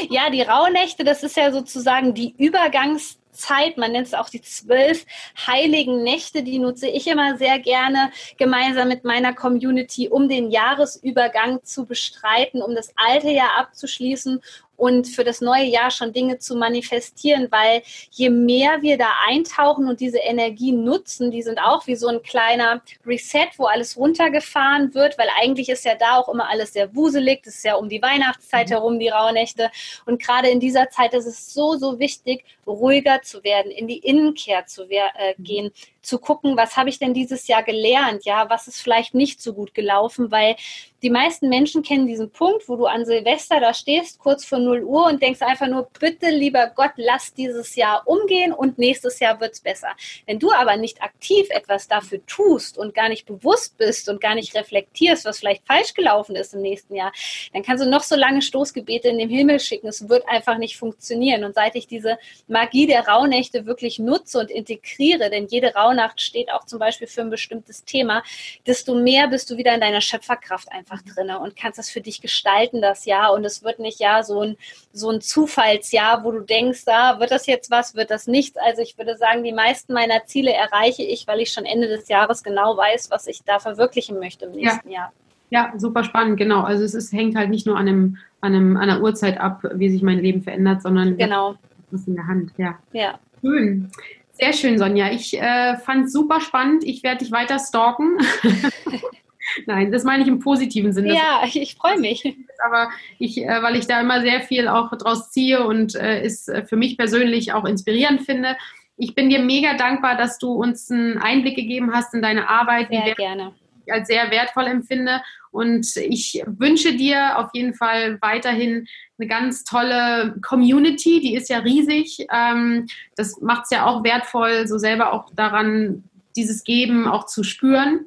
Ja, 0.09 0.31
die 0.31 0.43
Rauhnächte, 0.43 1.05
das 1.05 1.23
ist 1.23 1.37
ja 1.37 1.53
sozusagen 1.53 2.15
die 2.15 2.35
Übergangszeit. 2.39 3.77
Man 3.77 3.93
nennt 3.93 4.07
es 4.07 4.15
auch 4.15 4.29
die 4.29 4.43
zwölf 4.43 5.05
heiligen 5.47 6.03
Nächte. 6.03 6.43
Die 6.43 6.59
nutze 6.59 6.89
ich 6.89 7.07
immer 7.07 7.37
sehr 7.37 7.59
gerne 7.59 8.11
gemeinsam 8.37 8.89
mit 8.89 9.05
meiner 9.05 9.35
Community, 9.35 10.09
um 10.09 10.29
den 10.29 10.51
Jahresübergang 10.51 11.63
zu 11.65 11.87
bestreiten, 11.87 12.63
um 12.63 12.75
das 12.75 12.93
alte 12.97 13.31
Jahr 13.31 13.59
abzuschließen 13.59 14.41
und 14.77 15.07
für 15.07 15.25
das 15.25 15.41
neue 15.41 15.65
Jahr 15.65 15.91
schon 15.91 16.13
Dinge 16.13 16.39
zu 16.39 16.57
manifestieren, 16.57 17.49
weil 17.51 17.83
je 18.11 18.31
mehr 18.31 18.83
wir 18.83 18.99
da 18.99 19.09
eintauchen 19.27 19.89
und 19.89 20.01
diese 20.01 20.19
Energie 20.19 20.73
nutzen, 20.73 21.31
die 21.31 21.43
sind 21.43 21.59
auch 21.59 21.87
wie 21.87 21.97
so 21.97 22.09
ein 22.09 22.23
kleiner 22.23 22.83
Reset, 23.07 23.49
wo 23.57 23.67
alles 23.67 23.97
runtergefahren 23.97 24.95
wird, 24.95 25.19
weil 25.19 25.29
eigentlich 25.41 25.69
ist 25.69 25.85
ja 25.85 25.95
da 25.95 26.17
auch 26.17 26.29
immer 26.29 26.49
alles 26.49 26.73
sehr 26.73 26.95
wuselig, 26.95 27.43
das 27.45 27.57
ist 27.57 27.65
ja 27.65 27.75
um 27.75 27.89
die 27.89 28.03
Weihnachtszeit 28.03 28.69
mhm. 28.69 28.73
herum, 28.73 28.99
die 28.99 29.09
Rauhnächte 29.09 29.71
und 30.07 30.21
gerade 30.21 30.49
in 30.49 30.61
dieser 30.61 30.91
Zeit 30.91 31.15
ist 31.15 31.27
es 31.27 31.53
so, 31.53 31.77
so 31.77 31.99
wichtig, 31.99 32.45
ruhiger 32.67 33.23
zu 33.23 33.45
werden, 33.45 33.71
in 33.71 33.89
die 33.89 33.99
Innenkehr 33.99 34.67
zu 34.67 34.85
äh, 34.91 35.35
mhm. 35.37 35.45
gehen, 35.45 35.71
zu 36.05 36.19
gucken, 36.19 36.57
was 36.57 36.77
habe 36.77 36.89
ich 36.89 36.99
denn 36.99 37.15
dieses 37.15 37.47
Jahr 37.47 37.63
gelernt, 37.63 38.25
ja, 38.25 38.49
was 38.51 38.69
ist 38.69 38.81
vielleicht 38.81 39.15
nicht 39.15 39.41
so 39.41 39.55
gut 39.55 39.75
gelaufen, 39.75 40.31
weil 40.31 40.57
die 41.03 41.11
meisten 41.11 41.51
Menschen 41.51 41.83
kennen 41.83 42.07
diesen 42.07 42.31
Punkt, 42.31 42.67
wo 42.67 42.77
du 42.77 42.87
an 42.87 43.05
Silvester 43.05 43.61
da 43.61 43.75
stehst, 43.75 44.19
kurz 44.19 44.45
vor 44.45 44.59
0 44.59 44.85
Uhr 44.85 45.07
und 45.07 45.23
denkst 45.23 45.43
einfach 45.43 45.67
nur, 45.67 45.89
bitte 46.01 46.31
lieber 46.31 46.73
Gott, 46.75 46.93
lass 46.97 47.35
dieses 47.35 47.77
Jahr 47.77 48.07
umgehen 48.07 48.55
und 48.55 48.79
nächstes 48.79 49.21
Jahr 49.21 49.39
wird 49.39 49.53
es 49.53 49.61
besser. 49.61 49.89
Wenn 50.25 50.39
du 50.39 50.51
aber 50.51 50.77
nicht 50.77 51.03
aktiv 51.03 51.47
etwas 51.51 51.89
dafür 51.89 52.25
tust 52.25 52.79
und 52.79 52.95
gar 52.95 53.11
nicht 53.11 53.27
bewusst 53.27 53.77
bist 53.77 54.09
und 54.09 54.21
gar 54.21 54.35
nicht 54.35 54.55
reflektierst, 54.55 55.27
was 55.27 55.41
vielleicht 55.41 55.67
falsch 55.67 55.93
gelaufen 55.93 56.37
ist 56.37 56.55
im 56.55 56.63
nächsten 56.63 56.95
Jahr, 56.95 57.13
dann 57.53 57.63
kannst 57.63 57.85
du 57.85 57.91
noch 57.91 58.03
so 58.03 58.17
lange 58.17 58.41
Stoßgebete 58.41 59.09
in 59.09 59.19
den 59.19 59.29
Himmel 59.29 59.61
schicken. 59.61 59.89
Es 59.89 60.09
wird 60.09 60.27
einfach 60.27 60.57
nicht 60.57 60.79
funktionieren. 60.79 61.45
Und 61.45 61.55
seit 61.55 61.77
ich 61.77 61.87
diese 61.87 62.17
Magie 62.55 62.87
der 62.87 63.07
Rauhnächte 63.07 63.67
wirklich 63.67 63.99
nutze 63.99 64.39
und 64.39 64.51
integriere, 64.51 65.29
denn 65.29 65.47
jede 65.49 65.75
Rauhnacht 65.75 66.21
steht 66.21 66.53
auch 66.53 66.65
zum 66.65 66.79
Beispiel 66.79 67.09
für 67.09 67.23
ein 67.23 67.31
bestimmtes 67.31 67.85
Thema, 67.85 68.23
desto 68.67 68.95
mehr 68.95 69.29
bist 69.29 69.51
du 69.51 69.57
wieder 69.57 69.75
in 69.75 69.81
deiner 69.81 70.01
Schöpferkraft 70.01 70.71
einfach 70.71 71.03
drin 71.03 71.31
und 71.31 71.57
kannst 71.57 71.79
das 71.79 71.91
für 71.91 72.01
dich 72.01 72.21
gestalten, 72.21 72.81
das 72.81 73.05
Jahr. 73.05 73.33
Und 73.33 73.45
es 73.45 73.65
wird 73.65 73.79
nicht 73.79 74.01
ja 74.01 74.23
so 74.23 74.41
ein, 74.41 74.57
so 74.93 75.11
ein 75.11 75.21
Zufallsjahr, 75.21 76.25
wo 76.25 76.31
du 76.31 76.41
denkst, 76.41 76.85
da 76.85 77.05
ah, 77.05 77.21
wird 77.21 77.33
das 77.33 77.47
jetzt 77.47 77.71
was, 77.71 77.95
wird 77.95 78.11
das 78.11 78.27
nichts. 78.27 78.57
Also 78.57 78.83
ich 78.83 78.97
würde 78.97 79.17
sagen, 79.17 79.43
die 79.43 79.53
meisten 79.53 79.93
meiner 79.93 80.25
Ziele 80.25 80.53
erreiche 80.53 81.03
ich, 81.03 81.27
weil 81.27 81.41
ich 81.41 81.53
schon 81.53 81.65
Ende 81.65 81.89
des 81.89 82.09
Jahres 82.09 82.43
genau 82.43 82.77
weiß, 82.77 83.11
was 83.11 83.27
ich 83.27 83.43
da 83.45 83.59
verwirklichen 83.59 84.19
möchte 84.19 84.47
im 84.47 84.53
nächsten 84.53 84.89
ja. 84.89 85.01
Jahr. 85.01 85.13
Ja, 85.51 85.73
super 85.77 86.05
spannend, 86.05 86.37
genau. 86.37 86.63
Also 86.63 86.85
es 86.85 86.95
ist, 86.95 87.13
hängt 87.13 87.37
halt 87.37 87.51
nicht 87.51 87.67
nur 87.67 87.77
an, 87.77 87.89
einem, 87.89 88.17
an, 88.41 88.55
einem, 88.55 88.77
an 88.77 88.89
einer 88.89 89.03
Uhrzeit 89.03 89.39
ab, 89.39 89.63
wie 89.75 89.91
sich 89.91 90.03
mein 90.03 90.21
Leben 90.21 90.43
verändert, 90.43 90.83
sondern 90.83 91.17
genau. 91.17 91.57
Was 91.91 92.07
in 92.07 92.17
der 92.17 92.27
Hand. 92.27 92.53
Ja. 92.57 92.79
ja. 92.93 93.19
Schön. 93.41 93.91
Sehr 94.33 94.53
schön, 94.53 94.79
Sonja. 94.79 95.11
Ich 95.13 95.41
äh, 95.41 95.77
fand 95.77 96.07
es 96.07 96.13
super 96.13 96.41
spannend. 96.41 96.85
Ich 96.85 97.03
werde 97.03 97.19
dich 97.19 97.31
weiter 97.31 97.59
stalken. 97.59 98.19
Nein, 99.67 99.93
das 99.93 100.05
meine 100.05 100.23
ich 100.23 100.29
im 100.29 100.41
positiven 100.41 100.93
Sinne. 100.93 101.15
Ja, 101.15 101.43
ich, 101.45 101.61
ich 101.61 101.75
freue 101.77 101.99
mich. 101.99 102.37
Aber 102.65 102.91
ich, 103.19 103.39
äh, 103.39 103.63
weil 103.63 103.77
ich 103.77 103.87
da 103.87 104.01
immer 104.01 104.21
sehr 104.23 104.41
viel 104.41 104.69
auch 104.69 104.91
draus 104.97 105.31
ziehe 105.31 105.65
und 105.67 105.95
äh, 105.95 106.23
es 106.23 106.49
äh, 106.49 106.65
für 106.65 106.77
mich 106.77 106.97
persönlich 106.97 107.53
auch 107.53 107.65
inspirierend 107.65 108.23
finde. 108.23 108.57
Ich 108.97 109.15
bin 109.15 109.29
dir 109.29 109.41
mega 109.41 109.77
dankbar, 109.77 110.17
dass 110.17 110.39
du 110.39 110.53
uns 110.53 110.91
einen 110.91 111.19
Einblick 111.19 111.57
gegeben 111.57 111.93
hast 111.93 112.15
in 112.15 112.23
deine 112.23 112.49
Arbeit. 112.49 112.89
Sehr 112.89 113.15
gerne. 113.15 113.53
Ich 113.87 113.93
als 113.93 114.09
sehr 114.09 114.31
wertvoll 114.31 114.67
empfinde. 114.67 115.21
Und 115.51 115.97
ich 115.97 116.43
wünsche 116.47 116.97
dir 116.97 117.39
auf 117.39 117.51
jeden 117.53 117.75
Fall 117.75 118.19
weiterhin 118.21 118.87
eine 119.19 119.29
ganz 119.29 119.65
tolle 119.65 120.37
Community, 120.43 121.21
die 121.21 121.35
ist 121.35 121.49
ja 121.49 121.59
riesig. 121.59 122.27
Ähm, 122.33 122.87
das 123.17 123.41
macht 123.41 123.65
es 123.65 123.71
ja 123.71 123.87
auch 123.87 124.05
wertvoll, 124.05 124.67
so 124.67 124.79
selber 124.79 125.13
auch 125.13 125.31
daran, 125.35 126.05
dieses 126.37 126.65
Geben 126.65 127.07
auch 127.07 127.27
zu 127.27 127.45
spüren. 127.45 128.07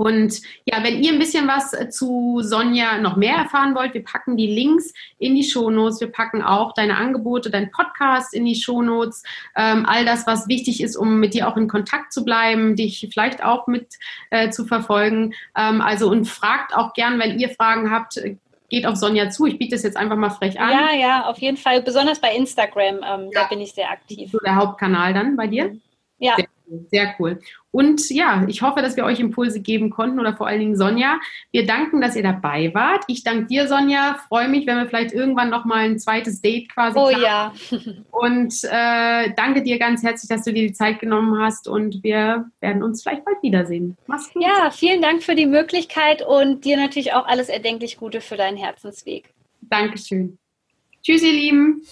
Und 0.00 0.40
ja, 0.64 0.82
wenn 0.82 1.02
ihr 1.02 1.12
ein 1.12 1.18
bisschen 1.18 1.46
was 1.46 1.74
zu 1.94 2.40
Sonja 2.42 2.98
noch 2.98 3.16
mehr 3.16 3.34
erfahren 3.36 3.74
wollt, 3.74 3.92
wir 3.92 4.02
packen 4.02 4.36
die 4.36 4.46
Links 4.46 4.94
in 5.18 5.34
die 5.34 5.44
Shownotes. 5.44 6.00
Wir 6.00 6.10
packen 6.10 6.42
auch 6.42 6.72
deine 6.72 6.96
Angebote, 6.96 7.50
dein 7.50 7.70
Podcast 7.70 8.32
in 8.32 8.46
die 8.46 8.54
Shownotes. 8.54 9.22
Ähm, 9.56 9.84
all 9.86 10.06
das, 10.06 10.26
was 10.26 10.48
wichtig 10.48 10.82
ist, 10.82 10.96
um 10.96 11.20
mit 11.20 11.34
dir 11.34 11.48
auch 11.48 11.56
in 11.58 11.68
Kontakt 11.68 12.14
zu 12.14 12.24
bleiben, 12.24 12.76
dich 12.76 13.06
vielleicht 13.12 13.44
auch 13.44 13.66
mit 13.66 13.98
äh, 14.30 14.48
zu 14.48 14.64
verfolgen. 14.64 15.34
Ähm, 15.54 15.82
also 15.82 16.08
und 16.10 16.26
fragt 16.26 16.74
auch 16.74 16.94
gern, 16.94 17.18
wenn 17.18 17.38
ihr 17.38 17.50
Fragen 17.50 17.90
habt, 17.90 18.18
geht 18.70 18.86
auf 18.86 18.96
Sonja 18.96 19.28
zu. 19.30 19.46
Ich 19.46 19.58
biete 19.58 19.74
es 19.74 19.82
jetzt 19.82 19.96
einfach 19.96 20.16
mal 20.16 20.30
frech 20.30 20.58
an. 20.58 20.70
Ja, 20.70 20.94
ja, 20.94 21.26
auf 21.26 21.38
jeden 21.38 21.56
Fall. 21.56 21.82
Besonders 21.82 22.20
bei 22.20 22.34
Instagram, 22.34 22.96
ähm, 22.96 23.30
ja. 23.32 23.42
da 23.42 23.48
bin 23.48 23.60
ich 23.60 23.72
sehr 23.72 23.90
aktiv. 23.90 24.30
So 24.30 24.38
der 24.38 24.54
Hauptkanal 24.56 25.12
dann 25.12 25.36
bei 25.36 25.46
dir? 25.46 25.76
Ja. 26.20 26.36
Sehr 26.36 26.46
sehr 26.90 27.14
cool. 27.18 27.40
Und 27.72 28.10
ja, 28.10 28.44
ich 28.48 28.62
hoffe, 28.62 28.82
dass 28.82 28.96
wir 28.96 29.04
euch 29.04 29.20
Impulse 29.20 29.60
geben 29.60 29.90
konnten 29.90 30.18
oder 30.18 30.36
vor 30.36 30.46
allen 30.46 30.60
Dingen 30.60 30.76
Sonja. 30.76 31.18
Wir 31.52 31.66
danken, 31.66 32.00
dass 32.00 32.16
ihr 32.16 32.22
dabei 32.22 32.72
wart. 32.74 33.04
Ich 33.06 33.22
danke 33.22 33.46
dir, 33.46 33.68
Sonja. 33.68 34.18
Freue 34.28 34.48
mich, 34.48 34.66
wenn 34.66 34.76
wir 34.76 34.86
vielleicht 34.86 35.12
irgendwann 35.12 35.50
noch 35.50 35.64
mal 35.64 35.84
ein 35.84 35.98
zweites 35.98 36.40
Date 36.40 36.68
quasi 36.72 36.98
Oh 36.98 37.10
haben. 37.10 37.22
ja. 37.22 37.52
Und 38.10 38.54
äh, 38.64 39.32
danke 39.36 39.62
dir 39.62 39.78
ganz 39.78 40.02
herzlich, 40.02 40.28
dass 40.28 40.44
du 40.44 40.52
dir 40.52 40.66
die 40.66 40.72
Zeit 40.72 41.00
genommen 41.00 41.40
hast 41.40 41.68
und 41.68 42.02
wir 42.02 42.50
werden 42.60 42.82
uns 42.82 43.02
vielleicht 43.02 43.24
bald 43.24 43.42
wiedersehen. 43.42 43.96
Mach's 44.06 44.32
gut. 44.32 44.42
Ja, 44.42 44.70
vielen 44.70 45.02
Dank 45.02 45.22
für 45.22 45.34
die 45.34 45.46
Möglichkeit 45.46 46.22
und 46.22 46.64
dir 46.64 46.76
natürlich 46.76 47.12
auch 47.12 47.26
alles 47.26 47.48
erdenklich 47.48 47.98
Gute 47.98 48.20
für 48.20 48.36
deinen 48.36 48.56
Herzensweg. 48.56 49.32
Dankeschön. 49.62 50.38
Tschüss, 51.02 51.22
ihr 51.22 51.32
Lieben. 51.32 51.82